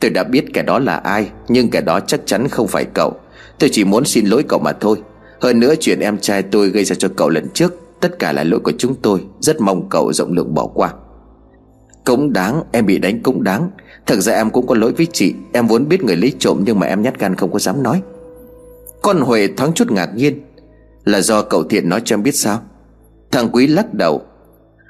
Tôi 0.00 0.10
đã 0.10 0.24
biết 0.24 0.44
kẻ 0.54 0.62
đó 0.62 0.78
là 0.78 0.96
ai, 0.96 1.30
Nhưng 1.48 1.70
kẻ 1.70 1.80
đó 1.80 2.00
chắc 2.00 2.20
chắn 2.26 2.48
không 2.48 2.68
phải 2.68 2.84
cậu. 2.84 3.16
Tôi 3.58 3.70
chỉ 3.72 3.84
muốn 3.84 4.04
xin 4.04 4.26
lỗi 4.26 4.44
cậu 4.48 4.58
mà 4.58 4.72
thôi. 4.72 5.02
Hơn 5.40 5.60
nữa 5.60 5.74
chuyện 5.80 6.00
em 6.00 6.18
trai 6.18 6.42
tôi 6.42 6.68
gây 6.68 6.84
ra 6.84 6.96
cho 6.98 7.08
cậu 7.16 7.28
lần 7.28 7.48
trước, 7.54 7.74
Tất 8.00 8.18
cả 8.18 8.32
là 8.32 8.44
lỗi 8.44 8.60
của 8.60 8.72
chúng 8.78 8.94
tôi. 8.94 9.24
Rất 9.40 9.60
mong 9.60 9.88
cậu 9.88 10.12
rộng 10.12 10.32
lượng 10.32 10.54
bỏ 10.54 10.66
qua. 10.66 10.92
Cũng 12.04 12.32
đáng, 12.32 12.62
Em 12.72 12.86
bị 12.86 12.98
đánh 12.98 13.22
cũng 13.22 13.44
đáng. 13.44 13.70
Thật 14.06 14.20
ra 14.20 14.32
em 14.32 14.50
cũng 14.50 14.66
có 14.66 14.74
lỗi 14.74 14.92
với 14.92 15.06
chị. 15.12 15.34
Em 15.52 15.66
vốn 15.66 15.88
biết 15.88 16.04
người 16.04 16.16
lấy 16.16 16.32
trộm 16.38 16.62
Nhưng 16.66 16.78
mà 16.78 16.86
em 16.86 17.02
nhát 17.02 17.18
gan 17.18 17.34
không 17.34 17.52
có 17.52 17.58
dám 17.58 17.82
nói. 17.82 18.02
Con 19.02 19.20
Huệ 19.20 19.48
thoáng 19.56 19.72
chút 19.72 19.90
ngạc 19.90 20.10
nhiên. 20.14 20.40
Là 21.04 21.20
do 21.20 21.42
cậu 21.42 21.64
Thiện 21.64 21.88
nói 21.88 22.02
cho 22.04 22.14
em 22.14 22.22
biết 22.22 22.34
sao? 22.34 22.62
Thằng 23.30 23.48
Quý 23.52 23.66
lắc 23.66 23.94
đầu. 23.94 24.22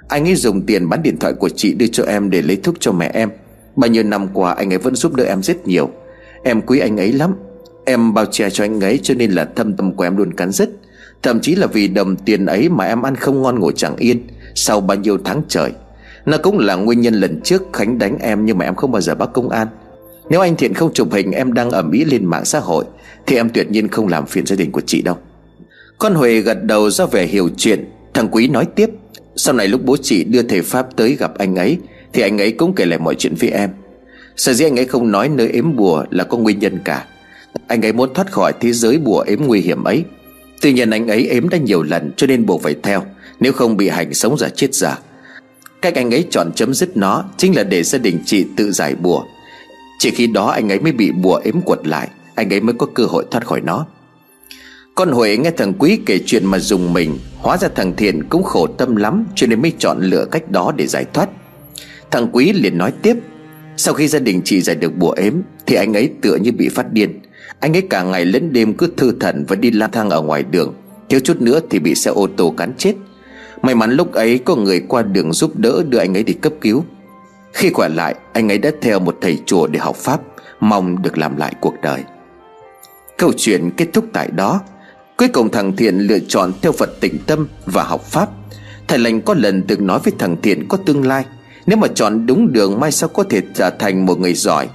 Anh 0.09 0.29
ấy 0.29 0.35
dùng 0.35 0.67
tiền 0.67 0.89
bán 0.89 1.03
điện 1.03 1.17
thoại 1.19 1.33
của 1.33 1.49
chị 1.49 1.75
đưa 1.75 1.87
cho 1.87 2.05
em 2.05 2.31
Để 2.31 2.43
lấy 2.43 2.57
thuốc 2.57 2.75
cho 2.81 2.93
mẹ 2.93 3.11
em. 3.14 3.31
Bao 3.77 3.91
nhiêu 3.91 4.03
năm 4.03 4.29
qua 4.35 4.53
anh 4.53 4.73
ấy 4.73 4.79
vẫn 4.79 4.95
giúp 4.95 5.14
đỡ 5.14 5.25
em 5.25 5.43
rất 5.43 5.67
nhiều. 5.67 5.91
Em 6.43 6.62
quý 6.62 6.79
anh 6.79 6.97
ấy 6.97 7.12
lắm. 7.12 7.35
Em 7.85 8.14
bao 8.14 8.25
che 8.25 8.51
cho 8.51 8.64
anh 8.64 8.81
ấy 8.81 9.01
cho 9.03 9.14
nên 9.14 9.31
là 9.31 9.45
thâm 9.57 9.77
tâm 9.77 9.93
của 9.93 10.05
em 10.05 10.17
luôn 10.17 10.33
cắn 10.33 10.53
rứt. 10.53 10.71
Thậm 11.23 11.41
chí 11.41 11.55
là 11.55 11.67
vì 11.67 11.89
đồng 11.89 12.17
tiền 12.17 12.47
ấy 12.47 12.69
mà 12.69 12.85
em 12.85 13.03
ăn 13.03 13.14
không 13.14 13.43
ngon 13.43 13.61
ngủ 13.61 13.71
chẳng 13.71 13.97
yên. 13.97 14.27
Sau 14.55 14.81
bao 14.81 14.97
nhiêu 14.97 15.19
tháng 15.25 15.43
trời 15.49 15.73
nó 16.27 16.39
cũng 16.39 16.59
là 16.59 16.74
nguyên 16.74 17.01
nhân 17.01 17.14
lần 17.14 17.41
trước 17.41 17.62
Khánh 17.72 17.99
đánh 17.99 18.18
em 18.18 18.45
nhưng 18.45 18.59
mà 18.59 18.64
em 18.64 18.74
không 18.74 18.93
bao 18.93 19.01
giờ 19.03 19.14
báo 19.14 19.29
công 19.29 19.49
an. 19.49 19.68
Nếu 20.31 20.41
anh 20.41 20.57
Thiện 20.57 20.74
không 20.74 20.93
chụp 20.93 21.12
hình 21.12 21.33
em 21.33 21.53
đang 21.53 21.70
ở 21.70 21.83
Mỹ 21.83 22.05
lên 22.05 22.24
mạng 22.24 22.45
xã 22.45 22.59
hội, 22.59 22.85
Thì 23.27 23.37
em 23.37 23.51
tuyệt 23.51 23.70
nhiên 23.70 23.89
không 23.89 24.09
làm 24.09 24.27
phiền 24.27 24.47
gia 24.47 24.57
đình 24.57 24.72
của 24.72 24.81
chị 24.87 25.03
đâu. 25.03 25.16
Con 25.99 26.14
Huệ 26.14 26.41
gật 26.41 26.64
đầu 26.64 26.91
ra 26.91 27.07
vẻ 27.07 27.27
hiểu 27.27 27.49
chuyện. 27.57 27.85
Thằng 28.14 28.29
Quý 28.29 28.49
nói 28.49 28.66
tiếp, 28.74 28.91
Sau 29.37 29.55
này 29.55 29.68
lúc 29.68 29.81
bố 29.85 29.97
chị 29.97 30.24
đưa 30.24 30.43
thầy 30.43 30.62
Pháp 30.62 30.97
tới 30.97 31.16
gặp 31.16 31.39
anh 31.39 31.57
ấy, 31.57 31.79
Thì 32.12 32.22
anh 32.22 32.39
ấy 32.39 32.53
cũng 32.53 32.74
kể 32.74 32.85
lại 32.85 32.99
mọi 32.99 33.14
chuyện 33.14 33.35
với 33.41 33.51
em. 33.51 33.70
Sở 34.37 34.53
dĩ 34.53 34.64
anh 34.64 34.79
ấy 34.79 34.85
không 34.85 35.11
nói 35.11 35.29
nơi 35.29 35.49
ếm 35.49 35.77
bùa 35.77 36.05
là 36.11 36.24
có 36.24 36.39
nguyên 36.39 36.59
nhân 36.59 36.79
cả. 36.85 37.07
Anh 37.66 37.83
ấy 37.83 37.93
muốn 37.93 38.14
thoát 38.14 38.33
khỏi 38.33 38.53
thế 38.61 38.72
giới 38.72 38.99
bùa 38.99 39.20
ếm 39.20 39.41
nguy 39.47 39.61
hiểm 39.61 39.85
ấy. 39.85 40.05
Tuy 40.61 40.72
nhiên 40.72 40.91
anh 40.91 41.09
ấy 41.09 41.29
ếm 41.29 41.49
đã 41.49 41.59
nhiều 41.59 41.83
lần 41.83 42.11
cho 42.16 42.27
nên 42.27 42.47
buộc 42.47 42.62
phải 42.62 42.74
theo, 42.83 43.03
Nếu 43.41 43.53
không 43.53 43.77
bị 43.77 43.89
hành 43.89 44.14
sống 44.14 44.39
giả 44.39 44.49
chết 44.49 44.74
giả. 44.74 44.99
Cách 45.83 45.95
anh 45.95 46.14
ấy 46.14 46.27
chọn 46.31 46.53
chấm 46.55 46.74
dứt 46.74 46.97
nó 46.97 47.24
Chính 47.37 47.57
là 47.57 47.62
để 47.62 47.83
gia 47.83 47.99
đình 47.99 48.18
chị 48.24 48.47
tự 48.57 48.72
giải 48.72 48.95
bùa. 48.95 49.24
Chỉ 49.99 50.11
khi 50.11 50.27
đó 50.27 50.47
anh 50.47 50.68
ấy 50.68 50.81
mới 50.81 50.93
bị 50.93 51.12
bùa 51.12 51.41
ếm 51.45 51.61
quật 51.61 51.87
lại, 51.87 52.09
Anh 52.35 52.53
ấy 52.53 52.61
mới 52.61 52.74
có 52.79 52.87
cơ 52.95 53.05
hội 53.05 53.24
thoát 53.31 53.47
khỏi 53.47 53.61
nó. 53.61 53.87
Con 54.95 55.12
Huệ 55.12 55.37
nghe 55.37 55.51
thằng 55.51 55.72
Quý 55.79 55.99
kể 56.07 56.18
chuyện 56.27 56.47
mà 56.47 56.59
dùng 56.59 56.93
mình, 56.93 57.18
Hóa 57.37 57.57
ra 57.57 57.68
thằng 57.74 57.97
Thiện 57.97 58.29
cũng 58.29 58.43
khổ 58.43 58.66
tâm 58.66 58.97
lắm 58.97 59.24
Cho 59.35 59.47
nên 59.47 59.62
mới 59.62 59.72
chọn 59.79 60.01
lựa 60.01 60.24
cách 60.24 60.51
đó 60.51 60.72
để 60.77 60.87
giải 60.87 61.05
thoát. 61.12 61.29
Thằng 62.11 62.29
Quý 62.33 62.53
liền 62.53 62.79
nói 62.79 62.93
tiếp, 63.03 63.16
Sau 63.77 63.95
khi 63.95 64.09
gia 64.09 64.18
đình 64.18 64.41
chị 64.45 64.61
giải 64.61 64.77
được 64.77 64.97
bùa 64.97 65.12
ếm, 65.12 65.35
Thì 65.66 65.77
anh 65.77 65.95
ấy 65.95 66.11
tựa 66.20 66.37
như 66.37 66.53
bị 66.53 66.68
phát 66.68 66.93
điên. 66.93 67.20
Anh 67.61 67.77
ấy 67.77 67.83
cả 67.91 68.03
ngày 68.03 68.24
lẫn 68.24 68.53
đêm 68.53 68.74
cứ 68.74 68.93
thư 68.97 69.12
thần 69.20 69.45
Và 69.49 69.57
đi 69.57 69.70
lang 69.70 69.91
thang 69.93 70.11
ở 70.11 70.22
ngoài 70.22 70.43
đường, 70.43 70.74
Thiếu 71.09 71.20
chút 71.20 71.41
nữa 71.41 71.61
thì 71.70 71.79
bị 71.79 71.95
xe 71.95 72.11
ô 72.11 72.27
tô 72.37 72.55
cán 72.57 72.72
chết. 72.79 72.95
May 73.63 73.75
mắn 73.75 73.91
lúc 73.91 74.13
ấy 74.13 74.39
có 74.39 74.57
người 74.57 74.81
qua 74.81 75.03
đường 75.03 75.33
giúp 75.33 75.57
đỡ 75.57 75.83
Đưa 75.89 75.99
anh 75.99 76.17
ấy 76.17 76.23
đi 76.23 76.33
cấp 76.33 76.53
cứu. 76.61 76.85
Khi 77.53 77.71
quay 77.71 77.91
lại, 77.91 78.15
anh 78.33 78.49
ấy 78.49 78.59
đã 78.59 78.71
theo 78.81 78.99
một 78.99 79.19
thầy 79.21 79.39
chùa 79.47 79.67
để 79.67 79.79
học 79.79 79.97
Pháp, 79.97 80.21
Mong 80.61 81.03
được 81.03 81.19
làm 81.19 81.37
lại 81.37 81.55
cuộc 81.61 81.75
đời. 81.83 82.01
Câu 83.19 83.33
chuyện 83.37 83.71
kết 83.77 83.87
thúc 83.93 84.05
tại 84.13 84.29
đó. 84.31 84.61
Cuối 85.17 85.29
cùng 85.29 85.51
thằng 85.51 85.77
Thiện 85.77 85.99
lựa 85.99 86.19
chọn 86.19 86.53
theo 86.63 86.73
Phật 86.73 87.01
tịnh 87.01 87.19
tâm 87.27 87.49
và 87.67 87.83
học 87.83 88.03
Pháp. 88.05 88.29
Thầy 88.89 88.99
lành 88.99 89.21
có 89.21 89.35
lần 89.35 89.63
từng 89.63 89.87
nói 89.87 89.99
với 90.05 90.13
thằng 90.19 90.37
Thiện 90.43 90.69
có 90.69 90.77
tương 90.87 91.07
lai, 91.07 91.25
Nếu 91.67 91.77
mà 91.77 91.89
chọn 91.89 92.27
đúng 92.27 92.53
đường, 92.53 92.81
mai 92.81 92.93
sau 92.93 93.09
có 93.09 93.25
thể 93.31 93.43
trở 93.55 93.71
thành 93.71 94.07
một 94.07 94.21
người 94.21 94.35
giỏi. 94.35 94.69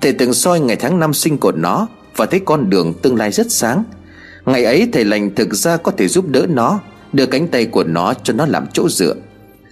Thầy 0.00 0.12
từng 0.12 0.34
soi 0.34 0.60
ngày 0.60 0.76
tháng 0.76 0.98
năm 1.00 1.14
sinh 1.14 1.38
của 1.38 1.52
nó 1.52 1.88
Và 2.16 2.26
thấy 2.26 2.40
con 2.40 2.70
đường 2.70 2.94
tương 3.02 3.16
lai 3.16 3.32
rất 3.32 3.46
sáng. 3.50 3.84
Ngày 4.46 4.64
ấy, 4.64 4.88
thầy 4.92 5.04
lành 5.04 5.34
thực 5.34 5.54
ra 5.54 5.76
có 5.76 5.92
thể 5.96 6.08
giúp 6.08 6.28
đỡ 6.28 6.46
nó 6.48 6.80
Đưa 7.12 7.26
cánh 7.26 7.48
tay 7.48 7.66
của 7.66 7.84
nó 7.84 8.14
cho 8.14 8.32
nó 8.32 8.46
làm 8.46 8.66
chỗ 8.72 8.88
dựa. 8.88 9.14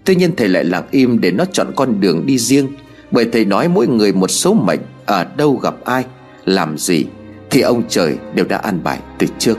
Tuy 0.05 0.15
nhiên 0.15 0.31
thầy 0.37 0.49
lại 0.49 0.65
lặng 0.65 0.85
im 0.91 1.21
để 1.21 1.31
nó 1.31 1.45
chọn 1.53 1.67
con 1.77 2.01
đường 2.01 2.27
đi 2.27 2.39
riêng, 2.39 2.69
Bởi 3.11 3.25
thầy 3.33 3.45
nói 3.45 3.69
mỗi 3.69 3.87
người 3.87 4.13
một 4.13 4.29
số 4.29 4.55
mệnh, 4.55 4.81
Ở 5.07 5.25
đâu 5.37 5.57
gặp 5.57 5.75
ai, 5.85 6.05
Làm 6.45 6.79
gì 6.79 7.05
Thì 7.51 7.61
ông 7.61 7.83
trời 7.89 8.17
đều 8.35 8.47
đã 8.47 8.57
an 8.57 8.81
bài 8.85 8.99
từ 9.19 9.27
trước. 9.39 9.59